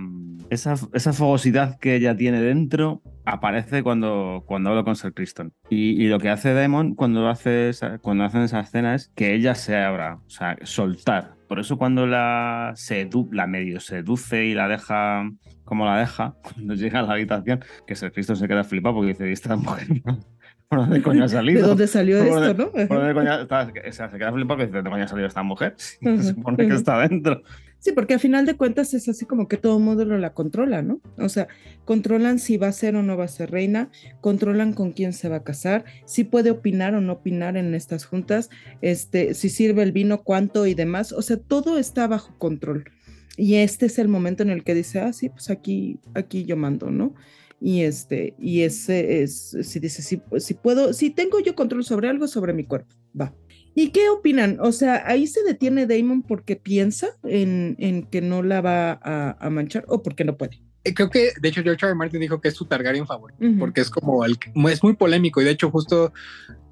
esa, 0.50 0.74
esa 0.92 1.12
fogosidad 1.14 1.79
que 1.79 1.94
ella 1.94 2.14
tiene 2.16 2.40
dentro, 2.42 3.00
aparece 3.24 3.83
cuando, 3.83 4.42
cuando 4.46 4.70
habla 4.70 4.85
con 4.85 4.94
Sir 4.96 5.14
Criston. 5.14 5.52
Y, 5.70 6.02
y 6.02 6.09
lo 6.09 6.18
que 6.18 6.29
hace 6.29 6.52
Daemon 6.52 6.94
cuando, 6.94 7.29
hace 7.31 7.70
esa- 7.70 7.98
cuando 7.98 8.24
hacen 8.24 8.42
esa 8.42 8.61
escena 8.61 8.94
es 8.94 9.11
que 9.14 9.33
ella 9.35 9.55
se 9.55 9.76
abra, 9.76 10.16
o 10.26 10.29
sea, 10.31 10.57
soltar. 10.64 11.36
Por 11.48 11.61
eso 11.61 11.78
cuando 11.78 12.06
la, 12.06 12.72
sedu 12.74 13.28
la 13.32 13.46
medio 13.46 13.80
seduce 13.80 14.46
y 14.46 14.54
la 14.54 14.68
deja 14.68 15.24
como 15.66 15.85
la 15.85 15.98
deja, 15.98 16.35
cuando 16.42 16.74
llega 16.74 17.00
a 17.00 17.02
la 17.02 17.12
habitación, 17.12 17.62
que 17.87 17.94
Sir 17.94 18.12
Criston 18.12 18.37
se 18.37 18.48
queda 18.48 18.64
flipado 18.64 18.94
porque 18.94 19.09
dice, 19.09 19.28
¿y 19.28 19.32
esta 19.32 19.54
mujer? 19.56 19.87
¿Por 20.68 20.80
dónde 20.80 21.00
coño 21.00 21.24
ha 21.24 21.28
salido? 21.28 21.62
¿De 21.62 21.68
dónde 21.68 21.87
salió 21.87 22.18
esto, 22.18 22.54
no? 22.54 22.72
¿Por 22.72 22.98
dónde 22.98 23.14
coño 23.14 23.42
está? 23.42 23.70
O 23.88 23.92
sea, 23.92 24.11
se 24.11 24.18
queda 24.18 24.32
flipado 24.32 24.56
porque 24.56 24.66
dice, 24.66 24.72
¿de 24.72 24.78
dónde 24.78 24.90
coño 24.90 25.04
ha 25.04 25.09
salido 25.09 25.28
esta 25.28 25.42
mujer? 25.44 25.74
Se 25.78 26.22
supone 26.22 26.66
que 26.66 26.74
está 26.74 27.06
dentro. 27.06 27.42
Sí, 27.87 27.92
porque 27.92 28.14
a 28.14 28.18
final 28.18 28.46
de 28.46 28.57
cuentas 28.57 28.94
es 28.94 29.09
así 29.09 29.27
como 29.27 29.46
que 29.46 29.59
todo 29.59 29.79
mundo 29.79 30.05
la 30.05 30.35
controla, 30.35 30.83
¿no? 30.83 31.01
O 31.18 31.29
sea, 31.29 31.46
controlan 31.85 32.40
si 32.40 32.57
va 32.57 32.66
a 32.66 32.72
ser 32.72 32.96
o 32.96 33.05
no 33.05 33.16
va 33.16 33.27
a 33.27 33.29
ser 33.29 33.53
reina, 33.53 33.92
controlan 34.20 34.72
con 34.72 34.90
quién 34.90 35.12
se 35.12 35.29
va 35.29 35.37
a 35.37 35.44
casar, 35.44 35.85
si 36.05 36.25
puede 36.25 36.51
opinar 36.51 36.96
o 36.96 37.01
no 37.01 37.12
opinar 37.12 37.57
en 37.57 37.77
estas 37.77 38.05
juntas, 38.05 38.51
este, 38.81 39.35
si 39.35 39.51
sirve 39.51 39.85
el 39.85 39.92
vino, 39.92 40.25
cuánto 40.25 40.66
y 40.66 40.75
demás. 40.75 41.12
O 41.12 41.22
sea, 41.22 41.37
todo 41.37 41.79
está 41.79 42.09
bajo 42.09 42.37
control. 42.38 42.90
Y 43.37 43.55
este 43.55 43.87
es 43.87 44.01
el 44.01 44.09
momento 44.09 44.42
en 44.42 44.51
el 44.51 44.64
que 44.64 44.75
dice, 44.75 44.99
ah, 44.99 45.12
sí, 45.12 45.29
pues 45.29 45.49
aquí, 45.49 46.01
aquí 46.14 46.44
yo 46.44 46.57
mando, 46.57 46.90
¿no? 46.90 47.14
Y 47.61 47.83
este, 47.83 48.35
y 48.37 48.62
ese 48.62 49.22
es, 49.22 49.57
si 49.62 49.79
dice, 49.79 50.03
si, 50.03 50.20
si 50.38 50.55
puedo, 50.55 50.92
si 50.92 51.11
tengo 51.11 51.38
yo 51.38 51.55
control 51.55 51.85
sobre 51.85 52.09
algo, 52.09 52.27
sobre 52.27 52.53
mi 52.53 52.64
cuerpo, 52.64 52.96
va. 53.18 53.33
¿Y 53.78 53.90
qué 53.90 54.08
opinan? 54.08 54.58
O 54.60 54.72
sea, 54.72 55.02
ahí 55.06 55.26
se 55.26 55.42
detiene 55.44 55.86
Damon 55.86 56.22
porque 56.22 56.56
piensa 56.56 57.08
en, 57.24 57.76
en 57.78 58.04
que 58.04 58.22
no 58.22 58.42
la 58.42 58.60
va 58.62 58.92
a, 59.02 59.36
a 59.38 59.50
manchar 59.50 59.84
o 59.86 60.02
porque 60.02 60.24
no 60.24 60.36
puede. 60.38 60.62
Eh, 60.82 60.94
Creo 60.94 61.10
que, 61.10 61.32
de 61.40 61.48
hecho, 61.48 61.62
George 61.62 61.84
R. 61.84 61.90
R. 61.90 61.94
Martin 61.94 62.20
dijo 62.20 62.40
que 62.40 62.48
es 62.48 62.54
su 62.54 62.64
Targaryen 62.64 63.06
favorito, 63.06 63.38
Ujú. 63.44 63.58
porque 63.58 63.82
es 63.82 63.90
como 63.90 64.24
el, 64.24 64.38
es 64.70 64.82
muy 64.82 64.94
polémico 64.96 65.42
y 65.42 65.44
de 65.44 65.50
hecho 65.50 65.70
justo 65.70 66.12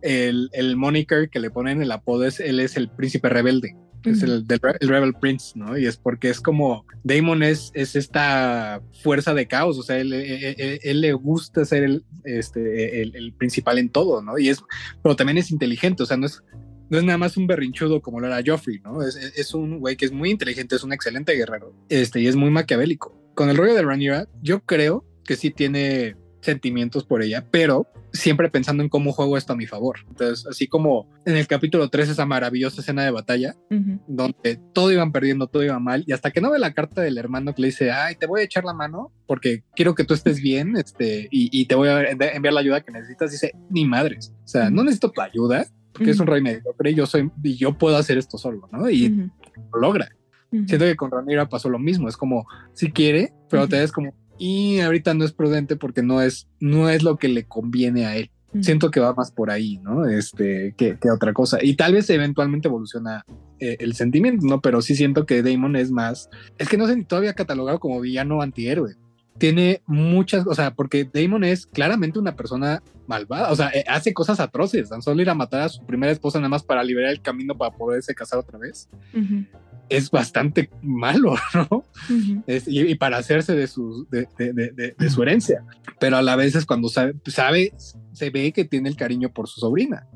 el, 0.02 0.48
el 0.54 0.76
moniker 0.76 1.28
que 1.28 1.40
le 1.40 1.50
ponen 1.50 1.82
el 1.82 1.92
apodo 1.92 2.24
es, 2.24 2.40
él 2.40 2.58
es 2.60 2.76
el 2.78 2.88
príncipe 2.88 3.28
rebelde, 3.28 3.76
que 4.02 4.10
es 4.10 4.22
el, 4.22 4.46
del 4.46 4.60
el 4.80 4.88
Rebel 4.88 5.14
Prince, 5.20 5.52
¿no? 5.58 5.76
Y 5.76 5.86
es 5.86 5.96
porque 5.98 6.30
es 6.30 6.40
como, 6.40 6.86
Damon 7.02 7.42
es, 7.42 7.70
es 7.74 7.96
esta 7.96 8.80
fuerza 9.02 9.34
de 9.34 9.46
caos, 9.46 9.78
o 9.78 9.82
sea, 9.82 9.98
él, 9.98 10.12
él- 10.12 10.54
él- 10.58 10.80
él 10.82 11.00
le 11.00 11.12
gusta 11.12 11.64
ser 11.66 11.82
el, 11.84 12.04
este, 12.24 13.02
el, 13.02 13.14
el 13.16 13.32
principal 13.34 13.78
en 13.78 13.88
todo, 13.90 14.22
¿no? 14.22 14.38
Y 14.38 14.48
es, 14.48 14.62
pero 15.02 15.16
también 15.16 15.38
es 15.38 15.50
inteligente, 15.50 16.02
o 16.02 16.06
sea, 16.06 16.16
no 16.16 16.26
es, 16.26 16.42
no 16.90 16.98
es 16.98 17.04
nada 17.04 17.18
más 17.18 17.36
un 17.36 17.46
berrinchudo 17.46 18.00
como 18.02 18.20
lo 18.20 18.26
era 18.26 18.40
Joffrey, 18.44 18.80
¿no? 18.84 19.02
Es, 19.02 19.16
es- 19.16 19.54
un 19.54 19.78
güey 19.80 19.96
que 19.96 20.04
es 20.06 20.12
muy 20.12 20.30
inteligente, 20.30 20.76
es 20.76 20.82
un 20.84 20.92
excelente 20.92 21.32
guerrero, 21.34 21.72
este, 21.88 22.20
y 22.20 22.26
es 22.26 22.36
muy 22.36 22.50
maquiavélico. 22.50 23.14
Con 23.34 23.48
el 23.50 23.56
rollo 23.56 23.74
de 23.74 23.82
Rhaenyra, 23.82 24.28
yo 24.42 24.60
creo 24.60 25.04
que 25.24 25.36
sí 25.36 25.50
tiene 25.50 26.16
sentimientos 26.40 27.04
por 27.04 27.22
ella, 27.22 27.46
pero 27.50 27.86
siempre 28.12 28.50
pensando 28.50 28.82
en 28.82 28.88
cómo 28.90 29.12
juego 29.12 29.36
esto 29.38 29.54
a 29.54 29.56
mi 29.56 29.66
favor. 29.66 30.00
Entonces, 30.08 30.46
así 30.46 30.66
como 30.68 31.08
en 31.24 31.36
el 31.36 31.46
capítulo 31.48 31.88
3, 31.88 32.10
esa 32.10 32.26
maravillosa 32.26 32.80
escena 32.82 33.02
de 33.02 33.10
batalla, 33.10 33.56
Ujú. 33.70 33.98
donde 34.06 34.60
todo 34.72 34.92
iban 34.92 35.10
perdiendo, 35.10 35.46
todo 35.48 35.64
iba 35.64 35.78
mal, 35.80 36.04
y 36.06 36.12
hasta 36.12 36.30
que 36.30 36.40
no 36.42 36.50
ve 36.50 36.58
la 36.58 36.74
carta 36.74 37.00
del 37.00 37.16
hermano 37.18 37.54
que 37.54 37.62
le 37.62 37.68
dice, 37.68 37.90
ay, 37.90 38.14
te 38.16 38.26
voy 38.26 38.42
a 38.42 38.44
echar 38.44 38.64
la 38.64 38.74
mano 38.74 39.10
porque 39.26 39.64
quiero 39.74 39.94
que 39.94 40.04
tú 40.04 40.14
estés 40.14 40.40
bien, 40.40 40.76
este, 40.76 41.28
y, 41.30 41.48
y 41.50 41.64
te 41.66 41.74
voy 41.74 41.88
a 41.88 42.02
enviar 42.10 42.52
la 42.52 42.60
ayuda 42.60 42.82
que 42.82 42.92
necesitas, 42.92 43.32
dice, 43.32 43.52
ni 43.70 43.84
madres, 43.86 44.32
o 44.44 44.48
sea, 44.48 44.68
no 44.70 44.84
necesito 44.84 45.10
tu 45.10 45.22
ayuda, 45.22 45.66
porque 45.94 46.10
es 46.10 46.20
un 46.20 46.26
rey 46.26 46.42
mediocre, 46.42 46.90
y 46.90 46.94
yo 46.94 47.06
soy, 47.06 47.30
y 47.42 47.56
yo 47.56 47.78
puedo 47.78 47.96
hacer 47.96 48.18
esto 48.18 48.36
solo, 48.36 48.68
¿no? 48.72 48.90
Y 48.90 49.30
lo 49.72 49.80
logra. 49.80 50.08
Ujú. 50.50 50.64
Siento 50.66 50.84
que 50.84 50.96
con 50.96 51.10
Ramira 51.10 51.48
pasó 51.48 51.68
lo 51.68 51.78
mismo, 51.78 52.08
es 52.08 52.16
como, 52.16 52.46
si 52.74 52.92
quiere, 52.92 53.32
pero 53.48 53.68
te 53.68 53.78
ves 53.78 53.92
como, 53.92 54.14
y 54.38 54.80
ahorita 54.80 55.14
no 55.14 55.24
es 55.24 55.32
prudente 55.32 55.76
porque 55.76 56.02
no 56.02 56.20
es, 56.20 56.48
no 56.60 56.90
es 56.90 57.02
lo 57.02 57.16
que 57.16 57.28
le 57.28 57.44
conviene 57.44 58.06
a 58.06 58.16
él 58.16 58.30
siento 58.60 58.90
que 58.90 59.00
va 59.00 59.14
más 59.14 59.32
por 59.32 59.50
ahí, 59.50 59.78
¿no? 59.78 60.06
Este, 60.06 60.74
que, 60.76 60.96
que 60.98 61.10
otra 61.10 61.32
cosa. 61.32 61.58
Y 61.62 61.74
tal 61.74 61.94
vez 61.94 62.08
eventualmente 62.10 62.68
evoluciona 62.68 63.24
eh, 63.58 63.76
el 63.80 63.94
sentimiento, 63.94 64.46
¿no? 64.46 64.60
Pero 64.60 64.82
sí 64.82 64.94
siento 64.94 65.26
que 65.26 65.42
Damon 65.42 65.76
es 65.76 65.90
más, 65.90 66.28
es 66.58 66.68
que 66.68 66.76
no 66.76 66.86
sé 66.86 66.96
ni 66.96 67.04
todavía 67.04 67.34
catalogado 67.34 67.80
como 67.80 68.00
villano 68.00 68.42
antihéroe. 68.42 68.94
Tiene 69.38 69.82
muchas, 69.86 70.46
o 70.46 70.54
sea, 70.54 70.74
porque 70.74 71.08
Damon 71.12 71.42
es 71.44 71.66
claramente 71.66 72.18
una 72.18 72.36
persona 72.36 72.82
malvada, 73.08 73.50
o 73.50 73.56
sea, 73.56 73.68
eh, 73.74 73.84
hace 73.88 74.14
cosas 74.14 74.38
atroces, 74.40 74.88
tan 74.90 75.02
solo 75.02 75.20
ir 75.22 75.28
a 75.28 75.34
matar 75.34 75.62
a 75.62 75.68
su 75.68 75.84
primera 75.84 76.12
esposa 76.12 76.38
nada 76.38 76.48
más 76.48 76.62
para 76.62 76.84
liberar 76.84 77.10
el 77.10 77.20
camino 77.20 77.56
para 77.56 77.74
poderse 77.76 78.14
casar 78.14 78.38
otra 78.38 78.58
vez, 78.58 78.88
Ujú. 79.12 79.44
es 79.88 80.08
bastante 80.10 80.70
malo, 80.82 81.34
¿no? 81.54 81.84
Ujú. 82.08 82.42
Es- 82.46 82.68
y, 82.68 82.80
y 82.82 82.94
para 82.94 83.16
hacerse 83.18 83.54
de 83.56 83.66
su, 83.66 84.06
de- 84.10 84.28
de- 84.38 84.52
de- 84.52 84.94
de 84.96 85.10
su 85.10 85.20
herencia. 85.22 85.64
Pero 85.98 86.16
a 86.16 86.22
la 86.22 86.36
vez 86.36 86.54
es 86.54 86.64
cuando 86.64 86.88
sabe, 86.88 87.14
sabe, 87.26 87.72
se 88.12 88.30
ve 88.30 88.52
que 88.52 88.64
tiene 88.64 88.88
el 88.88 88.96
cariño 88.96 89.30
por 89.32 89.48
su 89.48 89.58
sobrina. 89.60 90.06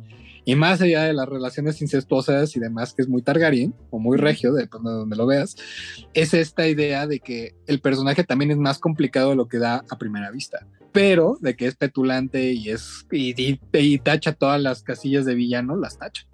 Y 0.48 0.56
más 0.56 0.80
allá 0.80 1.02
de 1.04 1.12
las 1.12 1.28
relaciones 1.28 1.82
incestuosas 1.82 2.56
y 2.56 2.58
demás, 2.58 2.94
que 2.94 3.02
es 3.02 3.08
muy 3.08 3.20
Targaryen 3.20 3.74
o 3.90 3.98
muy 3.98 4.16
regio, 4.16 4.54
depende 4.54 4.88
de 4.88 4.96
donde 4.96 5.14
lo 5.14 5.26
veas, 5.26 5.56
es 6.14 6.32
esta 6.32 6.66
idea 6.66 7.06
de 7.06 7.20
que 7.20 7.54
el 7.66 7.80
personaje 7.80 8.24
también 8.24 8.50
es 8.50 8.56
más 8.56 8.78
complicado 8.78 9.28
de 9.28 9.36
lo 9.36 9.46
que 9.46 9.58
da 9.58 9.84
a 9.90 9.98
primera 9.98 10.30
vista. 10.30 10.66
Pero 10.90 11.36
de 11.42 11.54
que 11.54 11.66
es 11.66 11.76
petulante 11.76 12.52
y 12.54 12.70
es 12.70 13.06
y, 13.12 13.34
y- 13.38 13.60
y 13.74 13.98
tacha 13.98 14.32
todas 14.32 14.58
las 14.58 14.82
casillas 14.82 15.26
de 15.26 15.34
villano, 15.34 15.76
las 15.76 15.98
tacha. 15.98 16.26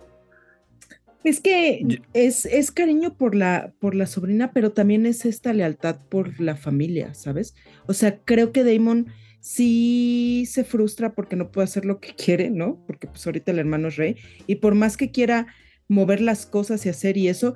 Es 1.24 1.40
que 1.40 2.00
es, 2.12 2.46
es 2.46 2.70
cariño 2.70 3.16
por 3.16 3.34
la, 3.34 3.72
por 3.80 3.96
la 3.96 4.06
sobrina, 4.06 4.52
pero 4.52 4.70
también 4.70 5.06
es 5.06 5.24
esta 5.24 5.52
lealtad 5.52 5.96
por 6.08 6.38
la 6.38 6.54
familia, 6.54 7.14
¿sabes? 7.14 7.56
O 7.86 7.94
sea, 7.94 8.20
creo 8.24 8.52
que 8.52 8.62
Damon 8.62 9.08
sí 9.44 10.46
se 10.48 10.64
frustra 10.64 11.14
porque 11.14 11.36
no 11.36 11.52
puede 11.52 11.66
hacer 11.66 11.84
lo 11.84 12.00
que 12.00 12.14
quiere, 12.14 12.48
¿no? 12.48 12.82
Porque 12.86 13.06
pues 13.06 13.26
ahorita 13.26 13.52
el 13.52 13.58
hermano 13.58 13.88
es 13.88 13.96
rey, 13.96 14.16
y 14.46 14.54
por 14.54 14.74
más 14.74 14.96
que 14.96 15.10
quiera 15.10 15.48
mover 15.86 16.22
las 16.22 16.46
cosas 16.46 16.86
y 16.86 16.88
hacer 16.88 17.18
y 17.18 17.28
eso, 17.28 17.54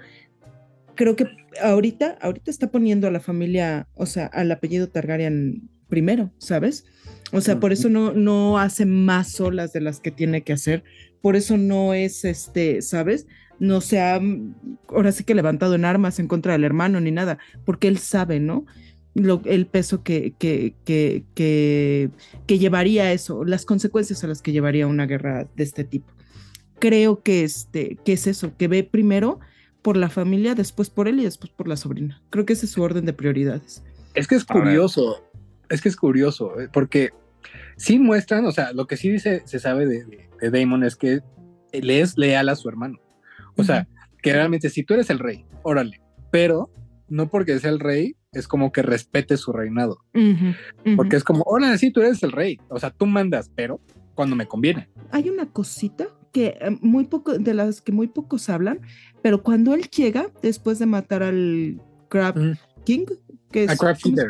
creo 0.96 1.16
que 1.16 1.24
ahorita, 1.62 2.18
ahorita 2.20 2.50
está 2.50 2.70
poniendo 2.70 3.08
a 3.08 3.10
la 3.10 3.20
familia, 3.20 3.88
o 3.94 4.04
sea, 4.04 4.26
al 4.26 4.52
apellido 4.52 4.90
Targaryen 4.90 5.70
primero, 5.88 6.30
¿sabes? 6.36 6.84
O 7.32 7.40
sea, 7.40 7.58
por 7.58 7.72
eso 7.72 7.88
no, 7.88 8.12
no 8.12 8.58
hace 8.58 8.84
más 8.84 9.40
olas 9.40 9.72
de 9.72 9.80
las 9.80 9.98
que 9.98 10.10
tiene 10.10 10.42
que 10.42 10.52
hacer, 10.52 10.84
por 11.22 11.36
eso 11.36 11.56
no 11.56 11.94
es 11.94 12.26
este, 12.26 12.82
¿sabes? 12.82 13.26
No 13.60 13.80
se 13.80 13.98
ha, 13.98 14.20
ahora 14.88 15.10
sí 15.10 15.24
que 15.24 15.34
levantado 15.34 15.74
en 15.74 15.86
armas 15.86 16.18
en 16.18 16.28
contra 16.28 16.52
del 16.52 16.64
hermano 16.64 17.00
ni 17.00 17.12
nada, 17.12 17.38
porque 17.64 17.88
él 17.88 17.96
sabe, 17.96 18.40
¿no? 18.40 18.66
Lo, 19.18 19.42
el 19.44 19.66
peso 19.66 20.02
que, 20.02 20.32
que, 20.38 20.74
que, 20.84 21.24
que, 21.34 22.10
que 22.46 22.58
llevaría 22.58 23.12
eso, 23.12 23.44
las 23.44 23.64
consecuencias 23.64 24.22
a 24.24 24.26
las 24.28 24.42
que 24.42 24.52
llevaría 24.52 24.86
una 24.86 25.06
guerra 25.06 25.46
de 25.56 25.62
este 25.64 25.84
tipo. 25.84 26.12
Creo 26.78 27.22
que, 27.22 27.42
este, 27.44 27.98
que 28.04 28.12
es 28.12 28.26
eso, 28.26 28.56
que 28.56 28.68
ve 28.68 28.84
primero 28.84 29.40
por 29.82 29.96
la 29.96 30.08
familia, 30.08 30.54
después 30.54 30.90
por 30.90 31.08
él 31.08 31.18
y 31.20 31.24
después 31.24 31.50
por 31.50 31.66
la 31.68 31.76
sobrina. 31.76 32.22
Creo 32.30 32.46
que 32.46 32.52
ese 32.52 32.66
es 32.66 32.72
su 32.72 32.82
orden 32.82 33.04
de 33.04 33.12
prioridades. 33.12 33.82
Es 34.14 34.26
que 34.28 34.36
es 34.36 34.44
curioso, 34.44 35.24
es 35.68 35.80
que 35.80 35.88
es 35.88 35.96
curioso, 35.96 36.60
eh, 36.60 36.68
porque 36.72 37.10
sí 37.76 37.98
muestran, 37.98 38.44
o 38.46 38.52
sea, 38.52 38.72
lo 38.72 38.86
que 38.86 38.96
sí 38.96 39.10
dice, 39.10 39.42
se 39.44 39.58
sabe 39.58 39.86
de, 39.86 40.04
de- 40.04 40.28
de 40.40 40.50
Damon 40.50 40.84
es 40.84 40.94
que 40.96 41.20
le 41.72 42.00
es 42.00 42.16
leal 42.16 42.48
a 42.48 42.54
su 42.56 42.68
hermano. 42.68 42.98
O 43.56 43.64
sea, 43.64 43.88
que 44.22 44.32
realmente 44.32 44.70
si 44.70 44.84
tú 44.84 44.94
eres 44.94 45.10
el 45.10 45.18
rey, 45.18 45.44
órale, 45.62 46.00
pero 46.30 46.70
no 47.08 47.28
porque 47.28 47.58
sea 47.58 47.70
el 47.70 47.80
rey 47.80 48.16
es 48.32 48.46
como 48.48 48.70
que 48.72 48.82
respete 48.82 49.36
su 49.36 49.52
reinado, 49.52 49.98
porque 50.96 51.16
es 51.16 51.24
como, 51.24 51.42
órale, 51.46 51.78
sí, 51.78 51.90
tú 51.90 52.00
eres 52.00 52.22
el 52.22 52.32
rey, 52.32 52.58
o 52.68 52.78
sea, 52.78 52.90
tú 52.90 53.06
mandas, 53.06 53.50
pero 53.54 53.80
cuando 54.14 54.36
me 54.36 54.46
conviene. 54.46 54.88
hay 55.10 55.28
una 55.30 55.46
cosita 55.50 56.08
que 56.32 56.58
eh, 56.60 56.76
muy 56.82 57.04
poco, 57.04 57.38
de 57.38 57.54
las 57.54 57.80
que 57.80 57.92
muy 57.92 58.06
pocos 58.08 58.48
hablan, 58.50 58.80
pero 59.22 59.42
cuando 59.42 59.72
él 59.74 59.82
llega, 59.88 60.26
después 60.42 60.78
de 60.78 60.86
matar 60.86 61.22
al 61.22 61.80
Crab. 62.08 62.34
King, 62.84 63.06
que 63.50 63.64
es, 63.64 63.70
A 63.70 63.76
crab 63.76 63.96
¿cómo 64.02 64.16
se- 64.16 64.22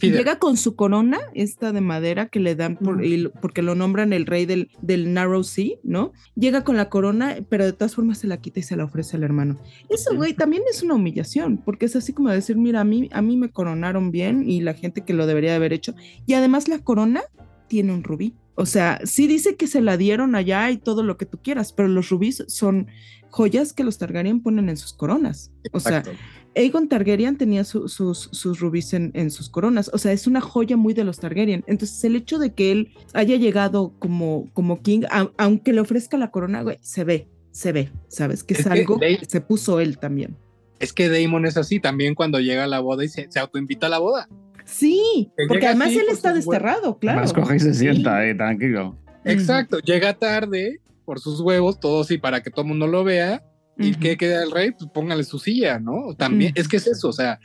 feeder. 0.00 0.18
llega 0.18 0.38
con 0.38 0.56
su 0.56 0.74
corona, 0.76 1.18
esta 1.34 1.72
de 1.72 1.80
madera 1.80 2.26
que 2.26 2.40
le 2.40 2.56
dan 2.56 2.76
por, 2.76 3.04
y 3.04 3.28
porque 3.40 3.62
lo 3.62 3.74
nombran 3.74 4.12
el 4.12 4.26
rey 4.26 4.46
del, 4.46 4.70
del 4.82 5.12
Narrow 5.12 5.44
Sea, 5.44 5.76
¿no? 5.82 6.12
Llega 6.34 6.64
con 6.64 6.76
la 6.76 6.88
corona, 6.88 7.36
pero 7.48 7.64
de 7.64 7.72
todas 7.72 7.94
formas 7.94 8.18
se 8.18 8.26
la 8.26 8.40
quita 8.40 8.60
y 8.60 8.62
se 8.62 8.76
la 8.76 8.84
ofrece 8.84 9.16
al 9.16 9.22
hermano. 9.22 9.58
Eso, 9.88 10.14
güey, 10.16 10.34
también 10.34 10.62
es 10.70 10.82
una 10.82 10.94
humillación, 10.94 11.58
porque 11.58 11.86
es 11.86 11.96
así 11.96 12.12
como 12.12 12.30
decir, 12.30 12.56
mira, 12.56 12.80
a 12.80 12.84
mí, 12.84 13.08
a 13.12 13.22
mí 13.22 13.36
me 13.36 13.50
coronaron 13.50 14.10
bien 14.10 14.48
y 14.48 14.60
la 14.60 14.74
gente 14.74 15.02
que 15.02 15.14
lo 15.14 15.26
debería 15.26 15.50
de 15.50 15.56
haber 15.56 15.72
hecho. 15.72 15.94
Y 16.26 16.34
además 16.34 16.68
la 16.68 16.78
corona 16.78 17.22
tiene 17.68 17.92
un 17.92 18.02
rubí. 18.02 18.34
O 18.56 18.66
sea, 18.66 19.00
sí 19.04 19.26
dice 19.26 19.56
que 19.56 19.66
se 19.66 19.80
la 19.80 19.96
dieron 19.96 20.34
allá 20.34 20.70
y 20.70 20.76
todo 20.76 21.02
lo 21.02 21.16
que 21.16 21.24
tú 21.24 21.38
quieras, 21.42 21.72
pero 21.72 21.88
los 21.88 22.10
rubíes 22.10 22.44
son 22.48 22.88
joyas 23.30 23.72
que 23.72 23.84
los 23.84 23.96
Targaryen 23.96 24.42
ponen 24.42 24.68
en 24.68 24.76
sus 24.76 24.92
coronas. 24.92 25.52
O 25.72 25.80
sea, 25.80 25.98
Exacto. 25.98 26.20
Aegon 26.56 26.88
Targaryen 26.88 27.36
tenía 27.36 27.64
su- 27.64 27.88
sus, 27.88 28.28
sus 28.32 28.58
rubíes 28.60 28.92
en, 28.92 29.10
en 29.14 29.30
sus 29.30 29.48
coronas. 29.48 29.90
O 29.92 29.98
sea, 29.98 30.12
es 30.12 30.26
una 30.26 30.40
joya 30.40 30.76
muy 30.76 30.94
de 30.94 31.04
los 31.04 31.18
Targaryen. 31.20 31.62
Entonces, 31.66 32.02
el 32.04 32.16
hecho 32.16 32.38
de 32.38 32.52
que 32.54 32.72
él 32.72 32.92
haya 33.14 33.36
llegado 33.36 33.92
como, 33.98 34.48
como 34.52 34.82
king, 34.82 35.02
a- 35.10 35.30
aunque 35.38 35.72
le 35.72 35.80
ofrezca 35.80 36.16
la 36.18 36.30
corona, 36.30 36.62
güey, 36.62 36.78
se 36.82 37.04
ve, 37.04 37.28
se 37.52 37.72
ve, 37.72 37.90
¿sabes? 38.08 38.42
Que 38.42 38.54
es, 38.54 38.66
algo 38.66 38.98
que 38.98 39.20
se 39.28 39.40
puso 39.40 39.80
él 39.80 39.98
también. 39.98 40.36
Es 40.80 40.92
que 40.92 41.08
Damon 41.08 41.46
es 41.46 41.56
así 41.56 41.78
también 41.78 42.14
cuando 42.14 42.40
llega 42.40 42.64
a 42.64 42.66
la 42.66 42.80
boda 42.80 43.04
y 43.04 43.08
se, 43.08 43.30
se 43.30 43.38
autoinvita 43.38 43.86
a 43.86 43.90
la 43.90 43.98
boda. 43.98 44.28
Sí, 44.64 45.30
Que 45.36 45.44
porque 45.48 45.66
además 45.66 45.88
así 45.88 45.98
él 45.98 46.04
por 46.06 46.14
está 46.14 46.32
desterrado, 46.32 46.98
claro. 46.98 47.20
Más 47.20 47.32
coge 47.32 47.56
y 47.56 47.60
se 47.60 47.74
Sí. 47.74 47.80
sienta 47.80 48.20
tranquilo. 48.36 48.96
Exacto, 49.24 49.78
llega 49.80 50.14
tarde 50.14 50.80
por 51.04 51.20
sus 51.20 51.40
huevos, 51.40 51.78
todo 51.80 52.00
así 52.02 52.18
para 52.18 52.42
que 52.42 52.50
todo 52.50 52.62
el 52.62 52.68
mundo 52.68 52.86
lo 52.86 53.04
vea. 53.04 53.42
¿Y 53.80 53.94
qué 53.94 54.16
queda 54.16 54.42
el 54.42 54.50
rey? 54.50 54.72
Pues 54.72 54.90
póngale 54.92 55.24
su 55.24 55.38
silla, 55.38 55.78
¿no? 55.78 56.14
También, 56.16 56.52
es 56.54 56.68
que 56.68 56.76
es 56.76 56.86
eso, 56.86 57.08
o 57.08 57.12
sea, 57.12 57.40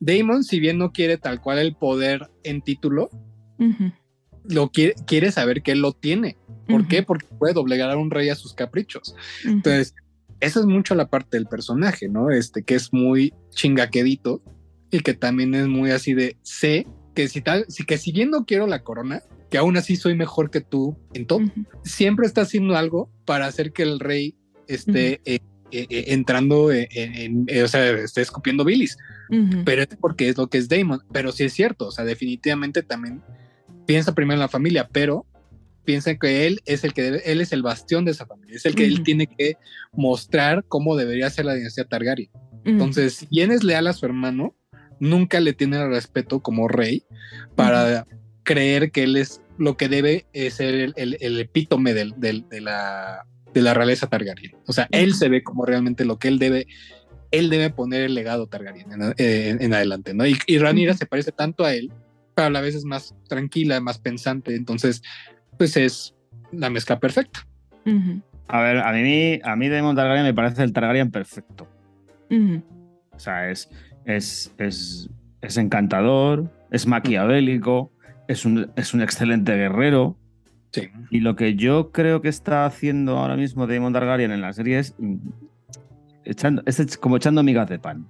Damon, 0.00 0.44
si 0.44 0.60
bien 0.60 0.78
no 0.78 0.92
quiere 0.92 1.18
tal 1.18 1.40
cual 1.40 1.58
el 1.58 1.74
poder 1.74 2.28
en 2.44 2.62
título, 2.62 3.10
lo 4.44 4.70
quiere, 4.70 4.94
quiere 5.06 5.32
saber 5.32 5.62
que 5.62 5.72
él 5.72 5.80
lo 5.80 5.92
tiene. 5.92 6.36
¿Por 6.68 6.86
qué? 6.86 7.02
Porque 7.02 7.26
puede 7.38 7.54
doblegar 7.54 7.90
a 7.90 7.96
un 7.96 8.10
rey 8.10 8.28
a 8.28 8.34
sus 8.34 8.54
caprichos. 8.54 9.14
Entonces, 9.44 9.94
esa 10.40 10.60
es 10.60 10.66
mucho 10.66 10.94
la 10.94 11.08
parte 11.08 11.36
del 11.36 11.46
personaje, 11.46 12.08
¿no? 12.08 12.30
Este, 12.30 12.62
que 12.62 12.74
es 12.74 12.92
muy 12.92 13.34
chingaquedito 13.50 14.42
y 14.90 15.00
que 15.00 15.14
también 15.14 15.54
es 15.54 15.66
muy 15.66 15.90
así 15.90 16.14
de, 16.14 16.36
sé 16.42 16.86
que 17.14 17.28
si 17.28 17.40
tal, 17.40 17.64
si 17.68 17.84
que 17.84 17.98
si 17.98 18.12
bien 18.12 18.30
no 18.30 18.44
quiero 18.44 18.66
la 18.66 18.84
corona, 18.84 19.22
que 19.50 19.58
aún 19.58 19.76
así 19.76 19.96
soy 19.96 20.14
mejor 20.14 20.50
que 20.50 20.60
tú 20.60 20.96
en 21.14 21.26
todo, 21.26 21.40
siempre 21.82 22.26
está 22.26 22.42
haciendo 22.42 22.76
algo 22.76 23.10
para 23.24 23.46
hacer 23.46 23.72
que 23.72 23.82
el 23.82 23.98
rey 23.98 24.36
esté 24.68 25.20
eh, 25.24 25.40
eh, 25.72 25.86
eh, 25.90 26.04
entrando 26.08 26.70
en, 26.72 26.86
en- 26.90 27.46
en- 27.48 27.64
o 27.64 27.68
sea, 27.68 27.90
esté 27.90 28.20
escupiendo 28.22 28.64
bilis, 28.64 28.96
pero 29.64 29.82
es 29.82 29.88
porque 30.00 30.28
es 30.28 30.36
lo 30.38 30.48
que 30.48 30.58
es 30.58 30.68
Damon, 30.68 31.00
pero 31.12 31.32
sí 31.32 31.44
es 31.44 31.52
cierto, 31.52 31.86
o 31.88 31.90
sea, 31.92 32.04
definitivamente 32.04 32.82
también 32.82 33.22
piensa 33.86 34.14
primero 34.14 34.34
en 34.34 34.40
la 34.40 34.48
familia, 34.48 34.88
pero 34.90 35.26
piensa 35.84 36.14
que 36.16 36.46
él 36.46 36.60
es 36.66 36.84
el 36.84 36.92
que 36.92 37.02
debe, 37.02 37.22
él 37.30 37.40
es 37.40 37.52
el 37.52 37.62
bastión 37.62 38.04
de 38.04 38.10
esa 38.10 38.26
familia, 38.26 38.56
es 38.56 38.66
el 38.66 38.74
que 38.74 38.84
él 38.84 39.02
tiene 39.04 39.26
que 39.26 39.56
mostrar 39.92 40.64
cómo 40.68 40.96
debería 40.96 41.30
ser 41.30 41.44
la 41.46 41.54
dinastía 41.54 41.84
Targaryen. 41.84 42.30
Entonces, 42.64 43.14
si 43.14 43.26
bien 43.30 43.50
es 43.50 43.64
leal 43.64 43.86
a 43.86 43.92
su 43.94 44.04
hermano, 44.04 44.54
nunca 45.00 45.40
le 45.40 45.52
tiene 45.54 45.80
el 45.80 45.88
respeto 45.90 46.40
como 46.40 46.68
rey 46.68 47.04
para 47.54 48.06
creer 48.42 48.90
que 48.90 49.04
él 49.04 49.16
es 49.16 49.40
lo 49.58 49.76
que 49.76 49.88
debe 49.88 50.26
ser 50.50 50.74
el, 50.74 50.92
el- 50.96 51.16
el 51.20 51.40
epítome 51.40 51.94
del- 51.94 52.14
del- 52.18 52.46
de, 52.48 52.60
la, 52.60 53.26
de 53.58 53.64
la 53.64 53.74
realeza 53.74 54.08
Targaryen. 54.08 54.52
O 54.66 54.72
sea, 54.72 54.88
él 54.90 55.14
se 55.14 55.28
ve 55.28 55.42
como 55.42 55.66
realmente 55.66 56.04
lo 56.04 56.18
que 56.18 56.28
él 56.28 56.38
debe, 56.38 56.66
él 57.30 57.50
debe 57.50 57.70
poner 57.70 58.02
el 58.02 58.14
legado 58.14 58.46
Targaryen 58.46 58.86
en, 59.16 59.62
en 59.62 59.74
adelante, 59.74 60.14
¿no? 60.14 60.26
Y, 60.26 60.36
y 60.46 60.58
Rhaenyra 60.58 60.92
Ujú. 60.92 60.98
se 60.98 61.06
parece 61.06 61.32
tanto 61.32 61.64
a 61.64 61.74
él, 61.74 61.90
pero 62.34 62.46
a 62.46 62.50
la 62.50 62.60
vez 62.60 62.74
es 62.74 62.84
más 62.84 63.14
tranquila, 63.28 63.80
más 63.80 63.98
pensante, 63.98 64.54
entonces, 64.54 65.02
pues 65.58 65.76
es 65.76 66.14
la 66.52 66.70
mezcla 66.70 66.98
perfecta. 66.98 67.46
A 68.48 68.62
ver, 68.62 68.78
a 68.78 68.92
mí, 68.92 69.40
a 69.42 69.56
mí 69.56 69.68
Daemon 69.68 69.96
Targaryen 69.96 70.24
me 70.24 70.34
parece 70.34 70.62
el 70.62 70.72
Targaryen 70.72 71.10
perfecto. 71.10 71.68
O 72.30 73.18
sea, 73.18 73.50
es, 73.50 73.68
es, 74.04 74.52
es, 74.58 75.10
es 75.40 75.56
encantador, 75.56 76.50
es 76.70 76.86
maquiavélico, 76.86 77.92
es 78.28 78.44
un, 78.44 78.70
es 78.76 78.94
un 78.94 79.02
excelente 79.02 79.54
guerrero. 79.56 80.16
Sí. 80.70 80.88
Y 81.10 81.20
lo 81.20 81.34
que 81.36 81.54
yo 81.54 81.92
creo 81.92 82.20
que 82.20 82.28
está 82.28 82.66
haciendo 82.66 83.18
ahora 83.18 83.36
mismo 83.36 83.66
Daemon 83.66 83.92
Targaryen 83.92 84.32
en 84.32 84.40
la 84.40 84.52
serie 84.52 84.78
es, 84.78 84.94
mm, 84.98 85.16
echando, 86.24 86.62
es 86.66 86.96
como 86.98 87.16
echando 87.16 87.42
migas 87.42 87.68
de 87.68 87.78
pan. 87.78 88.06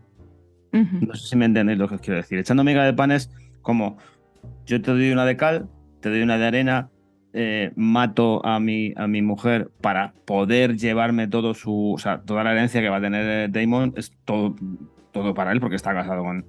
No 0.71 1.15
sé 1.15 1.29
si 1.29 1.37
me 1.37 1.47
entendéis 1.47 1.79
lo 1.79 1.89
que 1.89 1.95
os 1.95 2.01
quiero 2.01 2.19
decir. 2.19 2.39
Echando 2.39 2.63
migas 2.63 2.85
de 2.85 2.93
pan 2.93 3.11
es 3.11 3.31
como 3.63 3.97
yo 4.67 4.81
te 4.83 4.91
doy 4.91 5.11
una 5.11 5.25
de 5.25 5.37
cal, 5.37 5.69
te 6.01 6.11
doy 6.11 6.23
una 6.23 6.37
de 6.39 6.47
arena, 6.47 6.91
eh, 7.33 7.73
mato 7.77 8.45
a 8.45 8.59
mi, 8.61 8.93
a 8.97 9.07
mi 9.07 9.23
mujer 9.23 9.71
para 9.81 10.15
poder 10.25 10.77
llevarme 10.77 11.29
todo 11.29 11.55
su, 11.55 11.93
o 11.95 11.99
sea, 11.99 12.21
toda 12.23 12.45
la 12.45 12.53
herencia 12.53 12.81
que 12.81 12.89
va 12.89 12.97
a 12.97 13.01
tener 13.01 13.27
eh, 13.27 13.49
Daemon 13.51 13.95
es 13.97 14.13
todo, 14.25 14.57
todo 15.13 15.35
para 15.35 15.53
él 15.53 15.61
porque 15.61 15.77
está 15.77 15.93
casado 15.95 16.23
con. 16.23 16.47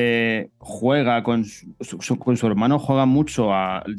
Eh, 0.00 0.50
juega 0.58 1.24
con 1.24 1.44
su, 1.44 2.18
con 2.18 2.36
su 2.36 2.46
hermano, 2.46 2.78
juega 2.78 3.04
mucho 3.04 3.50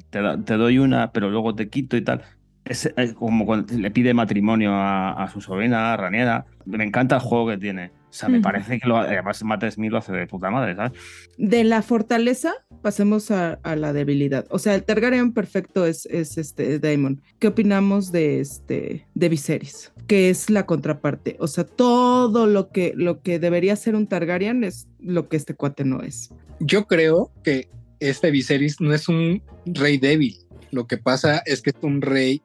te 0.10 0.54
doy 0.54 0.80
una, 0.80 1.12
pero 1.12 1.30
luego 1.30 1.56
te 1.56 1.70
quito 1.70 1.98
y 1.98 2.02
tal. 2.02 2.22
Es, 2.64 2.86
eh, 2.96 3.14
como 3.16 3.46
cuando 3.46 3.74
le 3.76 3.92
pide 3.92 4.14
matrimonio 4.14 4.72
a, 4.74 5.12
a 5.12 5.28
su 5.30 5.42
sobrina, 5.42 5.94
a 5.94 5.98
Raniera. 5.98 6.46
Me 6.66 6.86
encanta 6.86 7.16
el 7.16 7.22
juego 7.22 7.50
que 7.50 7.58
tiene. 7.58 7.92
O 8.10 8.14
sea, 8.14 8.28
me 8.28 8.42
parece 8.42 8.80
que 8.80 8.88
lo, 8.88 8.98
además 8.98 9.44
Matt 9.44 9.70
Smith 9.70 9.92
lo 9.92 10.00
hace 10.00 10.12
de 10.12 10.26
puta 10.26 10.50
madre, 10.50 10.76
¿sabes? 10.76 10.94
De 11.38 11.64
la 11.64 11.84
fortaleza 11.84 12.54
pasemos 12.82 13.30
a, 13.30 13.60
a 13.62 13.76
la 13.76 13.94
debilidad. 13.94 14.48
O 14.50 14.58
sea, 14.58 14.74
el 14.74 14.84
Targaryen 14.84 15.32
perfecto 15.32 15.86
es, 15.86 16.08
es 16.08 16.40
este 16.40 16.80
Daemon. 16.80 17.22
¿Qué 17.38 17.48
opinamos 17.48 18.12
de 18.12 18.40
este 18.40 19.06
de 19.14 19.30
Viserys? 19.30 19.94
Que 20.08 20.32
es 20.32 20.50
la 20.50 20.66
contraparte. 20.66 21.36
O 21.40 21.48
sea, 21.48 21.66
todo 21.66 22.48
lo 22.48 22.70
que 22.70 22.94
lo 22.96 23.22
que 23.22 23.38
debería 23.38 23.76
ser 23.76 23.96
un 23.96 24.08
Targaryen 24.08 24.64
es 24.64 24.88
lo 25.00 25.30
que 25.30 25.38
este 25.38 25.54
cuate 25.54 25.86
no 25.86 26.02
es. 26.02 26.34
Yo 26.60 26.88
creo 26.88 27.32
que 27.44 27.70
este 28.00 28.32
Viserys 28.32 28.82
no 28.82 28.92
es 28.94 29.08
un 29.08 29.44
rey 29.66 30.00
débil. 30.00 30.36
Lo 30.72 30.88
que 30.88 30.98
pasa 30.98 31.44
es 31.46 31.62
que 31.62 31.70
es 31.70 31.76
un 31.82 32.02
rey 32.02 32.42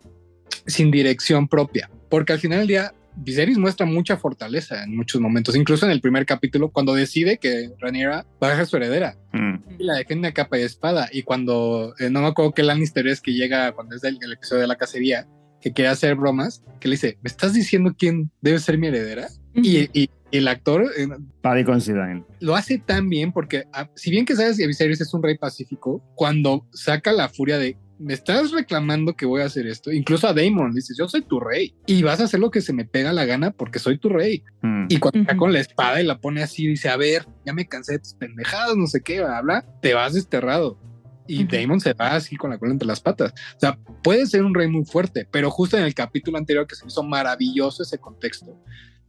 sin 0.67 0.91
dirección 0.91 1.49
propia. 1.49 1.91
Porque 2.09 2.33
al 2.33 2.39
final 2.39 2.61
del 2.61 2.69
día, 2.69 2.95
Viserys 3.17 3.59
muestra 3.59 3.87
mucha 3.87 4.17
fortaleza 4.17 4.83
en 4.85 4.97
muchos 4.97 5.21
momentos. 5.21 5.57
Incluso 5.57 5.87
en 5.87 5.93
el 5.93 6.01
primer 6.01 6.27
capítulo, 6.27 6.71
cuando 6.71 6.95
decide 6.95 7.39
que 7.39 7.71
Rhaenyra 7.81 8.27
va 8.43 8.53
a 8.53 8.57
ser 8.57 8.67
su 8.67 8.77
heredera. 8.77 9.17
Mm. 9.33 9.55
Y 9.79 9.85
la 9.85 9.95
defiende 9.95 10.29
a 10.29 10.33
capa 10.33 10.59
y 10.59 10.63
espada. 10.63 11.09
Y 11.13 11.23
cuando, 11.23 11.95
eh, 11.99 12.11
no 12.11 12.21
me 12.23 12.29
acuerdo 12.29 12.53
qué 12.53 12.63
Lannister 12.63 13.07
es 13.07 13.21
que 13.21 13.33
llega 13.33 13.73
cuando 13.73 13.97
es 13.97 14.05
el, 14.05 14.19
el 14.23 14.33
episodio 14.33 14.63
de 14.63 14.69
la 14.69 14.77
cacería, 14.77 15.27
que 15.61 15.73
quiere 15.73 15.89
hacer 15.91 16.15
bromas, 16.17 16.63
que 16.81 16.89
le 16.89 16.95
dice, 16.97 17.17
¿me 17.23 17.29
estás 17.29 17.55
diciendo 17.55 17.95
quién 17.99 18.31
debe 18.43 18.59
ser 18.59 18.77
mi 18.79 18.89
heredera? 18.89 19.29
Y, 19.55 19.79
y- 19.99 20.11
y 20.31 20.39
el 20.39 20.49
actor 20.49 20.91
eh, 20.99 21.07
Paddy 21.43 21.63
Considine. 21.63 22.25
lo 22.41 22.57
hace 22.57 22.79
tan 22.79 23.09
bien 23.09 23.31
porque, 23.31 23.65
ah, 23.73 23.89
si 23.95 24.11
bien 24.11 24.25
que 24.27 24.35
sabes 24.35 24.57
que 24.59 24.67
Viserys 24.67 25.01
es 25.01 25.15
un 25.15 25.23
rey 25.23 25.39
pacífico, 25.39 26.03
cuando 26.17 26.67
saca 26.73 27.13
la 27.13 27.29
furia 27.29 27.57
de 27.57 27.77
me 27.99 28.13
estás 28.15 28.51
reclamando 28.51 29.15
que 29.15 29.25
voy 29.27 29.43
a 29.43 29.45
hacer 29.47 29.67
esto, 29.67 29.93
incluso 29.93 30.27
a 30.27 30.33
Daemon 30.35 30.71
le 30.71 30.77
dices 30.77 30.97
yo 30.99 31.09
soy 31.09 31.23
tu 31.23 31.39
rey 31.41 31.75
y 31.87 32.03
vas 32.03 32.21
a 32.21 32.25
hacer 32.25 32.41
lo 32.41 32.51
que 32.51 32.61
se 32.61 32.73
me 32.73 32.85
pega 32.85 33.13
la 33.13 33.25
gana 33.25 33.53
porque 33.53 33.79
soy 33.79 33.99
tu 33.99 34.09
rey. 34.09 34.43
Mm. 34.63 34.87
Y 34.89 34.99
cuando 34.99 35.21
está 35.21 35.37
con 35.37 35.53
la 35.53 35.61
espada 35.61 36.01
y 36.01 36.05
la 36.07 36.19
pone 36.21 36.43
así, 36.43 36.67
dice 36.67 36.89
a 36.89 36.97
ver, 36.97 37.27
ya 37.47 37.53
me 37.53 37.67
cansé 37.69 37.93
de 37.93 37.99
tus 38.01 38.15
pendejadas, 38.15 38.77
no 38.77 38.87
sé 38.87 39.01
qué, 39.03 39.21
habla, 39.21 39.65
te 39.81 39.95
vas 39.95 40.15
desterrado. 40.15 40.79
Y 41.27 41.45
Ujú. 41.45 41.53
Daemon 41.53 41.81
se 41.81 41.95
va 41.95 42.15
así 42.17 42.37
con 42.37 42.51
la 42.51 42.59
cola 42.59 42.73
entre 42.73 42.87
las 42.87 43.01
patas. 43.01 43.33
O 43.57 43.61
sea, 43.61 43.79
puede 44.03 44.27
ser 44.27 44.43
un 44.45 44.55
rey 44.55 44.69
muy 44.69 44.85
fuerte, 44.85 45.27
pero 45.31 45.51
justo 45.51 45.79
en 45.79 45.85
el 45.85 45.95
capítulo 45.95 46.37
anterior 46.37 46.67
que 46.67 46.75
se 46.75 46.85
me 46.85 46.89
hizo 46.91 47.03
maravilloso 47.03 47.83
ese 47.83 47.97
contexto, 47.99 48.61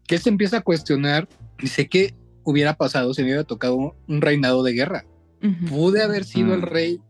que 0.08 0.18
se 0.18 0.30
empieza 0.30 0.58
a 0.58 0.62
cuestionar, 0.62 1.28
dice 1.60 1.90
que 1.90 2.14
hubiera 2.44 2.76
pasado 2.76 3.14
si 3.14 3.22
me 3.24 3.30
hubiera 3.30 3.44
tocado 3.44 3.76
un 4.08 4.22
reinado 4.22 4.64
de 4.64 4.74
guerra. 4.74 5.06
Pude 5.70 6.02
haber 6.02 6.24
sido 6.24 6.54
el 6.54 6.62
Mm. 6.62 6.66
rey 6.66 7.02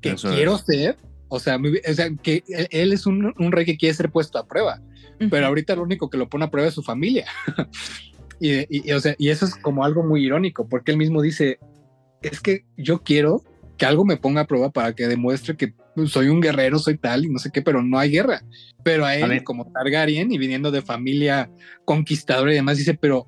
que 0.00 0.10
Eso 0.10 0.30
quiero 0.34 0.58
ser. 0.58 0.98
O 1.28 1.38
sea, 1.40 1.56
o 1.58 1.92
sea, 1.94 2.10
que 2.22 2.42
él- 2.48 2.68
él 2.70 2.92
es 2.92 3.06
un, 3.06 3.34
un 3.38 3.52
rey 3.52 3.64
que 3.64 3.76
quiere 3.76 3.94
ser 3.94 4.10
puesto 4.10 4.38
a 4.38 4.46
prueba, 4.46 4.80
pero 5.30 5.46
ahorita 5.46 5.74
lo 5.76 5.82
único 5.82 6.08
que 6.10 6.16
lo 6.18 6.28
pone 6.28 6.44
a 6.46 6.50
prueba 6.50 6.68
es 6.68 6.74
su 6.74 6.82
familia. 6.82 7.26
y, 8.40 8.52
y- 8.60 8.66
y, 8.70 8.92
o 8.92 9.00
sea, 9.00 9.14
y 9.18 9.28
eso 9.30 9.44
es 9.44 9.54
como 9.56 9.84
algo 9.84 10.02
muy 10.04 10.24
irónico, 10.24 10.68
porque 10.68 10.92
él 10.92 10.96
mismo 10.98 11.22
dice, 11.22 11.58
es 12.22 12.40
que 12.40 12.64
yo 12.76 13.02
quiero 13.02 13.42
que 13.76 13.86
algo 13.86 14.04
me 14.04 14.16
ponga 14.16 14.42
a 14.42 14.46
prueba 14.46 14.70
para 14.70 14.92
que 14.94 15.06
demuestre 15.06 15.56
que 15.56 15.74
soy 16.06 16.28
un 16.28 16.40
guerrero, 16.40 16.78
soy 16.78 16.96
tal 16.98 17.24
y 17.24 17.28
no 17.30 17.38
sé 17.38 17.50
qué, 17.52 17.62
pero 17.62 17.82
no 17.82 17.98
hay 17.98 18.10
guerra. 18.10 18.42
Pero 18.84 19.04
a 19.04 19.14
él, 19.16 19.22
como 19.44 19.70
Targaryen 19.72 20.30
y 20.32 20.38
viniendo 20.38 20.70
de 20.70 20.82
familia 20.82 21.50
conquistadora 21.84 22.52
y 22.52 22.56
demás, 22.56 22.78
dice, 22.78 22.94
pero 22.94 23.26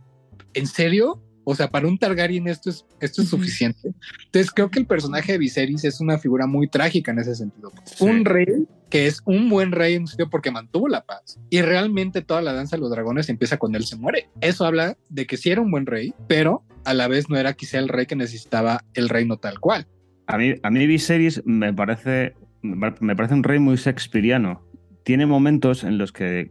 ¿en 0.54 0.66
serio? 0.66 1.22
O 1.44 1.54
sea, 1.54 1.68
para 1.68 1.88
un 1.88 1.98
Targaryen 1.98 2.46
esto 2.48 2.70
es, 2.70 2.84
esto 3.00 3.22
es 3.22 3.28
suficiente. 3.28 3.92
Entonces 4.26 4.50
creo 4.52 4.70
que 4.70 4.78
el 4.78 4.86
personaje 4.86 5.32
de 5.32 5.38
Viserys 5.38 5.84
es 5.84 6.00
una 6.00 6.18
figura 6.18 6.46
muy 6.46 6.68
trágica 6.68 7.10
en 7.12 7.18
ese 7.18 7.34
sentido. 7.34 7.72
Sí. 7.84 8.04
Un 8.04 8.24
rey 8.24 8.46
que 8.90 9.06
es 9.06 9.22
un 9.24 9.48
buen 9.48 9.72
rey 9.72 9.94
en 9.94 10.02
un 10.02 10.08
sentido 10.08 10.28
porque 10.30 10.50
mantuvo 10.50 10.88
la 10.88 11.02
paz. 11.04 11.38
Y 11.48 11.62
realmente 11.62 12.22
toda 12.22 12.42
la 12.42 12.52
danza 12.52 12.76
de 12.76 12.80
los 12.82 12.90
dragones 12.90 13.28
empieza 13.28 13.56
cuando 13.56 13.78
él 13.78 13.84
se 13.84 13.96
muere. 13.96 14.28
Eso 14.40 14.64
habla 14.66 14.96
de 15.08 15.26
que 15.26 15.36
sí 15.36 15.50
era 15.50 15.60
un 15.60 15.70
buen 15.70 15.86
rey, 15.86 16.12
pero 16.28 16.64
a 16.84 16.92
la 16.94 17.08
vez 17.08 17.28
no 17.30 17.36
era 17.36 17.52
quizá 17.54 17.78
el 17.78 17.88
rey 17.88 18.06
que 18.06 18.16
necesitaba 18.16 18.84
el 18.94 19.08
reino 19.08 19.36
tal 19.38 19.60
cual. 19.60 19.86
A 20.26 20.36
mí, 20.38 20.54
a 20.62 20.70
mí 20.70 20.86
Viserys 20.86 21.42
me 21.46 21.72
parece, 21.72 22.34
me 22.62 23.16
parece 23.16 23.34
un 23.34 23.42
rey 23.44 23.58
muy 23.58 23.76
shakespeariano. 23.76 24.62
Tiene 25.04 25.26
momentos 25.26 25.82
en 25.84 25.96
los 25.98 26.12
que, 26.12 26.50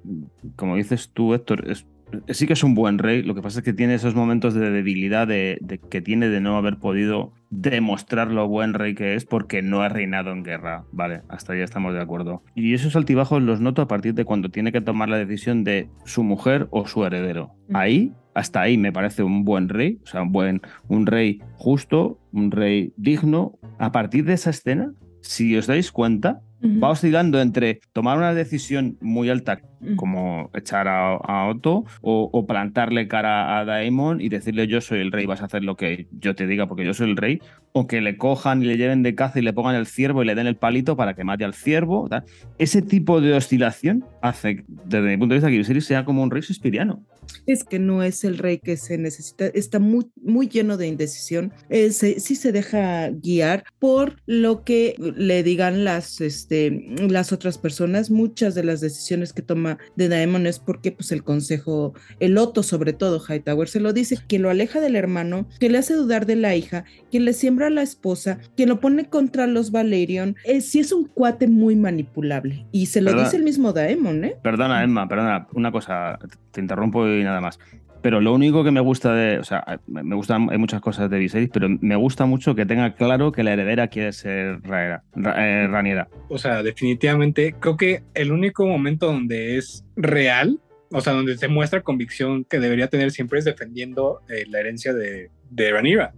como 0.55 0.75
dices 0.75 1.11
tú, 1.13 1.33
Héctor, 1.33 1.69
es- 1.69 1.85
sí 2.29 2.47
que 2.47 2.53
es 2.53 2.63
un 2.63 2.75
buen 2.75 2.97
rey. 2.97 3.23
Lo 3.23 3.35
que 3.35 3.41
pasa 3.41 3.59
es 3.59 3.65
que 3.65 3.73
tiene 3.73 3.93
esos 3.93 4.15
momentos 4.15 4.53
de 4.53 4.69
debilidad 4.71 5.27
de, 5.27 5.57
de 5.61 5.77
que 5.77 6.01
tiene 6.01 6.29
de 6.29 6.41
no 6.41 6.57
haber 6.57 6.77
podido 6.77 7.33
demostrar 7.49 8.31
lo 8.31 8.47
buen 8.47 8.73
rey 8.73 8.93
que 8.93 9.15
es 9.15 9.25
porque 9.25 9.61
no 9.61 9.81
ha 9.81 9.89
reinado 9.89 10.31
en 10.31 10.43
guerra. 10.43 10.85
Vale, 10.91 11.21
hasta 11.29 11.53
ahí 11.53 11.61
estamos 11.61 11.93
de 11.93 12.01
acuerdo. 12.01 12.43
Y 12.55 12.73
esos 12.73 12.95
altibajos 12.95 13.41
los 13.41 13.61
noto 13.61 13.81
a 13.81 13.87
partir 13.87 14.13
de 14.13 14.25
cuando 14.25 14.49
tiene 14.49 14.71
que 14.71 14.81
tomar 14.81 15.09
la 15.09 15.17
decisión 15.17 15.63
de 15.63 15.89
su 16.05 16.23
mujer 16.23 16.67
o 16.71 16.87
su 16.87 17.03
heredero. 17.05 17.51
Ahí, 17.73 18.13
hasta 18.33 18.61
ahí 18.61 18.77
me 18.77 18.91
parece 18.91 19.23
un 19.23 19.43
buen 19.43 19.69
rey, 19.69 19.99
o 20.03 20.07
sea, 20.07 20.21
un 20.21 20.31
buen, 20.31 20.61
un 20.87 21.05
rey 21.05 21.41
justo, 21.55 22.19
un 22.31 22.51
rey 22.51 22.93
digno. 22.97 23.57
A 23.79 23.91
partir 23.91 24.25
de 24.25 24.33
esa 24.33 24.51
escena, 24.51 24.93
si 25.21 25.55
os 25.57 25.67
dais 25.67 25.91
cuenta, 25.91 26.41
Va 26.61 26.89
oscilando 26.89 27.39
entre 27.39 27.79
tomar 27.93 28.17
una 28.17 28.33
decisión 28.33 28.97
muy 29.01 29.29
alta 29.29 29.61
como 29.95 30.49
echar 30.53 30.87
a, 30.87 31.15
a 31.15 31.47
Otto 31.47 31.85
o, 32.01 32.29
o 32.31 32.45
plantarle 32.45 33.07
cara 33.07 33.59
a 33.59 33.65
Daemon 33.65 34.19
y 34.19 34.29
decirle 34.29 34.67
yo 34.67 34.81
soy 34.81 34.99
el 34.99 35.11
rey, 35.11 35.25
vas 35.25 35.41
a 35.41 35.45
hacer 35.45 35.63
lo 35.63 35.75
que 35.75 36.07
yo 36.11 36.35
te 36.35 36.47
diga 36.47 36.67
porque 36.67 36.85
yo 36.85 36.93
soy 36.93 37.09
el 37.09 37.17
rey, 37.17 37.39
o 37.71 37.87
que 37.87 38.01
le 38.01 38.17
cojan 38.17 38.61
y 38.61 38.65
le 38.65 38.77
lleven 38.77 39.03
de 39.03 39.15
caza 39.15 39.39
y 39.39 39.41
le 39.41 39.53
pongan 39.53 39.75
el 39.75 39.85
ciervo 39.85 40.23
y 40.23 40.25
le 40.25 40.35
den 40.35 40.47
el 40.47 40.55
palito 40.55 40.95
para 40.97 41.13
que 41.13 41.23
mate 41.23 41.45
al 41.45 41.53
ciervo. 41.53 42.07
tal. 42.09 42.23
Ese 42.57 42.81
tipo 42.81 43.21
de 43.21 43.33
oscilación 43.33 44.03
hace, 44.21 44.63
desde 44.67 45.07
mi 45.07 45.17
punto 45.17 45.33
de 45.33 45.39
vista, 45.39 45.49
que 45.49 45.57
Viserys 45.57 45.85
sea 45.85 46.05
como 46.05 46.23
un 46.23 46.31
rey 46.31 46.41
suspiriano. 46.41 47.03
Es 47.45 47.63
que 47.63 47.79
no 47.79 48.03
es 48.03 48.23
el 48.23 48.37
rey 48.37 48.59
que 48.59 48.77
se 48.77 48.97
necesita, 48.97 49.47
está 49.47 49.79
muy, 49.79 50.07
muy 50.21 50.47
lleno 50.47 50.77
de 50.77 50.87
indecisión. 50.87 51.53
Eh, 51.69 51.91
se- 51.91 52.19
sí 52.19 52.35
se 52.35 52.51
deja 52.51 53.09
guiar 53.09 53.63
por 53.79 54.17
lo 54.25 54.63
que 54.63 54.95
le 54.97 55.43
digan 55.43 55.83
las, 55.83 56.21
este, 56.21 56.85
las 57.09 57.31
otras 57.31 57.57
personas. 57.57 58.09
Muchas 58.11 58.55
de 58.55 58.63
las 58.63 58.81
decisiones 58.81 59.33
que 59.33 59.41
toma 59.41 59.77
de 59.95 60.09
Daemon 60.09 60.47
es 60.47 60.59
porque 60.59 60.91
pues, 60.91 61.11
el 61.11 61.23
consejo, 61.23 61.93
el 62.19 62.37
Otto 62.37 62.63
sobre 62.63 62.93
todo, 62.93 63.19
Hightower, 63.27 63.67
se 63.67 63.79
lo 63.79 63.93
dice, 63.93 64.17
que 64.27 64.39
lo 64.39 64.49
aleja 64.49 64.79
del 64.81 64.95
hermano, 64.95 65.47
que 65.59 65.69
le 65.69 65.77
hace 65.77 65.93
dudar 65.93 66.25
de 66.25 66.35
la 66.35 66.55
hija, 66.55 66.85
que 67.11 67.19
le 67.19 67.33
siembra 67.33 67.67
a 67.67 67.71
la 67.71 67.81
esposa, 67.81 68.39
que 68.55 68.65
lo 68.65 68.79
pone 68.79 69.09
contra 69.09 69.47
los 69.47 69.71
Valerion. 69.71 70.35
Eh, 70.45 70.61
sí 70.61 70.79
es 70.79 70.91
un 70.91 71.05
cuate 71.05 71.47
muy 71.47 71.75
manipulable 71.75 72.65
y 72.71 72.87
se 72.87 73.01
lo 73.01 73.11
dice 73.23 73.37
el 73.37 73.43
mismo 73.43 73.73
Daemon, 73.73 74.23
¿eh? 74.25 74.35
Perdona, 74.43 74.83
Emma, 74.83 75.07
perdona, 75.07 75.47
una 75.53 75.71
cosa, 75.71 76.17
te 76.51 76.61
interrumpo 76.61 77.07
y 77.07 77.23
nada 77.23 77.41
más. 77.41 77.59
Pero 78.01 78.21
lo 78.21 78.33
único 78.33 78.63
que 78.63 78.71
me 78.71 78.79
gusta 78.79 79.13
de, 79.13 79.39
o 79.39 79.43
sea, 79.43 79.81
me 79.87 80.15
gustan, 80.15 80.47
hay 80.51 80.57
muchas 80.57 80.79
cosas 80.79 81.09
de 81.09 81.19
Viserys, 81.19 81.49
pero 81.51 81.67
me 81.81 81.97
gusta 81.97 82.25
mucho 82.25 82.55
que 82.55 82.65
tenga 82.65 82.93
claro 82.95 83.33
que 83.33 83.43
la 83.43 83.51
heredera 83.51 83.89
quiere 83.89 84.13
ser 84.13 84.61
Rhaera- 84.61 85.03
Ra- 85.15 85.35
eh, 85.37 85.67
Rhaenyra. 85.67 86.07
O 86.29 86.37
sea, 86.37 86.63
definitivamente 86.63 87.55
creo 87.59 87.75
que 87.75 88.03
el 88.13 88.31
único 88.31 88.65
momento 88.65 89.07
donde 89.07 89.57
es 89.57 89.83
real, 89.97 90.61
o 90.91 91.01
sea, 91.01 91.13
donde 91.13 91.37
se 91.37 91.47
muestra 91.47 91.81
convicción 91.81 92.45
que 92.45 92.59
debería 92.59 92.87
tener 92.87 93.11
siempre 93.11 93.39
es 93.39 93.45
defendiendo 93.45 94.21
eh, 94.29 94.45
la 94.49 94.59
herencia 94.59 94.93
de, 94.93 95.29
de 95.49 95.71
Rhaenyra. 95.71 96.13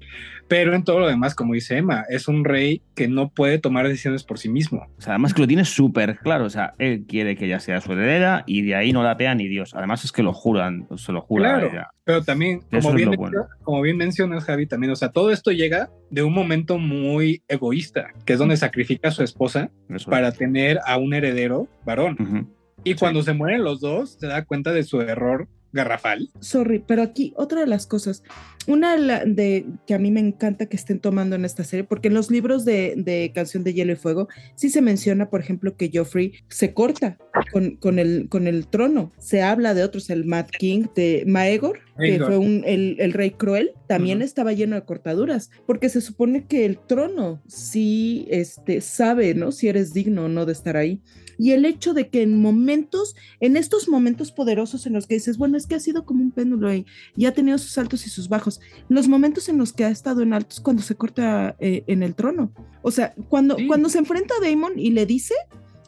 Pero 0.48 0.76
en 0.76 0.84
todo 0.84 1.00
lo 1.00 1.08
demás, 1.08 1.34
como 1.34 1.54
dice 1.54 1.78
Emma, 1.78 2.04
es 2.10 2.28
un 2.28 2.44
rey 2.44 2.82
que 2.94 3.08
no 3.08 3.30
puede 3.30 3.58
tomar 3.58 3.88
decisiones 3.88 4.26
por 4.26 4.38
sí 4.38 4.50
mismo. 4.50 4.86
O 4.98 5.02
sea, 5.02 5.14
además 5.14 5.34
que 5.34 5.40
lo 5.42 5.48
tiene 5.48 5.64
súper 5.64 6.18
claro. 6.18 6.44
O 6.44 6.50
sea, 6.50 6.74
él 6.78 7.06
quiere 7.08 7.38
que 7.38 7.46
ella 7.46 7.62
sea 7.62 7.80
su 7.80 7.94
heredera 7.94 8.44
y 8.46 8.62
de 8.64 8.76
ahí 8.76 8.92
no 8.92 9.02
la 9.02 9.16
pea 9.16 9.34
ni 9.34 9.48
Dios. 9.48 9.74
Además 9.74 10.04
es 10.04 10.12
que 10.12 10.24
lo 10.24 10.34
juran, 10.34 10.88
se 10.98 11.14
lo 11.14 11.22
jura 11.22 11.52
Claro. 11.52 11.68
a 11.68 11.72
ella. 11.72 11.90
Pero 12.04 12.24
también, 12.24 12.60
como 12.70 12.90
es 12.90 12.96
bien, 12.96 13.12
bueno. 13.12 13.46
como 13.64 13.82
bien 13.82 13.96
mencionas, 13.96 14.44
Javi, 14.44 14.66
también, 14.68 14.92
o 14.92 14.96
sea, 14.98 15.08
todo 15.10 15.32
esto 15.32 15.52
llega 15.52 15.90
de 16.10 16.24
un 16.24 16.34
momento 16.34 16.78
muy 16.78 17.44
egoísta, 17.48 18.08
que 18.26 18.34
es 18.34 18.40
donde 18.40 18.58
sacrifica 18.58 19.08
a 19.08 19.12
su 19.12 19.24
esposa 19.24 19.70
Eso. 19.88 20.10
para 20.10 20.34
tener 20.34 20.80
a 20.86 20.98
un 20.98 21.14
heredero 21.14 21.70
varón. 21.86 22.18
Ujú. 22.20 22.48
Y 22.84 22.94
Sí. 22.94 22.96
cuando 23.00 23.22
se 23.24 23.34
mueren 23.34 23.64
los 23.64 23.80
dos, 23.80 24.18
se 24.20 24.28
da 24.28 24.46
cuenta 24.46 24.72
de 24.72 24.84
su 24.84 25.02
error 25.02 25.48
garrafal. 25.74 26.30
Sorry, 26.40 26.84
pero 26.86 27.02
aquí 27.02 27.34
otra 27.36 27.62
de 27.62 27.68
las 27.68 27.88
cosas, 27.88 28.24
una 28.68 28.98
de, 29.26 29.66
que 29.88 29.94
a 29.94 30.00
mí 30.00 30.12
me 30.12 30.20
encanta 30.20 30.68
que 30.68 30.78
estén 30.78 31.00
tomando 31.00 31.36
en 31.36 31.46
esta 31.46 31.64
serie, 31.64 31.84
porque 31.84 32.10
en 32.10 32.14
los 32.14 32.30
libros 32.30 32.66
de, 32.66 32.94
de 32.98 33.32
Canción 33.34 33.64
de 33.64 33.74
Hielo 33.74 33.94
y 33.94 33.96
Fuego 33.96 34.28
sí 34.56 34.70
se 34.70 34.82
menciona, 34.82 35.30
por 35.30 35.42
ejemplo, 35.42 35.76
que 35.76 35.90
Joffrey 35.94 36.34
se 36.50 36.74
corta 36.74 37.18
con, 37.52 37.78
con 37.78 38.00
el, 38.00 38.28
con 38.30 38.48
el 38.48 38.68
trono. 38.68 39.12
Se 39.18 39.42
habla 39.42 39.74
de 39.74 39.84
otros, 39.84 40.10
el 40.10 40.26
Mad 40.26 40.48
King 40.48 40.86
de 40.96 41.24
Maegor, 41.26 41.80
que 41.98 42.20
fue 42.20 42.38
un, 42.38 42.64
el, 42.66 42.96
el 43.00 43.14
rey 43.14 43.32
cruel, 43.32 43.72
también 43.88 44.20
Ujú. 44.20 44.26
estaba 44.26 44.54
lleno 44.54 44.76
de 44.76 44.84
cortaduras, 44.84 45.52
porque 45.68 45.90
se 45.90 46.02
supone 46.02 46.46
que 46.46 46.66
el 46.66 46.80
trono 46.80 47.42
sí 47.48 48.28
este, 48.30 48.82
sabe, 48.82 49.36
¿no? 49.36 49.52
Si 49.52 49.68
eres 49.68 49.94
digno 49.94 50.26
o 50.26 50.28
no 50.28 50.46
de 50.46 50.54
estar 50.54 50.78
ahí. 50.78 51.02
Y 51.38 51.52
el 51.52 51.66
hecho 51.66 51.94
de 51.94 52.10
que 52.10 52.22
en 52.22 52.40
momentos, 52.40 53.16
en 53.40 53.58
estos 53.58 53.90
momentos 53.90 54.32
poderosos 54.32 54.86
en 54.86 54.94
los 54.94 55.08
que 55.08 55.16
dices, 55.16 55.38
bueno, 55.38 55.58
es 55.62 55.68
que 55.68 55.76
ha 55.76 55.80
sido 55.80 56.04
como 56.06 56.22
un 56.24 56.32
péndulo 56.32 56.74
y, 56.74 56.86
y 57.16 57.26
ha 57.26 57.34
tenido 57.34 57.58
sus 57.58 57.78
altos 57.78 58.06
y 58.06 58.10
sus 58.10 58.28
bajos, 58.28 58.60
los 58.90 59.08
momentos 59.08 59.48
en 59.50 59.58
los 59.58 59.72
que 59.74 59.86
ha 59.86 59.90
estado 59.90 60.22
en 60.22 60.34
altos 60.34 60.60
cuando 60.60 60.82
se 60.82 60.96
corta 60.96 61.56
eh, 61.60 61.84
en 61.88 62.04
el 62.04 62.16
trono. 62.16 62.52
O 62.82 62.92
sea, 62.92 63.14
cuando, 63.30 63.56
Sí. 63.58 63.68
cuando 63.68 63.90
se 63.90 64.00
enfrenta 64.00 64.34
a 64.36 64.46
Damon 64.46 64.74
y 64.78 64.92
le 64.92 65.06
dice, 65.06 65.36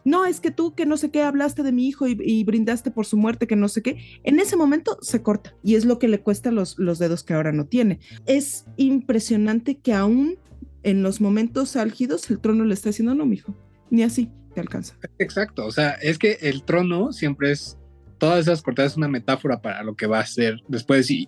no, 0.06 0.26
es 0.26 0.40
que 0.40 0.52
tú 0.52 0.76
que 0.76 0.86
no 0.86 0.98
sé 0.98 1.12
qué 1.12 1.22
hablaste 1.22 1.64
de 1.64 1.72
mi 1.72 1.88
hijo 1.88 2.08
y, 2.08 2.18
y 2.22 2.44
brindaste 2.44 2.92
por 2.92 3.06
su 3.06 3.18
muerte, 3.18 3.48
que 3.48 3.56
no 3.56 3.68
sé 3.68 3.82
qué, 3.82 3.98
en 4.24 4.40
ese 4.40 4.56
momento 4.58 4.98
se 5.02 5.22
corta 5.22 5.56
y 5.64 5.76
es 5.76 5.86
lo 5.86 5.98
que 5.98 6.08
le 6.08 6.20
cuesta 6.22 6.52
los, 6.52 6.78
los 6.78 7.00
dedos 7.00 7.24
que 7.24 7.34
ahora 7.34 7.52
no 7.52 7.66
tiene. 7.66 8.00
Es 8.26 8.66
impresionante 8.78 9.78
que 9.78 9.94
aún 9.94 10.38
en 10.84 11.04
los 11.04 11.22
momentos 11.22 11.76
álgidos 11.78 12.30
el 12.30 12.40
trono 12.40 12.66
le 12.66 12.74
está 12.74 12.90
diciendo, 12.90 13.16
no, 13.16 13.26
mijo, 13.26 13.56
ni 13.90 14.04
así 14.04 14.30
te 14.54 14.60
alcanza. 14.60 14.96
Exacto, 15.18 15.66
o 15.66 15.72
sea, 15.72 15.92
es 15.92 16.20
que 16.20 16.38
el 16.42 16.64
trono 16.64 17.14
siempre 17.14 17.52
es, 17.52 17.78
todas 18.24 18.40
esas 18.40 18.62
cortadas 18.62 18.94
es 18.94 18.98
una 18.98 19.10
metáfora 19.10 19.62
para 19.62 19.84
lo 19.84 19.96
que 19.96 20.08
va 20.08 20.20
a 20.20 20.26
ser 20.26 20.62
después. 20.70 21.12
Y, 21.12 21.28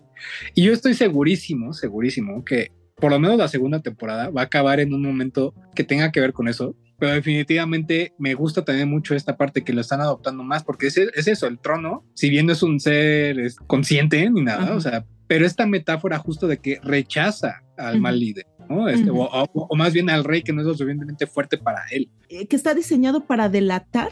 y 0.53 0.63
yo 0.63 0.71
estoy 0.71 0.93
segurísimo, 0.93 1.73
segurísimo 1.73 2.45
que 2.45 2.71
por 2.95 3.11
lo 3.11 3.19
menos 3.19 3.37
la 3.37 3.49
segunda 3.49 3.81
temporada 3.81 4.29
va 4.29 4.43
a 4.43 4.45
acabar 4.45 4.79
en 4.79 4.93
un 4.93 5.01
momento 5.01 5.53
que 5.75 5.83
tenga 5.83 6.13
que 6.13 6.21
ver 6.21 6.31
con 6.31 6.47
eso, 6.47 6.73
pero 6.97 7.11
definitivamente 7.11 8.13
me 8.17 8.33
gusta 8.33 8.63
también 8.63 8.89
mucho 8.89 9.13
esta 9.13 9.35
parte 9.35 9.65
que 9.65 9.73
lo 9.73 9.81
están 9.81 9.99
adoptando 9.99 10.41
más, 10.43 10.63
porque 10.63 10.87
es, 10.87 10.95
es 10.95 11.27
eso, 11.27 11.47
el 11.47 11.59
trono, 11.59 12.05
si 12.13 12.29
bien 12.29 12.45
no 12.45 12.53
es 12.53 12.63
un 12.63 12.79
ser 12.79 13.41
es 13.41 13.57
consciente 13.57 14.29
ni 14.29 14.41
nada, 14.41 14.73
o 14.73 14.79
sea, 14.79 15.05
pero 15.27 15.45
esta 15.45 15.65
metáfora 15.65 16.17
justo 16.17 16.47
de 16.47 16.59
que 16.59 16.79
rechaza 16.81 17.61
al 17.77 17.99
mal 17.99 18.17
líder, 18.17 18.45
¿no? 18.69 18.87
Este, 18.89 19.09
o, 19.09 19.15
o- 19.23 19.49
o 19.53 19.75
más 19.75 19.93
bien 19.93 20.09
al 20.09 20.23
rey 20.23 20.41
que 20.41 20.53
no 20.53 20.61
es 20.61 20.67
lo 20.67 20.73
suficientemente 20.73 21.27
fuerte 21.27 21.57
para 21.57 21.81
él. 21.91 22.09
Eh, 22.29 22.47
que 22.47 22.55
está 22.55 22.73
diseñado 22.73 23.25
para 23.25 23.49
delatar 23.49 24.09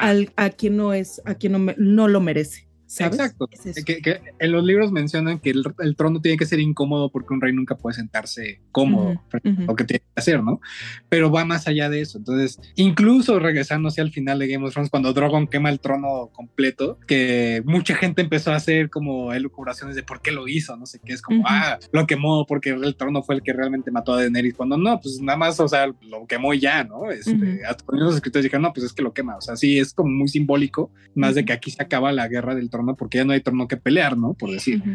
al, 0.00 0.32
a 0.36 0.50
quien 0.50 0.76
no 0.76 0.92
es, 0.94 1.20
a 1.24 1.34
quien 1.34 1.52
no, 1.52 1.58
me- 1.58 1.74
no 1.78 2.08
lo 2.08 2.20
merece. 2.20 2.66
¿Sabes? 2.86 3.18
Exacto. 3.18 3.48
Es. 3.64 3.84
Que, 3.84 4.00
que 4.00 4.20
en 4.38 4.52
los 4.52 4.64
libros 4.64 4.92
mencionan 4.92 5.38
que 5.38 5.50
el, 5.50 5.64
el 5.80 5.96
trono 5.96 6.20
tiene 6.20 6.38
que 6.38 6.46
ser 6.46 6.60
incómodo 6.60 7.10
porque 7.10 7.34
un 7.34 7.40
rey 7.40 7.52
nunca 7.52 7.76
puede 7.76 7.96
sentarse 7.96 8.60
cómodo 8.70 9.10
a 9.32 9.48
ujú. 9.48 9.62
lo 9.62 9.76
que 9.76 9.84
tiene 9.84 10.00
que 10.00 10.20
hacer, 10.20 10.42
¿no? 10.42 10.60
Pero 11.08 11.30
va 11.30 11.44
más 11.44 11.66
allá 11.66 11.90
de 11.90 12.00
eso. 12.00 12.18
Entonces, 12.18 12.60
incluso 12.76 13.38
regresando 13.38 13.88
hacia 13.88 14.02
el 14.02 14.12
final 14.12 14.38
de 14.38 14.48
Game 14.48 14.64
of 14.64 14.72
Thrones, 14.72 14.90
cuando 14.90 15.12
Drogon 15.12 15.46
quema 15.46 15.70
el 15.70 15.80
trono 15.80 16.30
completo, 16.32 16.98
que 17.06 17.62
mucha 17.64 17.94
gente 17.94 18.22
empezó 18.22 18.52
a 18.52 18.56
hacer 18.56 18.90
como 18.90 19.32
elucubraciones 19.32 19.96
de 19.96 20.02
por 20.02 20.22
qué 20.22 20.30
lo 20.30 20.48
hizo, 20.48 20.76
no 20.76 20.86
sé 20.86 21.00
qué, 21.04 21.12
es 21.12 21.22
como, 21.22 21.40
Ujú. 21.40 21.48
ah, 21.50 21.78
lo 21.92 22.06
quemó 22.06 22.46
porque 22.46 22.70
el 22.70 22.96
trono 22.96 23.22
fue 23.22 23.34
el 23.34 23.42
que 23.42 23.52
realmente 23.52 23.90
mató 23.90 24.14
a 24.14 24.20
Daenerys, 24.20 24.54
cuando 24.54 24.76
no, 24.76 25.00
pues 25.00 25.20
nada 25.20 25.38
más, 25.38 25.58
o 25.60 25.68
sea, 25.68 25.86
lo 25.86 26.26
quemó 26.26 26.54
y 26.54 26.60
ya, 26.60 26.84
¿no? 26.84 27.10
Este, 27.10 27.32
Ujú. 27.32 27.46
Hasta 27.68 27.84
los 27.88 28.14
escritores 28.16 28.44
dijeron, 28.44 28.62
no, 28.62 28.72
pues 28.72 28.86
es 28.86 28.92
que 28.92 29.02
lo 29.02 29.12
quema, 29.12 29.36
o 29.36 29.40
sea, 29.40 29.56
sí, 29.56 29.78
es 29.78 29.92
como 29.92 30.10
muy 30.10 30.28
simbólico, 30.28 30.90
más 31.14 31.34
de 31.34 31.44
que 31.44 31.52
aquí 31.52 31.70
se 31.70 31.82
acaba 31.82 32.12
la 32.12 32.28
guerra 32.28 32.54
del 32.54 32.70
trono 32.70 32.75
porque 32.96 33.18
ya 33.18 33.24
no 33.24 33.32
hay 33.32 33.40
trono 33.40 33.68
que 33.68 33.76
pelear, 33.76 34.16
¿no? 34.16 34.34
Por 34.34 34.50
decir. 34.50 34.80
Ujú. 34.80 34.90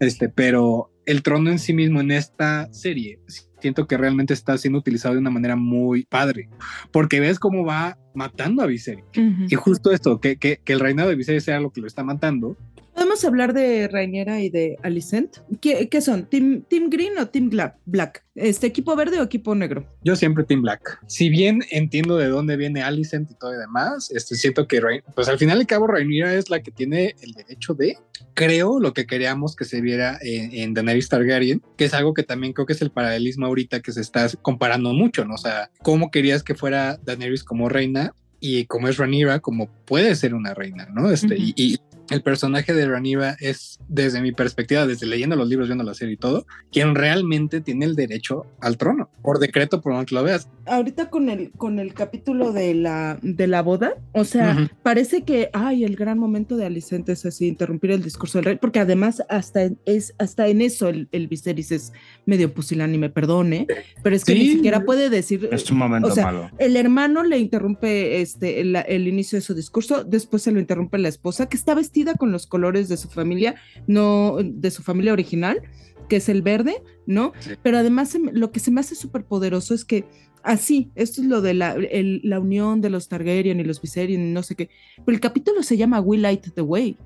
Este, 0.00 0.28
pero 0.28 0.90
el 1.06 1.22
trono 1.22 1.50
en 1.50 1.58
sí 1.58 1.72
mismo 1.72 2.00
en 2.00 2.10
esta 2.10 2.72
serie 2.72 3.20
siento 3.60 3.86
que 3.86 3.96
realmente 3.96 4.34
está 4.34 4.58
siendo 4.58 4.80
utilizado 4.80 5.14
de 5.14 5.20
una 5.20 5.30
manera 5.30 5.54
muy 5.54 6.04
padre, 6.04 6.48
porque 6.90 7.20
ves 7.20 7.38
cómo 7.38 7.64
va 7.64 7.96
matando 8.14 8.62
a 8.62 8.66
Viserys. 8.66 9.04
Y 9.48 9.54
justo 9.54 9.92
esto, 9.92 10.20
que, 10.20 10.36
que, 10.36 10.60
que 10.62 10.72
el 10.72 10.80
reinado 10.80 11.08
de 11.08 11.14
Viserys 11.14 11.44
sea 11.44 11.60
lo 11.60 11.70
que 11.70 11.80
lo 11.80 11.86
está 11.86 12.02
matando. 12.02 12.56
¿Podemos 13.02 13.24
hablar 13.24 13.52
de 13.52 13.88
Rainiera 13.88 14.40
y 14.42 14.48
de 14.48 14.76
Alicent? 14.84 15.38
¿Qué, 15.60 15.88
qué 15.88 16.00
son? 16.00 16.26
¿Team, 16.30 16.62
¿Team 16.70 16.88
Green 16.88 17.18
o 17.18 17.26
Team 17.26 17.50
Black? 17.84 18.24
¿Este 18.36 18.68
equipo 18.68 18.94
verde 18.94 19.18
o 19.18 19.24
equipo 19.24 19.56
negro? 19.56 19.84
Yo 20.04 20.14
siempre 20.14 20.44
Team 20.44 20.62
Black. 20.62 21.00
Si 21.08 21.28
bien 21.28 21.64
entiendo 21.72 22.16
de 22.16 22.28
dónde 22.28 22.56
viene 22.56 22.80
Alicent 22.80 23.28
y 23.28 23.34
todo 23.34 23.54
y 23.54 23.58
demás, 23.58 24.08
este, 24.12 24.36
siento 24.36 24.68
que, 24.68 24.80
Rain- 24.80 25.02
pues 25.16 25.26
al 25.28 25.36
final 25.36 25.58
y 25.58 25.62
al 25.62 25.66
cabo, 25.66 25.88
Rhaenyra 25.88 26.32
es 26.34 26.48
la 26.48 26.62
que 26.62 26.70
tiene 26.70 27.16
el 27.22 27.32
derecho 27.32 27.74
de, 27.74 27.96
creo, 28.34 28.78
lo 28.78 28.94
que 28.94 29.04
queríamos 29.04 29.56
que 29.56 29.64
se 29.64 29.80
viera 29.80 30.16
en, 30.22 30.52
en 30.54 30.72
Daenerys 30.72 31.08
Targaryen, 31.08 31.60
que 31.76 31.86
es 31.86 31.94
algo 31.94 32.14
que 32.14 32.22
también 32.22 32.52
creo 32.52 32.66
que 32.66 32.74
es 32.74 32.82
el 32.82 32.92
paralelismo 32.92 33.46
ahorita 33.46 33.80
que 33.80 33.90
se 33.90 34.00
está 34.00 34.28
comparando 34.42 34.92
mucho, 34.92 35.24
¿no? 35.24 35.34
O 35.34 35.38
sea, 35.38 35.72
cómo 35.82 36.12
querías 36.12 36.44
que 36.44 36.54
fuera 36.54 36.98
Daenerys 37.04 37.42
como 37.42 37.68
reina 37.68 38.14
y 38.38 38.66
como 38.66 38.86
es 38.88 38.96
Rhaenyra, 38.96 39.40
como 39.40 39.68
puede 39.86 40.14
ser 40.14 40.34
una 40.34 40.54
reina, 40.54 40.88
¿no? 40.94 41.10
Este, 41.10 41.34
Ujú. 41.34 41.34
y, 41.36 41.54
y 41.56 41.78
el 42.10 42.22
personaje 42.22 42.72
de 42.74 42.86
Rhaenyra 42.86 43.36
es, 43.40 43.78
desde 43.88 44.20
mi 44.20 44.32
perspectiva, 44.32 44.86
desde 44.86 45.06
leyendo 45.06 45.36
los 45.36 45.48
libros, 45.48 45.68
viendo 45.68 45.84
la 45.84 45.94
serie 45.94 46.14
y 46.14 46.16
todo, 46.16 46.46
quien 46.70 46.94
realmente 46.94 47.60
tiene 47.60 47.84
el 47.84 47.94
derecho 47.94 48.46
al 48.60 48.76
trono, 48.76 49.10
por 49.22 49.38
decreto, 49.38 49.80
por 49.80 49.94
donde 49.94 50.14
lo 50.14 50.22
veas. 50.22 50.48
Ahorita 50.66 51.10
con 51.10 51.28
el, 51.28 51.50
con 51.52 51.78
el 51.78 51.94
capítulo 51.94 52.52
de 52.52 52.74
la, 52.74 53.18
de 53.22 53.46
la 53.46 53.62
boda, 53.62 53.94
o 54.12 54.24
sea, 54.24 54.70
parece 54.82 55.22
que, 55.22 55.50
ay, 55.52 55.84
el 55.84 55.96
gran 55.96 56.18
momento 56.18 56.56
de 56.56 56.66
Alicent 56.66 57.08
es 57.08 57.24
así, 57.26 57.48
interrumpir 57.48 57.92
el 57.92 58.02
discurso 58.02 58.38
del 58.38 58.44
rey, 58.44 58.58
porque 58.60 58.80
además 58.80 59.22
hasta 59.28 59.64
en, 59.64 59.78
es, 59.86 60.14
hasta 60.18 60.48
en 60.48 60.60
eso 60.60 60.88
el, 60.88 61.08
el 61.12 61.28
Viserys 61.28 61.72
es 61.72 61.92
medio 62.26 62.52
pusilánime, 62.52 63.10
perdone, 63.10 63.66
pero 64.02 64.16
es 64.16 64.24
que 64.24 64.34
ni 64.34 64.48
siquiera 64.48 64.84
puede 64.84 65.10
decir... 65.10 65.48
Es 65.52 65.70
un 65.70 65.78
momento 65.78 66.08
O 66.08 66.10
sea, 66.12 66.24
malo. 66.24 66.50
El 66.58 66.76
hermano 66.76 67.22
le 67.22 67.38
interrumpe 67.38 68.20
este, 68.20 68.60
el, 68.60 68.76
el 68.76 69.08
inicio 69.08 69.38
de 69.38 69.42
su 69.42 69.54
discurso, 69.54 70.04
después 70.04 70.42
se 70.42 70.52
lo 70.52 70.60
interrumpe 70.60 70.98
la 70.98 71.08
esposa, 71.08 71.48
que 71.48 71.56
está 71.56 71.74
vestida 71.92 72.14
con 72.14 72.32
los 72.32 72.46
colores 72.46 72.88
de 72.88 72.96
su 72.96 73.08
familia, 73.10 73.54
no 73.86 74.38
de 74.42 74.70
su 74.70 74.82
familia 74.82 75.12
original, 75.12 75.60
que 76.08 76.16
es 76.16 76.28
el 76.30 76.40
verde, 76.40 76.82
¿no? 77.06 77.32
Sí. 77.40 77.50
Pero 77.62 77.76
además 77.76 78.16
lo 78.32 78.50
que 78.50 78.60
se 78.60 78.70
me 78.70 78.80
hace 78.80 78.94
súper 78.94 79.24
poderoso 79.24 79.74
es 79.74 79.84
que 79.84 80.06
así, 80.42 80.90
esto 80.94 81.20
es 81.20 81.26
lo 81.28 81.42
de 81.42 81.52
la, 81.52 81.74
el- 81.74 82.22
la 82.24 82.40
unión 82.40 82.80
de 82.80 82.88
los 82.88 83.08
Targaryen 83.08 83.60
y 83.60 83.64
los 83.64 83.80
Viserion 83.82 84.22
y 84.22 84.32
no 84.32 84.42
sé 84.42 84.54
qué, 84.54 84.70
pero 85.04 85.14
el 85.14 85.20
capítulo 85.20 85.62
se 85.62 85.76
llama 85.76 86.00
We 86.00 86.16
Light 86.16 86.46
the 86.54 86.62
Way. 86.62 86.96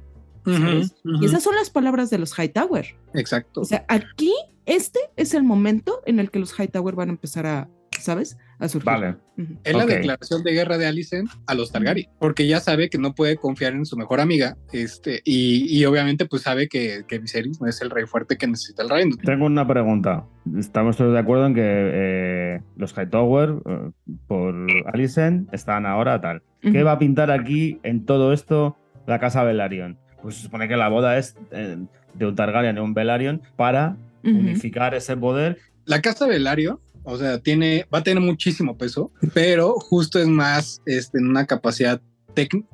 Y 0.47 1.24
esas 1.26 1.43
son 1.43 1.57
las 1.57 1.70
palabras 1.70 2.09
de 2.09 2.18
los 2.18 2.32
Hightower. 2.39 2.87
Exacto. 3.14 3.62
O 3.62 3.64
sea, 3.64 3.84
aquí, 3.89 4.32
este 4.66 5.01
es 5.16 5.34
el 5.34 5.43
momento 5.43 6.01
en 6.07 6.20
el 6.20 6.30
que 6.30 6.39
los 6.39 6.53
Hightower 6.57 6.95
van 6.95 7.09
a 7.09 7.12
empezar 7.12 7.47
a, 7.47 7.68
¿sabes? 8.07 8.39
A 8.59 8.69
surgir. 8.69 8.87
Vale. 8.87 9.17
Es 9.65 9.77
la 9.77 9.85
declaración 9.85 10.43
de 10.43 10.53
guerra 10.53 10.79
de 10.79 10.87
Alicent 10.87 11.29
a 11.47 11.55
los 11.55 11.71
Targaryen, 11.71 12.09
porque 12.19 12.47
ya 12.47 12.61
sabe 12.61 12.89
que 12.89 12.97
no 12.97 13.15
puede 13.15 13.37
confiar 13.37 13.75
en 13.75 13.85
su 13.85 13.97
mejor 13.97 14.21
amiga, 14.21 14.57
este, 14.73 15.21
y, 15.25 15.67
y 15.69 15.85
obviamente 15.85 16.25
pues 16.25 16.43
sabe 16.43 16.69
que, 16.69 17.05
que 17.07 17.19
Viserys 17.19 17.61
no 17.61 17.67
es 17.67 17.83
el 17.83 17.91
rey 17.91 18.07
fuerte 18.07 18.39
que 18.39 18.47
necesita 18.47 18.83
el 18.83 18.89
reino. 18.89 19.17
Tengo 19.23 19.45
una 19.45 19.67
pregunta. 19.67 20.25
Estamos 20.57 20.97
todos 20.97 21.13
de 21.13 21.19
acuerdo 21.19 21.47
en 21.47 21.55
que 21.55 21.63
eh, 21.65 22.61
los 22.77 22.97
Hightower, 22.97 23.57
eh, 23.67 23.91
por 24.27 24.55
Alicent, 24.87 25.53
están 25.53 25.85
ahora 25.85 26.21
tal. 26.21 26.43
¿Qué 26.63 26.83
va 26.83 26.93
a 26.93 26.99
pintar 26.99 27.31
aquí 27.31 27.79
en 27.83 28.07
todo 28.07 28.33
esto 28.33 28.77
la 29.07 29.21
casa 29.21 29.45
Velaryon? 29.45 29.99
Pues 30.23 30.37
se 30.37 30.43
supone 30.43 30.67
que 30.67 30.77
la 30.77 30.89
boda 30.89 31.19
es 31.19 31.37
eh, 31.51 31.77
de 32.15 32.27
un 32.27 32.35
Targaryen 32.35 32.77
y 32.77 32.81
un 32.81 32.95
Velaryon 32.95 33.43
para 33.57 33.97
unificar 34.25 34.95
ese 34.95 35.17
poder. 35.17 35.59
La 35.85 36.01
casa 36.01 36.27
Velario, 36.27 36.81
o 37.07 37.17
sea, 37.17 37.39
tiene, 37.41 37.87
va 37.95 38.01
a 38.01 38.03
tener 38.03 38.23
muchísimo 38.23 38.77
peso, 38.77 39.11
pero 39.33 39.75
justo 39.75 40.19
es 40.19 40.27
más 40.27 40.83
este, 40.85 41.19
una 41.19 41.47
capacidad 41.47 42.01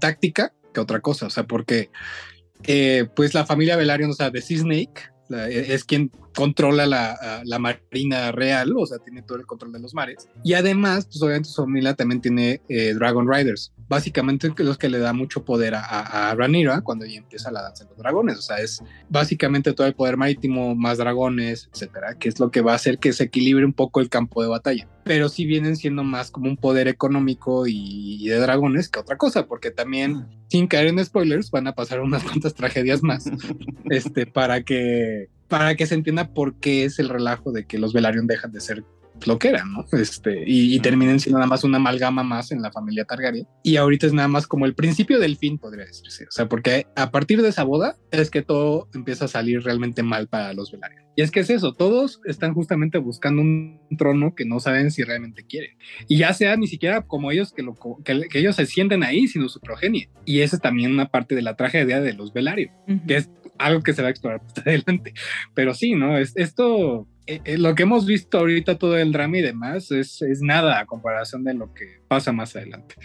táctica 0.01 0.53
que 0.75 0.81
otra 0.81 1.01
cosa, 1.01 1.27
o 1.27 1.31
sea, 1.31 1.45
porque 1.47 1.91
eh, 2.65 3.07
pues 3.15 3.35
la 3.35 3.45
familia 3.47 3.77
Velaryon, 3.77 4.11
o 4.11 4.15
sea, 4.15 4.31
de 4.31 4.41
Sea 4.43 4.59
Snake, 4.59 5.03
la- 5.29 5.49
es 5.49 5.85
quien 5.85 6.11
controla 6.35 6.87
la, 6.87 7.43
la 7.45 7.59
marina 7.59 8.33
real, 8.33 8.73
o 8.77 8.87
sea, 8.87 8.99
tiene 8.99 9.23
todo 9.23 9.39
el 9.39 9.47
control 9.47 9.73
de 9.73 9.81
los 9.81 9.95
mares. 9.95 10.29
Y 10.43 10.55
además, 10.55 11.05
pues 11.07 11.23
obviamente 11.23 11.49
su 11.51 11.63
familia 11.63 11.95
también 11.95 12.21
tiene 12.21 12.61
eh, 12.69 12.95
Dragon 12.95 13.31
Riders, 13.31 13.73
básicamente 13.93 14.51
los 14.57 14.79
que 14.79 14.89
le 14.89 14.99
da 14.99 15.13
mucho 15.13 15.45
poder 15.45 15.75
a, 15.75 15.85
a, 15.85 16.31
a 16.31 16.35
Rhaenyra 16.35 16.81
cuando 16.81 17.05
ya 17.05 17.19
empieza 17.19 17.51
la 17.51 17.61
danza 17.61 17.85
de 17.85 17.91
los 17.91 17.99
dragones, 17.99 18.39
o 18.39 18.41
sea, 18.41 18.57
es 18.57 18.83
básicamente 19.11 19.75
todo 19.75 19.87
el 19.87 19.93
poder 19.93 20.17
marítimo, 20.17 20.75
más 20.75 20.97
dragones, 20.97 21.69
etcétera, 21.75 22.15
que 22.19 22.31
es 22.31 22.41
lo 22.41 22.51
que 22.51 22.63
va 22.63 22.73
a 22.73 22.77
hacer 22.77 22.99
que 22.99 23.13
se 23.13 23.25
equilibre 23.25 23.67
un 23.67 23.75
poco 23.75 24.01
el 24.01 24.09
campo 24.09 24.41
de 24.41 24.49
batalla. 24.49 24.89
Pero 25.05 25.29
sí 25.29 25.45
vienen 25.45 25.77
siendo 25.77 26.05
más 26.05 26.31
como 26.31 26.49
un 26.49 26.57
poder 26.57 26.89
económico 26.89 27.67
y, 27.67 28.25
y 28.25 28.29
de 28.29 28.39
dragones 28.39 28.89
que 28.89 29.01
otra 29.01 29.19
cosa, 29.19 29.45
porque 29.45 29.71
también, 29.71 30.27
sin 30.49 30.69
caer 30.69 30.87
en 30.87 31.05
spoilers, 31.05 31.51
van 31.51 31.67
a 31.67 31.75
pasar 31.75 32.01
unas 32.01 32.25
cuantas 32.25 32.55
tragedias 32.55 33.03
más 33.03 33.31
este, 33.91 34.25
para 34.25 34.63
que 34.63 35.29
para 35.49 35.75
que 35.75 35.85
se 35.85 35.97
entienda 35.97 36.33
por 36.33 36.55
qué 36.55 36.85
es 36.85 36.99
el 36.99 37.11
relajo 37.11 37.53
de 37.53 37.67
que 37.67 37.77
los 37.77 37.93
Velaryon 37.93 38.27
dejan 38.27 38.53
de 38.53 38.61
ser 38.63 38.85
lo 39.27 39.39
que 39.39 39.49
eran, 39.49 39.73
¿no? 39.73 39.85
Este, 39.93 40.45
y, 40.47 40.75
y 40.75 40.81
terminen 40.81 41.21
siendo 41.21 41.39
nada 41.39 41.49
más 41.49 41.65
una 41.65 41.77
amalgama 41.77 42.23
más 42.23 42.51
en 42.53 42.63
la 42.63 42.73
familia 42.73 43.05
Targaryen. 43.05 43.47
Y 43.63 43.77
ahorita 43.77 44.07
es 44.07 44.13
nada 44.13 44.29
más 44.29 44.47
como 44.47 44.67
el 44.67 44.75
principio 44.75 45.19
del 45.19 45.37
fin, 45.37 45.59
podría 45.59 45.85
decirse. 45.85 46.25
O 46.25 46.31
sea, 46.31 46.49
porque 46.49 46.87
a 46.97 47.11
partir 47.11 47.43
de 47.43 47.49
esa 47.49 47.65
boda 47.65 47.97
es 48.11 48.31
que 48.31 48.43
todo 48.43 48.89
empieza 48.95 49.27
a 49.27 49.29
salir 49.29 49.63
realmente 49.63 50.03
mal 50.03 50.29
para 50.29 50.53
los 50.55 50.73
Velaryon. 50.73 51.03
Y 51.15 51.23
es 51.23 51.31
que 51.31 51.41
es 51.41 51.51
eso, 51.51 51.75
todos 51.75 52.21
están 52.25 52.55
justamente 52.55 52.97
buscando 52.99 53.43
un 53.43 53.81
trono 53.99 54.35
que 54.35 54.47
no 54.47 54.61
saben 54.61 54.91
si 54.91 55.03
realmente 55.03 55.45
quieren. 55.45 55.77
Y 56.09 56.17
ya 56.19 56.33
sea 56.33 56.57
ni 56.57 56.67
siquiera 56.67 57.03
como 57.03 57.31
ellos 57.31 57.53
que, 57.53 57.63
lo, 57.63 57.75
que, 58.05 58.29
que 58.29 58.39
ellos 58.39 58.57
se 58.57 58.67
sienten 58.67 59.03
ahí, 59.03 59.29
sino 59.29 59.49
su 59.49 59.61
progenie. 59.61 60.09
Y 60.25 60.41
esa 60.41 60.57
es 60.57 60.63
también 60.63 60.91
una 60.91 61.11
parte 61.11 61.35
de 61.35 61.43
la 61.43 61.55
tragedia 61.55 62.01
de 62.01 62.15
los 62.15 62.33
Velaryon, 62.33 62.73
Ujú. 62.89 63.07
que 63.07 63.17
es 63.17 63.31
algo 63.59 63.83
que 63.83 63.93
se 63.93 64.03
va 64.03 64.09
a 64.09 64.11
explorar 64.11 64.43
más 64.43 64.59
adelante. 64.67 65.13
Pero 65.55 65.75
sí, 65.75 65.95
¿no? 65.95 66.17
Es, 66.17 66.33
esto, 66.37 67.07
eh, 67.27 67.41
eh, 67.45 67.59
lo 67.59 67.75
que 67.75 67.85
hemos 67.85 68.07
visto 68.07 68.39
ahorita, 68.39 68.79
todo 68.79 68.99
el 68.99 69.13
drama 69.13 69.39
y 69.39 69.43
demás, 69.43 69.91
es, 69.91 70.23
es 70.23 70.43
nada 70.43 70.81
a 70.81 70.87
comparación 70.87 71.45
de 71.45 71.55
lo 71.55 71.73
que 71.73 72.01
pasa 72.09 72.33
más 72.33 72.57
adelante. 72.57 72.97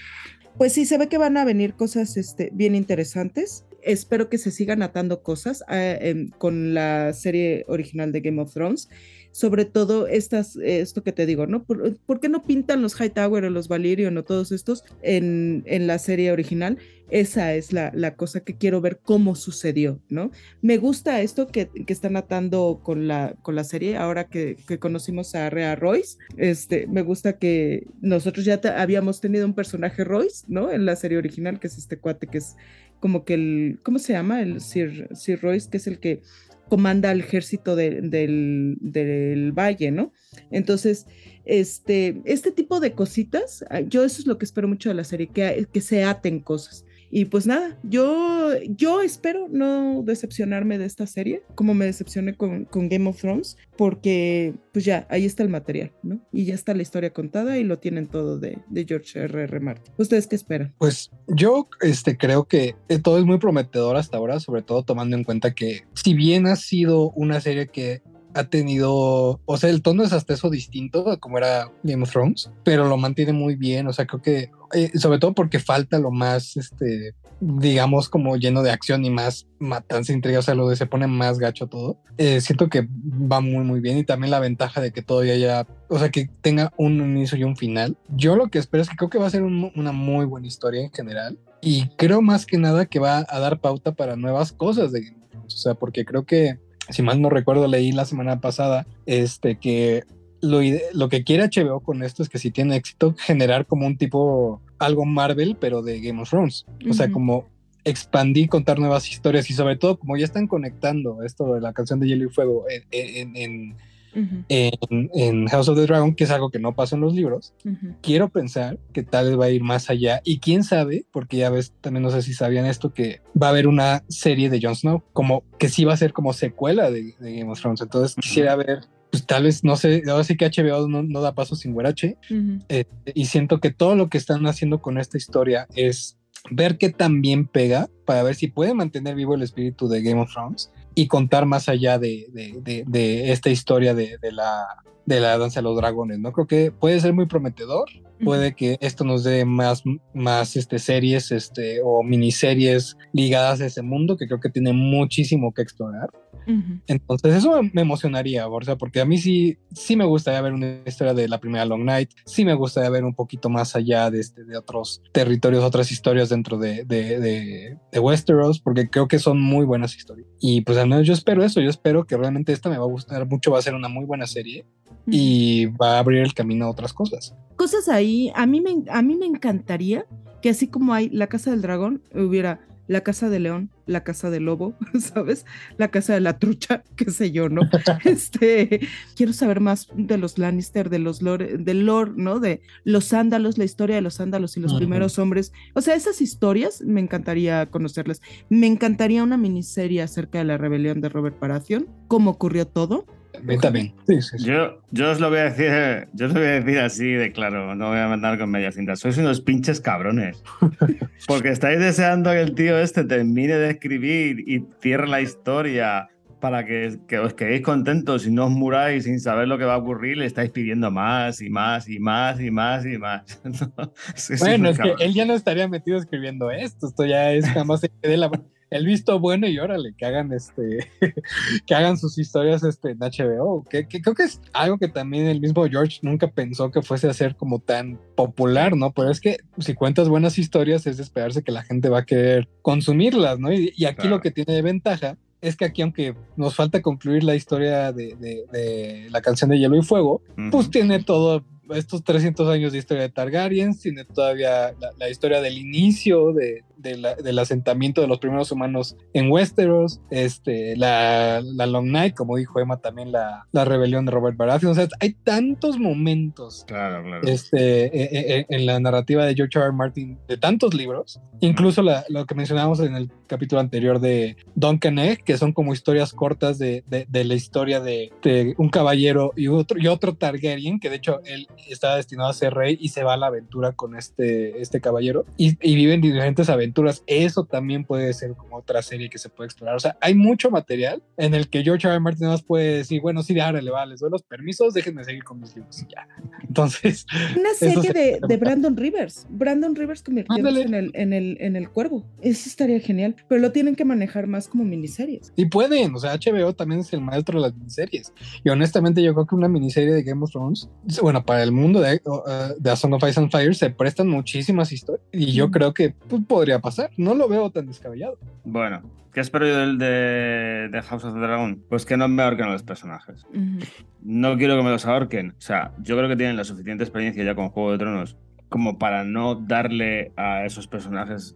Pues 0.58 0.74
sí, 0.74 0.86
se 0.86 0.98
ve 0.98 1.08
que 1.08 1.20
van 1.20 1.38
a 1.38 1.46
venir 1.46 1.76
cosas 1.76 2.18
este, 2.18 2.50
bien 2.52 2.74
interesantes. 2.74 3.66
Espero 3.84 4.28
que 4.30 4.40
se 4.40 4.50
sigan 4.50 4.82
atando 4.82 5.22
cosas 5.22 5.64
eh, 5.70 6.30
con 6.40 6.74
la 6.74 7.14
serie 7.14 7.64
original 7.68 8.12
de 8.12 8.22
Game 8.22 8.42
of 8.42 8.54
Thrones. 8.54 8.90
Sobre 9.32 9.66
todo 9.66 10.08
estas, 10.08 10.56
esto 10.58 11.04
que 11.04 11.12
te 11.12 11.26
digo, 11.26 11.48
¿no? 11.48 11.64
¿Por, 11.64 11.98
por 12.06 12.20
qué 12.20 12.30
no 12.30 12.44
pintan 12.44 12.82
los 12.82 13.00
Hightower 13.00 13.46
o 13.46 13.50
los 13.50 13.68
Valyrian 13.68 14.18
o 14.18 14.24
todos 14.24 14.52
estos 14.52 14.84
en, 15.02 15.64
en 15.66 15.88
la 15.88 16.00
serie 16.00 16.32
original? 16.32 16.78
Esa 17.10 17.54
es 17.54 17.72
la, 17.72 17.92
la, 17.94 18.16
cosa 18.16 18.42
que 18.42 18.58
quiero 18.58 18.82
ver 18.82 19.00
cómo 19.02 19.36
sucedió, 19.36 20.02
¿no? 20.10 20.30
Me 20.62 20.78
gusta 20.78 21.22
esto 21.22 21.48
que, 21.48 21.70
que 21.70 21.94
están 21.94 22.18
atando 22.18 22.82
con 22.84 23.08
la, 23.08 23.36
con 23.42 23.56
la 23.56 23.64
serie, 23.64 23.96
ahora 23.96 24.28
que, 24.28 24.58
que 24.68 24.78
conocimos 24.78 25.34
a 25.34 25.50
Rhea 25.50 25.76
Royce, 25.76 26.18
este, 26.36 26.86
me 26.88 27.04
gusta 27.04 27.38
que 27.38 27.88
nosotros 28.02 28.44
ya 28.44 28.60
habíamos 28.78 29.22
tenido 29.22 29.46
un 29.46 29.54
personaje 29.54 30.04
Royce, 30.04 30.44
¿no? 30.50 30.70
En 30.70 30.86
la 30.86 30.98
serie 30.98 31.18
original, 31.18 31.62
que 31.62 31.68
es 31.68 31.78
este 31.78 31.98
cuate 31.98 32.28
que 32.28 32.40
es 32.40 32.58
como 33.00 33.24
que 33.26 33.36
el, 33.36 33.80
¿cómo 33.84 34.00
se 34.00 34.14
llama? 34.14 34.42
El 34.42 34.60
Sir, 34.60 35.08
Sir 35.14 35.40
Royce, 35.42 35.70
que 35.70 35.78
es 35.78 35.88
el 35.88 36.00
que 36.00 36.22
comanda 36.68 37.10
al 37.10 37.20
ejército 37.20 37.76
de, 37.76 38.02
del, 38.02 38.78
del, 38.80 39.52
valle, 39.52 39.92
¿no? 39.92 40.14
Entonces, 40.52 41.06
este, 41.46 42.22
este 42.26 42.52
tipo 42.52 42.80
de 42.80 42.94
cositas, 42.94 43.64
yo 43.88 44.04
eso 44.04 44.22
es 44.22 44.28
lo 44.28 44.38
que 44.38 44.46
espero 44.46 44.68
mucho 44.68 44.90
de 44.90 44.96
la 44.96 45.04
serie, 45.04 45.28
que, 45.28 45.68
que 45.72 45.82
se 45.82 46.04
aten 46.04 46.40
cosas. 46.40 46.86
Y 47.10 47.26
pues 47.26 47.48
nada, 47.48 47.78
yo, 47.84 48.50
yo 48.76 49.02
espero 49.02 49.48
no 49.50 50.04
decepcionarme 50.04 50.78
de 50.78 50.86
esta 50.86 51.08
serie, 51.08 51.44
como 51.56 51.74
me 51.74 51.86
decepcioné 51.86 52.36
con, 52.36 52.66
con, 52.66 52.90
Game 52.90 53.10
of 53.10 53.20
Thrones, 53.20 53.58
porque 53.78 54.54
pues 54.74 54.86
ya, 54.86 55.08
ahí 55.10 55.26
está 55.26 55.44
el 55.44 55.50
material, 55.50 55.92
¿no? 56.04 56.20
Y 56.32 56.46
ya 56.46 56.56
está 56.56 56.74
la 56.74 56.82
historia 56.82 57.14
contada 57.14 57.58
y 57.58 57.64
lo 57.64 57.80
tienen 57.80 58.08
todo 58.08 58.40
de, 58.40 58.60
de 58.70 58.86
George 58.86 59.20
R. 59.20 59.44
R. 59.44 59.60
Martin. 59.60 59.94
¿Ustedes 59.98 60.28
qué 60.28 60.36
esperan? 60.36 60.74
Pues 60.78 61.12
yo 61.28 61.70
este, 61.82 62.18
creo 62.18 62.46
que 62.46 62.76
todo 63.04 63.20
es 63.20 63.26
muy 63.26 63.38
prometedor 63.38 63.96
hasta 63.96 64.18
ahora, 64.18 64.40
sobre 64.40 64.62
todo 64.62 64.84
tomando 64.84 65.16
en 65.16 65.24
cuenta 65.24 65.54
que 65.54 65.84
si 65.94 66.14
bien 66.14 66.48
ha 66.48 66.56
sido 66.56 67.12
una 67.12 67.42
serie 67.42 67.68
que 67.68 68.02
ha 68.34 68.46
tenido, 68.46 69.42
o 69.46 69.58
sea, 69.58 69.70
el 69.70 69.82
tono 69.82 70.04
es 70.04 70.14
hasta 70.14 70.34
eso 70.34 70.50
distinto 70.50 71.10
a 71.10 71.18
como 71.18 71.38
era 71.38 71.72
Game 71.84 72.04
of 72.04 72.12
Thrones, 72.12 72.52
pero 72.64 72.88
lo 72.88 72.98
mantiene 72.98 73.34
muy 73.34 73.56
bien, 73.56 73.88
o 73.88 73.94
sea, 73.94 74.06
creo 74.06 74.22
que, 74.22 74.52
eh, 74.74 74.92
sobre 74.98 75.20
todo 75.20 75.34
porque 75.34 75.60
falta 75.60 76.00
lo 76.00 76.12
más, 76.12 76.58
este, 76.58 77.14
digamos, 77.40 78.10
como 78.10 78.36
lleno 78.38 78.64
de 78.64 78.72
acción 78.72 79.06
y 79.06 79.10
más 79.10 79.48
matanza, 79.60 80.14
intriga, 80.14 80.40
o 80.40 80.42
sea, 80.42 80.56
lo 80.56 80.70
de 80.70 80.76
se 80.76 80.86
pone 80.86 81.08
más 81.08 81.40
gacho 81.40 81.68
todo. 81.68 81.98
Eh, 82.18 82.42
siento 82.42 82.70
que 82.70 82.88
va 82.88 83.42
muy, 83.42 83.64
muy 83.64 83.80
bien 83.80 83.98
y 83.98 84.04
también 84.04 84.32
la 84.32 84.40
ventaja 84.40 84.82
de 84.82 84.92
que 84.92 85.02
todavía 85.02 85.38
ya, 85.38 85.68
o 85.90 86.00
sea, 86.00 86.10
que 86.10 86.30
tenga 86.42 86.74
un 86.78 86.94
inicio 87.00 87.38
y 87.38 87.44
un 87.44 87.56
final. 87.56 87.98
Yo 88.10 88.36
lo 88.36 88.48
que 88.48 88.60
espero 88.60 88.82
es 88.82 88.90
que 88.90 88.96
creo 88.96 89.10
que 89.10 89.20
va 89.20 89.28
a 89.28 89.32
ser 89.32 89.44
un, 89.44 89.72
una 89.76 89.92
muy 89.92 90.26
buena 90.26 90.48
historia 90.48 90.82
en 90.82 90.92
general 90.92 91.38
y 91.62 91.88
creo 91.98 92.22
más 92.22 92.46
que 92.46 92.58
nada 92.58 92.86
que 92.86 93.00
va 93.00 93.26
a 93.28 93.40
dar 93.40 93.60
pauta 93.60 93.94
para 93.94 94.16
nuevas 94.16 94.52
cosas 94.52 94.92
de 94.92 95.02
Game 95.02 95.18
of 95.18 95.30
Thrones, 95.30 95.56
o 95.56 95.58
sea, 95.58 95.74
porque 95.74 96.06
creo 96.06 96.26
que 96.26 96.60
si 96.90 97.02
mal 97.02 97.22
no 97.22 97.30
recuerdo, 97.30 97.68
leí 97.68 97.92
la 97.92 98.06
semana 98.06 98.40
pasada 98.40 98.86
este, 99.06 99.58
que 99.60 100.04
lo, 100.42 100.60
lo, 100.94 101.10
que 101.10 101.24
quiere 101.24 101.48
HBO 101.48 101.80
con 101.82 102.04
esto 102.04 102.24
es 102.24 102.30
que 102.30 102.40
si 102.40 102.52
tiene 102.52 102.76
éxito, 102.76 103.16
generar 103.18 103.66
como 103.66 103.88
un 103.88 103.98
tipo, 103.98 104.62
algo 104.80 105.06
Marvel, 105.06 105.58
pero 105.60 105.82
de 105.82 106.00
Game 106.00 106.22
of 106.22 106.30
Thrones. 106.30 106.66
Uh 106.68 106.72
-huh. 106.72 106.92
O 106.92 106.94
sea, 106.94 107.12
como 107.12 107.46
expandir, 107.88 108.50
contar 108.50 108.80
nuevas 108.80 109.10
historias 109.10 109.50
y 109.50 109.54
sobre 109.54 109.78
todo 109.78 109.98
como 109.98 110.18
ya 110.18 110.26
están 110.26 110.48
conectando 110.48 111.24
esto 111.24 111.54
de 111.54 111.62
la 111.62 111.74
canción 111.74 112.00
de 112.00 112.08
Hielo 112.08 112.26
y 112.26 112.30
Fuego 112.30 112.66
en, 112.70 112.84
en, 112.92 113.36
en, 113.36 113.72
uh 114.14 114.20
-huh. 114.20 114.46
en, 114.50 115.10
en 115.14 115.48
House 115.48 115.70
of 115.70 115.78
the 115.78 115.86
Dragon, 115.86 116.14
que 116.14 116.26
es 116.26 116.32
algo 116.32 116.50
que 116.50 116.60
no 116.60 116.76
pasa 116.76 116.96
en 116.96 117.02
los 117.02 117.14
libros, 117.14 117.54
uh 117.64 117.70
-huh. 117.70 117.96
quiero 118.02 118.30
pensar 118.30 118.78
que 118.92 119.04
tal 119.04 119.28
vez 119.28 119.40
va 119.40 119.46
a 119.46 119.52
ir 119.52 119.64
más 119.64 119.90
allá 119.90 120.22
y 120.26 120.40
quién 120.40 120.64
sabe, 120.64 121.06
porque 121.12 121.38
ya 121.38 121.50
ves, 121.50 121.74
también 121.82 122.04
no 122.04 122.12
sé 122.12 122.22
si 122.22 122.34
sabían 122.34 122.66
esto, 122.66 122.94
que 122.94 123.22
va 123.42 123.48
a 123.48 123.52
haber 123.52 123.68
una 123.68 124.04
serie 124.10 124.50
de 124.50 124.60
Jon 124.62 124.76
Snow, 124.76 125.04
como 125.14 125.44
que 125.58 125.70
sí 125.70 125.86
va 125.86 125.94
a 125.94 125.98
ser 125.98 126.12
como 126.12 126.34
secuela 126.34 126.92
de, 126.92 127.16
de 127.20 127.38
Game 127.38 127.52
of 127.52 127.60
Thrones, 127.60 127.82
entonces 127.82 128.16
quisiera 128.16 128.56
ver 128.56 128.82
pues 129.18 129.26
tal 129.26 129.44
vez, 129.44 129.64
no 129.64 129.76
sé, 129.76 130.04
ahora 130.08 130.24
sí 130.24 130.38
que 130.38 130.46
HBO 130.46 130.88
no, 130.88 131.02
no 131.02 131.22
da 131.22 131.34
paso 131.34 131.56
sin 131.56 131.74
guarache, 131.74 132.18
uh 132.30 132.34
-huh. 132.34 132.66
eh, 132.70 132.86
y 133.16 133.26
siento 133.26 133.60
que 133.60 133.72
todo 133.72 133.96
lo 133.96 134.10
que 134.10 134.20
están 134.20 134.46
haciendo 134.46 134.80
con 134.80 135.00
esta 135.00 135.18
historia 135.18 135.68
es 135.76 136.18
ver 136.52 136.78
qué 136.78 136.90
tan 136.90 137.22
bien 137.22 137.48
pega 137.48 137.90
para 138.06 138.22
ver 138.22 138.36
si 138.36 138.48
puede 138.48 138.76
mantener 138.76 139.16
vivo 139.16 139.34
el 139.34 139.42
espíritu 139.42 139.88
de 139.88 140.04
Game 140.04 140.22
of 140.22 140.32
Thrones 140.32 140.72
y 140.94 141.08
contar 141.08 141.48
más 141.48 141.68
allá 141.68 141.98
de, 141.98 142.28
de, 142.32 142.60
de, 142.62 142.84
de 142.86 143.32
esta 143.32 143.50
historia 143.50 143.96
de, 143.96 144.20
la, 144.32 144.68
de 145.06 145.20
la 145.20 145.38
danza 145.40 145.62
de 145.62 145.64
los 145.64 145.76
dragones, 145.76 146.20
¿no? 146.20 146.32
Creo 146.32 146.46
que 146.46 146.72
puede 146.72 147.00
ser 147.00 147.14
muy 147.14 147.26
prometedor, 147.26 147.90
puede 148.24 148.54
que 148.54 148.78
esto 148.82 149.04
nos 149.04 149.24
dé 149.24 149.46
más, 149.46 149.84
más 150.14 150.56
este, 150.56 150.78
series 150.78 151.32
este, 151.32 151.82
o 151.84 152.04
miniseries 152.04 152.98
ligadas 153.14 153.62
a 153.62 153.66
ese 153.66 153.82
mundo 153.82 154.16
que 154.16 154.28
creo 154.28 154.40
que 154.40 154.50
tiene 154.50 154.74
muchísimo 154.74 155.54
que 155.54 155.64
explorar. 155.64 156.10
Uh 156.48 156.52
-huh. 156.52 156.82
Entonces 156.88 157.36
eso 157.36 157.62
me 157.74 157.82
emocionaría, 157.82 158.48
o 158.48 158.62
sea, 158.62 158.78
porque 158.78 159.02
a 159.02 159.06
mí 159.06 159.18
sí, 159.18 159.58
sí 159.74 159.96
me 159.96 160.06
gustaría 160.06 160.42
ver 160.42 160.54
una 160.54 160.80
historia 160.86 161.14
de 161.14 161.28
la 161.28 161.40
primera 161.40 161.66
Long 161.66 161.84
Night, 161.84 162.12
sí 162.26 162.46
me 162.46 162.54
gustaría 162.54 162.90
ver 162.90 163.04
un 163.04 163.14
poquito 163.14 163.50
más 163.50 163.76
allá 163.76 164.10
de, 164.10 164.22
este, 164.22 164.44
de 164.46 164.58
otros 164.58 165.02
territorios, 165.12 165.64
otras 165.64 165.92
historias 165.92 166.30
dentro 166.30 166.58
de, 166.58 166.86
de, 166.86 167.20
de, 167.20 167.78
de, 167.92 168.00
Westeros, 168.00 168.60
porque 168.60 168.90
creo 168.90 169.08
que 169.08 169.20
son 169.20 169.42
muy 169.42 169.66
buenas 169.66 169.96
historias. 169.96 170.28
Y 170.40 170.62
pues 170.62 170.78
al 170.78 170.88
menos 170.88 171.06
yo 171.06 171.14
espero 171.14 171.44
eso, 171.44 171.60
yo 171.60 171.70
espero 171.70 172.06
que 172.06 172.16
realmente 172.16 172.54
esta 172.54 172.70
me 172.70 172.78
va 172.78 172.86
a 172.86 172.88
gustar 172.88 173.28
mucho, 173.28 173.52
va 173.52 173.60
a 173.60 173.62
ser 173.62 173.76
una 173.76 173.90
muy 173.90 174.06
buena 174.06 174.26
serie 174.26 174.66
y 175.06 175.66
va 175.66 175.96
a 175.96 176.00
abrir 176.00 176.22
el 176.22 176.34
camino 176.34 176.66
a 176.66 176.70
otras 176.70 176.94
cosas. 176.94 177.36
Cosas 177.56 177.90
ahí, 177.90 178.32
a 178.36 178.46
mí 178.46 178.62
me, 178.62 178.84
a 178.90 179.02
mí 179.02 179.16
me 179.16 179.26
encantaría 179.26 180.06
que 180.42 180.50
así 180.50 180.68
como 180.68 180.94
hay 180.94 181.10
la 181.10 181.28
Casa 181.28 181.52
del 181.52 181.62
Dragón, 181.62 182.02
hubiera 182.14 182.62
la 182.88 183.02
casa 183.02 183.30
de 183.30 183.40
león, 183.40 183.70
la 183.86 184.04
casa 184.04 184.30
del 184.30 184.46
lobo, 184.46 184.76
¿sabes? 185.00 185.46
La 185.78 185.90
casa 185.90 186.14
de 186.14 186.22
la 186.22 186.40
trucha, 186.40 186.84
qué 186.96 187.12
sé 187.12 187.32
yo, 187.32 187.50
¿no? 187.50 187.62
este, 188.06 188.82
quiero 189.16 189.34
saber 189.34 189.60
más 189.60 189.88
de 189.96 190.18
los 190.18 190.38
Lannister, 190.38 190.90
de 190.90 191.00
los 191.00 191.22
lore, 191.22 191.58
del 191.58 191.86
lore, 191.86 192.12
¿no? 192.16 192.40
De 192.40 192.62
los 192.84 193.06
sándalos, 193.06 193.58
la 193.58 193.66
historia 193.66 193.96
de 193.96 194.02
los 194.02 194.16
sándalos 194.16 194.58
y 194.58 194.60
los 194.60 194.74
primeros 194.74 195.20
hombres. 195.20 195.52
O 195.74 195.82
sea, 195.82 195.96
esas 195.96 196.22
historias 196.22 196.82
me 196.82 197.02
encantaría 197.02 197.66
conocerlas. 197.68 198.22
Me 198.50 198.68
encantaría 198.68 199.24
una 199.24 199.38
miniserie 199.38 200.02
acerca 200.02 200.40
de 200.40 200.46
la 200.46 200.58
rebelión 200.58 201.02
de 201.02 201.10
Robert 201.10 201.40
Baratheon, 201.40 201.88
cómo 202.08 202.32
ocurrió 202.32 202.68
todo. 202.68 203.06
También, 203.38 203.60
también. 203.60 203.94
Sí, 204.08 204.22
sí, 204.22 204.38
sí. 204.40 204.46
Yo, 204.46 204.82
yo 204.92 205.12
os 205.12 205.20
lo 205.20 205.30
voy 205.30 205.40
a 205.40 205.52
decir, 205.52 206.08
yo 206.14 206.28
os 206.28 206.34
lo 206.34 206.40
voy 206.40 206.50
a 206.50 206.60
decir 206.60 206.80
así 206.80 207.12
de 207.12 207.32
claro, 207.32 207.76
no 207.76 207.90
voy 207.90 208.00
a 208.00 208.08
mandar 208.08 208.38
con 208.38 208.50
media 208.50 208.72
cinta. 208.72 208.96
Sois 208.96 209.18
unos 209.18 209.42
pinches 209.42 209.80
cabrones. 209.80 210.44
Porque 211.28 211.50
estáis 211.50 211.80
deseando 211.80 212.32
que 212.32 212.42
el 212.42 212.56
tío 212.56 212.78
este 212.78 213.04
termine 213.04 213.56
de 213.56 213.72
escribir 213.72 214.40
y 214.48 214.66
cierre 214.82 215.08
la 215.08 215.22
historia 215.22 216.10
para 216.40 216.66
que, 216.66 217.00
que, 217.08 217.18
os 217.18 217.34
quedéis 217.34 217.62
contentos 217.62 218.28
y 218.28 218.32
no 218.32 218.46
os 218.46 218.52
muráis 218.52 219.06
sin 219.06 219.20
saber 219.20 219.48
lo 219.48 219.58
que 219.58 219.66
va 219.66 219.74
a 219.74 219.78
ocurrir, 219.78 220.18
le 220.18 220.26
estáis 220.26 220.52
pidiendo 220.52 220.92
más 220.92 221.42
y 221.42 221.50
más 221.50 221.90
y 221.90 222.00
más 222.00 222.40
y 222.40 222.52
más 222.52 222.86
y 222.86 222.98
más. 222.98 223.42
es 224.16 224.28
que 224.28 224.36
bueno, 224.38 224.70
es 224.70 224.78
que 224.78 224.94
él 225.00 225.14
ya 225.14 225.26
no 225.26 225.34
estaría 225.34 225.68
metido 225.68 225.98
escribiendo 225.98 226.52
esto, 226.52 226.88
esto 226.88 227.06
ya 227.06 227.32
es 227.32 227.50
jamás 227.50 227.82
se 227.82 227.90
quede 227.90 228.18
la 228.18 228.30
el 228.70 228.86
visto 228.86 229.20
bueno 229.20 229.48
y 229.48 229.58
órale, 229.60 229.94
que 229.98 230.06
hagan 230.06 230.34
este, 230.34 230.90
que 231.66 231.76
hagan 231.76 231.98
sus 231.98 232.18
historias 232.18 232.64
este, 232.64 232.92
en 232.92 233.00
HBO, 233.00 233.66
que, 233.70 233.88
que, 233.88 234.02
creo 234.02 234.16
que 234.16 234.24
es 234.24 234.42
algo 234.54 234.78
que 234.78 234.88
también 234.88 235.28
el 235.28 235.40
mismo 235.40 235.66
George 235.68 236.00
nunca 236.02 236.28
pensó 236.28 236.72
que 236.72 236.82
fuese 236.82 237.08
a 237.08 237.14
ser 237.14 237.36
como 237.36 237.60
tan 237.60 238.00
popular, 238.16 238.76
¿no? 238.76 238.92
Pero 238.92 239.10
es 239.10 239.22
que 239.22 239.38
si 239.60 239.74
cuentas 239.74 240.10
buenas 240.10 240.38
historias 240.38 240.86
es 240.88 240.98
de 240.98 241.04
esperarse 241.04 241.44
que 241.44 241.52
la 241.52 241.64
gente 241.64 241.90
va 241.90 242.00
a 242.00 242.06
querer 242.06 242.48
consumirlas, 242.62 243.40
¿no? 243.40 243.52
Y, 243.54 243.74
y 243.76 243.86
aquí 243.86 244.02
claro. 244.02 244.18
lo 244.18 244.22
que 244.22 244.32
tiene 244.32 244.54
de 244.54 244.62
ventaja 244.62 245.18
es 245.42 245.56
que 245.56 245.66
aquí, 245.66 245.82
aunque 245.82 246.16
nos 246.36 246.56
falta 246.56 246.82
concluir 246.82 247.24
la 247.24 247.36
historia 247.36 247.92
de, 247.92 248.16
de, 248.16 248.46
de 248.52 249.08
la 249.12 249.22
canción 249.22 249.50
de 249.50 249.60
Hielo 249.60 249.78
y 249.78 249.84
Fuego, 249.84 250.22
uh 250.30 250.42
-huh. 250.42 250.52
pues 250.52 250.70
tiene 250.72 251.04
todo 251.04 251.44
estos 251.76 252.04
300 252.04 252.48
años 252.50 252.72
de 252.72 252.78
historia 252.80 253.04
de 253.04 253.10
Targaryen, 253.10 253.78
tiene 253.78 254.04
todavía 254.06 254.74
la, 254.80 254.92
la 254.98 255.10
historia 255.10 255.42
del 255.42 255.58
inicio 255.58 256.34
de, 256.34 256.64
de 256.78 256.98
la- 256.98 257.16
del 257.16 257.40
asentamiento 257.40 258.02
de 258.02 258.08
los 258.08 258.20
primeros 258.20 258.52
humanos 258.52 258.96
en 259.14 259.32
Westeros, 259.32 260.00
este, 260.12 260.76
la, 260.78 261.42
la 261.44 261.66
Long 261.66 261.88
Night, 261.92 262.14
como 262.16 262.38
dijo 262.38 262.60
Emma, 262.60 262.78
también 262.78 263.12
la, 263.12 263.46
la 263.52 263.66
rebelión 263.66 264.06
de 264.06 264.12
Robert 264.12 264.38
Baratheon. 264.38 264.72
O 264.72 264.76
sea, 264.76 264.88
hay 265.00 265.14
tantos 265.24 265.78
momentos 265.80 266.64
Claro, 266.68 267.04
claro. 267.04 267.28
este, 267.28 267.86
eh, 267.86 268.10
eh, 268.40 268.46
en 268.50 268.66
la 268.66 268.80
narrativa 268.80 269.26
de 269.26 269.36
George 269.36 269.58
R. 269.58 269.66
R. 269.68 269.74
Martin 269.76 270.18
de 270.28 270.38
tantos 270.38 270.74
libros, 270.74 271.20
incluso 271.40 271.82
la- 271.82 272.06
lo 272.10 272.26
que 272.26 272.36
mencionábamos 272.36 272.80
en 272.80 272.96
el 272.96 273.12
capítulo 273.28 273.60
anterior 273.60 274.00
de 274.00 274.38
Duncan 274.56 275.00
Egg, 275.00 275.24
que 275.24 275.38
son 275.38 275.54
como 275.54 275.74
historias 275.74 276.14
cortas 276.14 276.58
de, 276.60 276.84
de- 276.88 277.06
de 277.10 277.24
la 277.24 277.34
historia 277.36 277.80
de, 277.80 278.12
de 278.24 278.54
un 278.58 278.70
caballero 278.70 279.34
y 279.36 279.48
otro, 279.48 279.78
y 279.80 279.88
otro 279.88 280.14
Targaryen, 280.16 280.80
que 280.80 280.90
de 280.90 280.96
hecho 280.98 281.22
él 281.26 281.48
estaba 281.70 281.96
destinado 281.98 282.30
a 282.30 282.34
ser 282.34 282.54
rey 282.54 282.78
y 282.80 282.90
se 282.90 283.04
va 283.04 283.14
a 283.14 283.18
la 283.18 283.28
aventura 283.28 283.74
con 283.74 283.96
este, 283.96 284.62
este 284.62 284.82
caballero 284.82 285.26
y, 285.38 285.58
y 285.62 285.76
viven 285.76 286.02
diferentes 286.02 286.50
aventuras. 286.50 287.04
Eso 287.08 287.46
también 287.46 287.84
puede 287.84 288.14
ser 288.14 288.34
como 288.36 288.58
otra 288.58 288.82
serie 288.82 289.10
que 289.10 289.18
se 289.18 289.30
puede 289.30 289.48
explorar. 289.48 289.76
O 289.76 289.80
sea, 289.80 289.98
hay 290.02 290.16
mucho 290.16 290.50
material 290.50 291.02
en 291.18 291.34
el 291.34 291.50
que 291.50 291.64
George 291.64 291.88
R. 291.88 291.96
R. 291.96 292.00
Martin 292.00 292.28
más 292.28 292.44
puede 292.44 292.78
decir, 292.78 293.02
bueno, 293.02 293.24
sí, 293.24 293.40
ahora 293.40 293.62
le 293.62 293.72
va, 293.72 293.86
les 293.86 294.00
doy 294.00 294.10
los 294.10 294.24
permisos, 294.24 294.74
déjenme 294.74 295.04
seguir 295.04 295.24
con 295.24 295.40
mis 295.40 295.56
libros 295.56 295.82
y 295.82 295.88
ya. 295.88 296.08
Entonces, 296.48 297.06
Una 297.38 297.54
serie 297.54 297.94
de, 297.94 298.20
de. 298.28 298.38
Brandon 298.38 298.76
Rivers. 298.76 299.26
Brandon 299.30 299.76
Rivers 299.76 300.02
convirtiéndose 300.04 300.62
en 300.62 300.74
el, 300.74 300.92
en, 300.94 301.14
el, 301.14 301.38
en 301.40 301.56
el 301.56 301.70
cuervo. 301.70 302.06
Eso 302.22 302.50
estaría 302.50 302.80
genial. 302.80 303.16
Pero 303.28 303.42
lo 303.42 303.52
tienen 303.52 303.76
que 303.76 303.86
manejar 303.86 304.28
más 304.28 304.48
como 304.48 304.64
miniseries. 304.64 305.34
Y 305.36 305.46
pueden, 305.46 305.94
o 305.96 306.00
sea, 306.00 306.16
HBO 306.16 306.54
también 306.54 306.82
es 306.82 306.94
el 306.94 307.02
maestro 307.02 307.40
de 307.40 307.48
las 307.48 307.56
miniseries. 307.56 308.14
Y 308.44 308.50
honestamente, 308.50 309.02
yo 309.04 309.14
creo 309.14 309.26
que 309.26 309.36
una 309.36 309.48
miniserie 309.48 309.94
de 309.94 310.04
Game 310.04 310.24
of 310.24 310.32
Thrones, 310.32 310.70
bueno, 311.02 311.24
para 311.24 311.44
el 311.44 311.47
mundo 311.52 311.82
de, 311.82 312.02
uh, 312.06 312.22
de 312.60 312.72
A 312.72 312.76
Song 312.76 312.94
of 312.94 313.04
Ice 313.08 313.20
and 313.20 313.32
Fire 313.32 313.54
se 313.56 313.70
prestan 313.70 314.08
muchísimas 314.08 314.72
historias. 314.72 315.06
Y 315.12 315.34
yo 315.34 315.52
creo 315.52 315.74
que 315.74 315.94
pues, 316.08 316.22
podría 316.28 316.60
pasar. 316.60 316.90
No 316.98 317.16
lo 317.16 317.28
veo 317.28 317.50
tan 317.50 317.68
descabellado. 317.68 318.18
Bueno, 318.44 318.82
¿qué 319.14 319.20
espero 319.20 319.48
yo 319.48 319.58
del 319.58 319.78
de, 319.78 320.70
de 320.72 320.82
House 320.82 321.04
of 321.04 321.14
the 321.14 321.20
Dragon? 321.20 321.64
Pues 321.70 321.86
que 321.86 321.98
no 321.98 322.08
me 322.08 322.24
ahorquen 322.24 322.46
a 322.48 322.52
los 322.52 322.64
personajes. 322.64 323.26
Ujú. 323.30 323.60
No 324.04 324.38
quiero 324.38 324.58
que 324.58 324.64
me 324.64 324.70
los 324.70 324.86
ahorquen. 324.86 325.32
O 325.32 325.42
sea, 325.42 325.72
yo 325.82 325.98
creo 325.98 326.10
que 326.10 326.16
tienen 326.16 326.38
la 326.38 326.44
suficiente 326.44 326.84
experiencia 326.84 327.24
ya 327.24 327.36
con 327.36 327.50
Juego 327.50 327.72
de 327.72 327.78
Tronos 327.78 328.16
como 328.50 328.78
para 328.78 329.04
no 329.04 329.36
darle 329.36 330.12
a 330.16 330.46
esos 330.46 330.68
personajes 330.68 331.36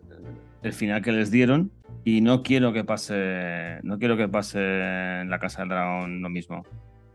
el 0.64 0.74
final 0.74 1.02
que 1.02 1.12
les 1.12 1.32
dieron. 1.32 1.72
Y 2.04 2.22
no 2.22 2.42
quiero 2.42 2.74
que 2.74 2.84
pase. 2.84 3.80
No 3.84 4.00
quiero 4.00 4.18
que 4.18 4.28
pase 4.28 4.60
en 4.60 5.30
la 5.30 5.40
Casa 5.40 5.62
del 5.62 5.70
Dragón 5.70 6.22
lo 6.22 6.30
mismo. 6.30 6.66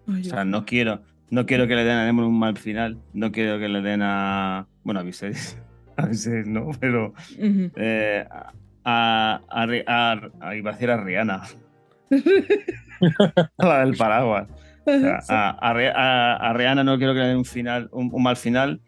Ay, 0.06 0.20
O 0.20 0.24
sea, 0.24 0.44
no 0.44 0.64
quiero. 0.64 1.02
No 1.30 1.44
quiero 1.46 1.66
que 1.66 1.74
le 1.74 1.84
den 1.84 1.96
a 1.96 2.04
Nemo 2.04 2.26
un 2.26 2.38
mal 2.38 2.56
final. 2.56 2.98
No 3.12 3.32
quiero 3.32 3.58
que 3.58 3.68
le 3.68 3.80
den 3.82 4.00
a. 4.02 4.66
Bueno, 4.84 5.00
a 5.00 5.02
Viserys. 5.02 5.58
A 5.96 6.06
Viserys 6.06 6.46
no, 6.46 6.70
pero. 6.78 7.14
Eh, 7.40 8.24
a, 8.30 8.52
a, 8.84 9.40
a, 9.48 9.66
a- 9.86 10.30
a- 10.40 10.54
iba 10.56 10.70
a 10.70 10.72
decir 10.74 10.90
a 10.90 11.02
Rihanna. 11.02 11.42
la 13.58 13.80
del 13.84 13.96
paraguas. 13.96 14.48
O 14.84 14.90
sea, 14.90 15.20
Sí. 15.22 15.26
a, 15.32 15.50
a 15.50 15.74
Ri- 15.74 15.92
a- 15.94 16.36
a 16.36 16.52
Rihanna 16.52 16.84
no 16.84 16.98
quiero 16.98 17.14
que 17.14 17.20
le 17.20 17.26
den 17.28 17.38
un 17.38 17.44
final, 17.44 17.88
un, 17.92 18.10
un 18.12 18.22
mal 18.22 18.36
final. 18.36 18.80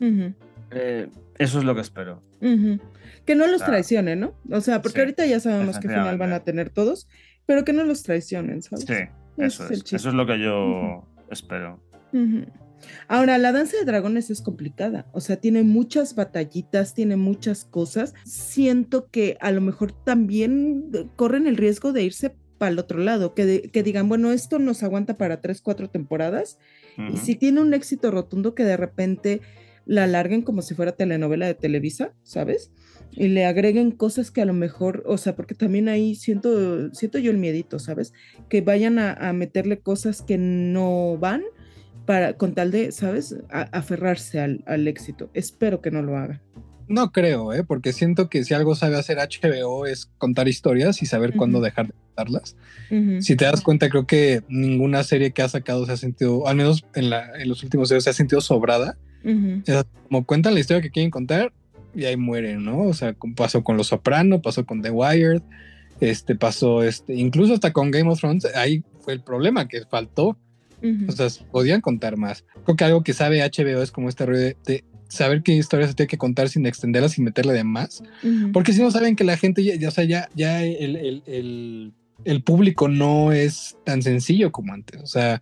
Eh, 0.00 1.08
eso 1.38 1.58
es 1.58 1.64
lo 1.64 1.74
que 1.74 1.80
espero. 1.82 2.22
Que 2.40 3.34
no 3.36 3.46
los 3.46 3.58
Claro. 3.58 3.72
traicionen, 3.72 4.20
¿no? 4.20 4.34
O 4.50 4.60
sea, 4.60 4.80
porque 4.82 4.96
Sí, 4.96 5.00
ahorita 5.00 5.26
ya 5.26 5.40
sabemos 5.40 5.78
qué 5.78 5.88
final 5.88 6.18
van 6.18 6.32
a 6.32 6.40
tener 6.40 6.70
todos, 6.70 7.08
pero 7.46 7.64
que 7.64 7.72
no 7.72 7.84
los 7.84 8.02
traicionen, 8.02 8.62
¿sabes? 8.62 8.84
Sí, 8.86 8.94
eso 9.36 9.64
es 9.64 9.70
el 9.70 9.76
es. 9.76 9.82
chiste. 9.84 9.96
Eso 9.96 10.08
es 10.08 10.14
lo 10.14 10.26
que 10.26 10.40
yo 10.40 11.06
espero. 11.32 11.82
Ahora, 13.06 13.38
la 13.38 13.52
danza 13.52 13.76
de 13.76 13.84
dragones 13.84 14.28
es 14.30 14.42
complicada, 14.42 15.06
o 15.12 15.20
sea, 15.20 15.36
tiene 15.36 15.62
muchas 15.62 16.14
batallitas, 16.16 16.94
tiene 16.94 17.16
muchas 17.16 17.64
cosas. 17.64 18.12
Siento 18.24 19.08
que 19.08 19.36
a 19.40 19.52
lo 19.52 19.60
mejor 19.60 19.92
también 19.92 20.90
corren 21.16 21.46
el 21.46 21.56
riesgo 21.56 21.92
de 21.92 22.02
irse 22.02 22.34
para 22.58 22.72
el 22.72 22.78
otro 22.78 22.98
lado, 22.98 23.34
que, 23.34 23.46
de- 23.46 23.62
que 23.70 23.82
digan, 23.84 24.08
bueno, 24.08 24.32
esto 24.32 24.58
nos 24.58 24.82
aguanta 24.82 25.16
para 25.16 25.40
tres, 25.40 25.60
cuatro 25.62 25.90
temporadas, 25.90 26.58
y 27.12 27.16
si 27.16 27.36
tiene 27.36 27.60
un 27.60 27.72
éxito 27.72 28.10
rotundo 28.10 28.54
que 28.54 28.64
de 28.64 28.76
repente 28.76 29.40
la 29.86 30.04
alarguen 30.04 30.42
como 30.42 30.60
si 30.62 30.74
fuera 30.74 30.92
telenovela 30.92 31.46
de 31.46 31.54
Televisa, 31.54 32.12
¿sabes? 32.22 32.70
Y 33.14 33.28
le 33.28 33.44
agreguen 33.44 33.90
cosas 33.90 34.30
que 34.30 34.40
a 34.40 34.46
lo 34.46 34.54
mejor, 34.54 35.02
o 35.06 35.18
sea, 35.18 35.36
porque 35.36 35.54
también 35.54 35.88
ahí 35.88 36.14
siento, 36.14 36.92
siento 36.94 37.18
yo 37.18 37.30
el 37.30 37.36
miedito, 37.38 37.78
¿sabes? 37.78 38.12
Que 38.48 38.62
vayan 38.62 38.98
a, 38.98 39.12
a 39.12 39.32
meterle 39.34 39.80
cosas 39.80 40.22
que 40.22 40.38
no 40.38 41.18
van 41.18 41.42
para, 42.06 42.32
con 42.38 42.54
tal 42.54 42.70
de, 42.70 42.90
¿sabes? 42.90 43.36
A- 43.50 43.68
aferrarse 43.76 44.40
al, 44.40 44.64
al 44.66 44.88
éxito. 44.88 45.30
Espero 45.34 45.80
que 45.82 45.90
no 45.90 46.00
lo 46.02 46.16
hagan. 46.16 46.40
No 46.88 47.12
creo, 47.12 47.52
¿eh? 47.52 47.64
porque 47.64 47.92
siento 47.92 48.28
que 48.28 48.44
si 48.44 48.54
algo 48.54 48.74
sabe 48.74 48.96
hacer 48.96 49.18
HBO 49.18 49.86
es 49.86 50.06
contar 50.18 50.48
historias 50.48 51.00
y 51.02 51.06
saber 51.06 51.34
cuándo 51.34 51.58
Ujú. 51.58 51.64
dejar 51.66 51.86
de 51.88 51.92
contarlas. 52.06 52.56
Ujú, 52.90 53.22
Si 53.22 53.36
te 53.36 53.44
das 53.44 53.60
cuenta, 53.62 53.88
creo 53.88 54.06
que 54.06 54.42
ninguna 54.48 55.02
serie 55.04 55.32
que 55.32 55.42
ha 55.42 55.48
sacado 55.48 55.86
se 55.86 55.92
ha 55.92 55.96
sentido, 55.96 56.46
al 56.48 56.56
menos 56.56 56.84
en, 56.94 57.08
la, 57.08 57.30
en 57.40 57.48
los 57.48 57.62
últimos 57.62 57.90
años, 57.92 58.04
se 58.04 58.10
ha 58.10 58.14
sentido 58.14 58.40
sobrada. 58.40 58.98
ujú, 59.24 59.62
Es 59.64 59.84
como 60.02 60.24
cuentan 60.26 60.54
la 60.54 60.60
historia 60.60 60.82
que 60.82 60.90
quieren 60.90 61.10
contar 61.10 61.52
y 61.94 62.04
ahí 62.04 62.16
mueren, 62.16 62.64
¿no? 62.64 62.80
O 62.82 62.94
sea, 62.94 63.14
pasó 63.36 63.62
con 63.62 63.76
Los 63.76 63.88
Soprano, 63.88 64.40
pasó 64.42 64.64
con 64.66 64.82
The 64.82 64.90
Wired, 64.90 65.42
este 66.00 66.34
pasó, 66.34 66.82
este, 66.82 67.14
incluso 67.14 67.54
hasta 67.54 67.72
con 67.72 67.90
Game 67.90 68.10
of 68.10 68.18
Thrones, 68.20 68.44
ahí 68.56 68.82
fue 69.00 69.12
el 69.14 69.20
problema 69.22 69.68
que 69.68 69.82
faltó, 69.86 70.36
o 71.08 71.12
sea, 71.12 71.28
podían 71.52 71.80
contar 71.80 72.16
más. 72.16 72.44
Creo 72.64 72.76
que 72.76 72.84
algo 72.84 73.02
que 73.04 73.12
sabe 73.12 73.40
HBO 73.40 73.82
es 73.82 73.92
como 73.92 74.08
este 74.08 74.26
rollo 74.26 74.40
de, 74.40 74.56
de 74.66 74.84
saber 75.08 75.42
qué 75.42 75.52
historias 75.52 75.90
se 75.90 75.94
tiene 75.96 76.08
que 76.08 76.18
contar 76.18 76.48
sin 76.48 76.66
extenderlas, 76.66 77.12
sin 77.12 77.24
meterle 77.24 77.52
de 77.52 77.62
más, 77.64 78.02
porque 78.52 78.72
si 78.72 78.80
no 78.82 78.90
saben 78.90 79.14
que 79.14 79.24
la 79.24 79.36
gente, 79.36 79.62
ya, 79.62 79.76
ya, 79.76 79.88
o 79.88 79.90
sea, 79.92 80.04
ya, 80.04 80.28
ya 80.34 80.64
el, 80.64 80.96
el- 80.96 81.22
el- 81.26 81.92
el 82.24 82.42
público 82.42 82.88
no 82.88 83.32
es 83.32 83.76
tan 83.84 84.02
sencillo 84.02 84.52
como 84.52 84.72
antes. 84.72 85.00
O 85.02 85.06
sea, 85.06 85.40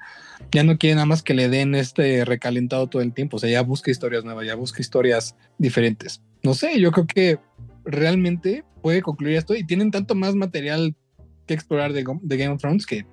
ya 0.52 0.64
no 0.64 0.78
quiere 0.78 0.94
nada 0.94 1.06
más 1.06 1.22
que 1.22 1.34
le 1.34 1.48
den 1.48 1.74
este 1.74 2.24
recalentado 2.24 2.86
todo 2.88 3.02
el 3.02 3.12
tiempo. 3.12 3.36
O 3.36 3.40
sea, 3.40 3.50
ya 3.50 3.62
busca 3.62 3.90
historias 3.90 4.24
nuevas, 4.24 4.46
ya 4.46 4.54
busca 4.54 4.80
historias 4.80 5.36
diferentes. 5.58 6.22
No 6.42 6.54
sé, 6.54 6.80
yo 6.80 6.90
creo 6.92 7.06
que 7.06 7.38
realmente 7.84 8.64
puede 8.82 9.02
concluir 9.02 9.36
esto 9.36 9.54
y 9.54 9.64
tienen 9.64 9.90
tanto 9.90 10.14
más 10.14 10.34
material 10.34 10.94
que 11.46 11.54
explorar 11.54 11.92
de, 11.92 12.02
Game 12.02 12.48
of 12.48 12.60
Thrones 12.60 12.86
que, 12.86 13.04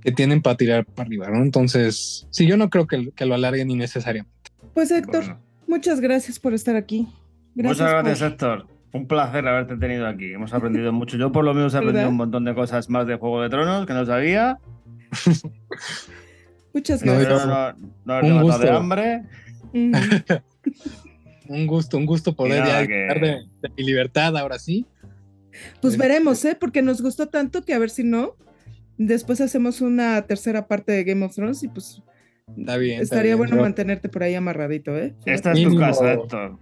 que 0.00 0.12
tienen 0.12 0.42
para 0.42 0.56
tirar 0.56 0.86
para 0.86 1.06
arriba, 1.06 1.28
¿no? 1.28 1.42
Entonces, 1.42 2.26
sí, 2.30 2.46
yo 2.46 2.56
no 2.56 2.70
creo 2.70 2.86
que, 2.86 3.10
que 3.12 3.26
lo 3.26 3.34
alarguen 3.34 3.70
innecesariamente. 3.70 4.32
Pues 4.74 4.90
Héctor, 4.90 5.24
Bueno. 5.24 5.40
muchas 5.66 6.00
gracias 6.00 6.38
por 6.38 6.54
estar 6.54 6.76
aquí. 6.76 7.08
Muchas 7.54 7.78
gracias, 7.78 8.18
por- 8.20 8.28
Héctor. 8.28 8.77
Un 8.92 9.06
placer 9.06 9.46
haberte 9.46 9.76
tenido 9.76 10.06
aquí. 10.06 10.32
Hemos 10.32 10.52
aprendido 10.54 10.92
mucho. 10.92 11.16
Yo 11.16 11.30
por 11.32 11.44
lo 11.44 11.52
menos 11.54 11.74
he 11.74 11.76
aprendido 11.76 11.98
¿Verdad? 12.00 12.10
un 12.10 12.16
montón 12.16 12.44
de 12.44 12.54
cosas 12.54 12.88
más 12.88 13.06
de 13.06 13.16
Juego 13.16 13.42
de 13.42 13.50
Tronos 13.50 13.86
que 13.86 13.92
no 13.92 14.06
sabía. 14.06 14.58
Muchas 16.74 17.04
No, 17.04 17.12
gracias. 17.12 17.32
Espero 17.40 17.46
no, 17.46 17.72
no 17.72 17.78
Un 18.04 18.10
haberte 18.10 18.32
matado 18.34 18.58
de 18.58 18.66
gusto. 18.66 18.76
hambre. 18.76 19.22
Un 21.48 21.66
gusto, 21.66 21.96
un 21.96 22.04
gusto 22.04 22.36
poder 22.36 22.62
ya 22.62 22.86
que- 22.86 22.92
de, 22.94 23.46
de 23.62 23.70
mi 23.74 23.82
libertad 23.82 24.36
ahora 24.36 24.58
sí. 24.58 24.84
Pues 25.80 25.94
Este- 25.94 26.06
veremos, 26.06 26.44
¿eh? 26.44 26.54
Porque 26.60 26.82
nos 26.82 27.00
gustó 27.00 27.28
tanto 27.28 27.64
que 27.64 27.72
a 27.72 27.78
ver 27.78 27.88
si 27.88 28.04
no. 28.04 28.34
Después 28.98 29.40
hacemos 29.40 29.80
una 29.80 30.20
tercera 30.26 30.66
parte 30.66 30.92
de 30.92 31.04
Game 31.04 31.24
of 31.24 31.34
Thrones 31.34 31.62
y 31.62 31.68
pues 31.68 32.02
Está 32.54 32.76
bien. 32.76 33.00
está 33.00 33.16
estaría 33.16 33.30
bien. 33.30 33.38
bueno 33.38 33.56
Yo- 33.56 33.62
mantenerte 33.62 34.10
por 34.10 34.24
ahí 34.24 34.34
amarradito, 34.34 34.94
¿eh? 34.98 35.14
Esta 35.24 35.52
es 35.52 35.62
tu 35.62 35.74
casa, 35.78 36.12
Héctor. 36.12 36.58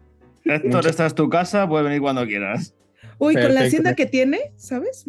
Héctor, 0.47 0.87
esta 0.87 1.07
es 1.07 1.15
tu 1.15 1.29
casa. 1.29 1.69
Puedes 1.69 1.85
venir 1.87 2.01
cuando 2.01 2.25
quieras. 2.27 2.75
Uy, 3.19 3.35
con 3.35 3.55
la 3.55 3.61
hacienda 3.63 3.95
que 3.95 4.07
tiene, 4.07 4.39
¿sabes? 4.57 5.05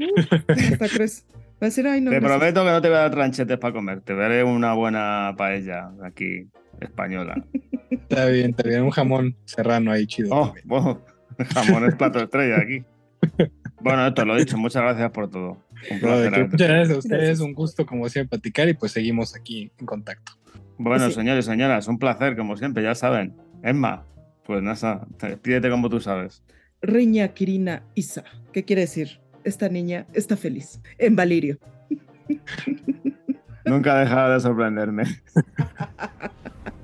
Hasta 0.50 0.88
crees. 0.94 1.26
Va 1.34 1.62
a 1.62 1.66
decir, 1.66 1.88
ay, 1.88 2.02
no. 2.02 2.12
Te 2.12 2.20
gracias". 2.20 2.38
prometo 2.40 2.64
que 2.64 2.72
no 2.72 2.82
te 2.82 2.88
voy 2.90 2.98
a 2.98 3.02
dar 3.02 3.12
tranchetes 3.12 3.58
para 3.58 3.74
comer. 3.74 4.02
Te 4.02 4.16
daré 4.16 4.44
una 4.44 4.74
buena 4.74 5.34
paella 5.38 5.92
aquí, 6.04 6.48
española. 6.80 7.44
Está 7.90 8.26
bien, 8.28 8.52
está 8.52 8.64
bien. 8.64 8.84
Un 8.84 8.92
jamón 8.92 9.36
serrano 9.46 9.92
ahí 9.92 10.06
chido. 10.08 10.30
Oh, 10.32 10.54
oh, 10.70 11.02
jamón 11.54 11.86
es 11.86 11.96
plato 11.96 12.20
estrella 12.20 12.58
aquí. 12.62 12.84
Bueno, 13.82 14.06
Héctor, 14.08 14.28
lo 14.28 14.36
he 14.36 14.40
dicho. 14.40 14.58
Muchas 14.58 14.82
gracias 14.84 15.12
por 15.12 15.30
todo. 15.30 15.64
Un 15.92 16.00
placer 16.00 16.48
muchas 16.50 16.68
gracias 16.70 16.96
a 16.96 16.98
ustedes, 17.00 17.20
Gracias. 17.22 17.40
un 17.42 17.54
gusto 17.54 17.86
como 17.86 18.08
siempre 18.10 18.38
platicar 18.40 18.68
y 18.70 18.74
pues 18.74 18.92
seguimos 18.92 19.36
aquí 19.36 19.72
en 19.78 19.86
contacto. 19.86 20.32
Bueno, 20.78 21.08
Sí. 21.10 21.14
señores, 21.16 21.46
señoras, 21.46 21.88
un 21.88 21.98
placer, 22.00 22.36
como 22.38 22.56
siempre, 22.58 22.84
ya 22.84 22.96
saben. 22.96 23.36
Emma, 23.64 24.06
pues 24.48 24.64
nada, 24.64 25.06
despídete 25.22 25.70
como 25.70 25.90
tú 25.90 26.00
sabes. 26.00 26.42
Riña 26.82 27.28
Kirina 27.34 27.84
Isa. 27.96 28.24
¿Qué 28.54 28.64
quiere 28.64 28.84
decir? 28.84 29.20
Esta 29.44 29.68
niña 29.70 30.08
está 30.14 30.38
feliz. 30.38 30.80
En 30.98 31.16
Valirio. 31.16 31.60
Nunca 33.66 33.96
ha 33.96 34.00
dejado 34.00 34.34
de 34.34 34.40
sorprenderme. 34.40 35.04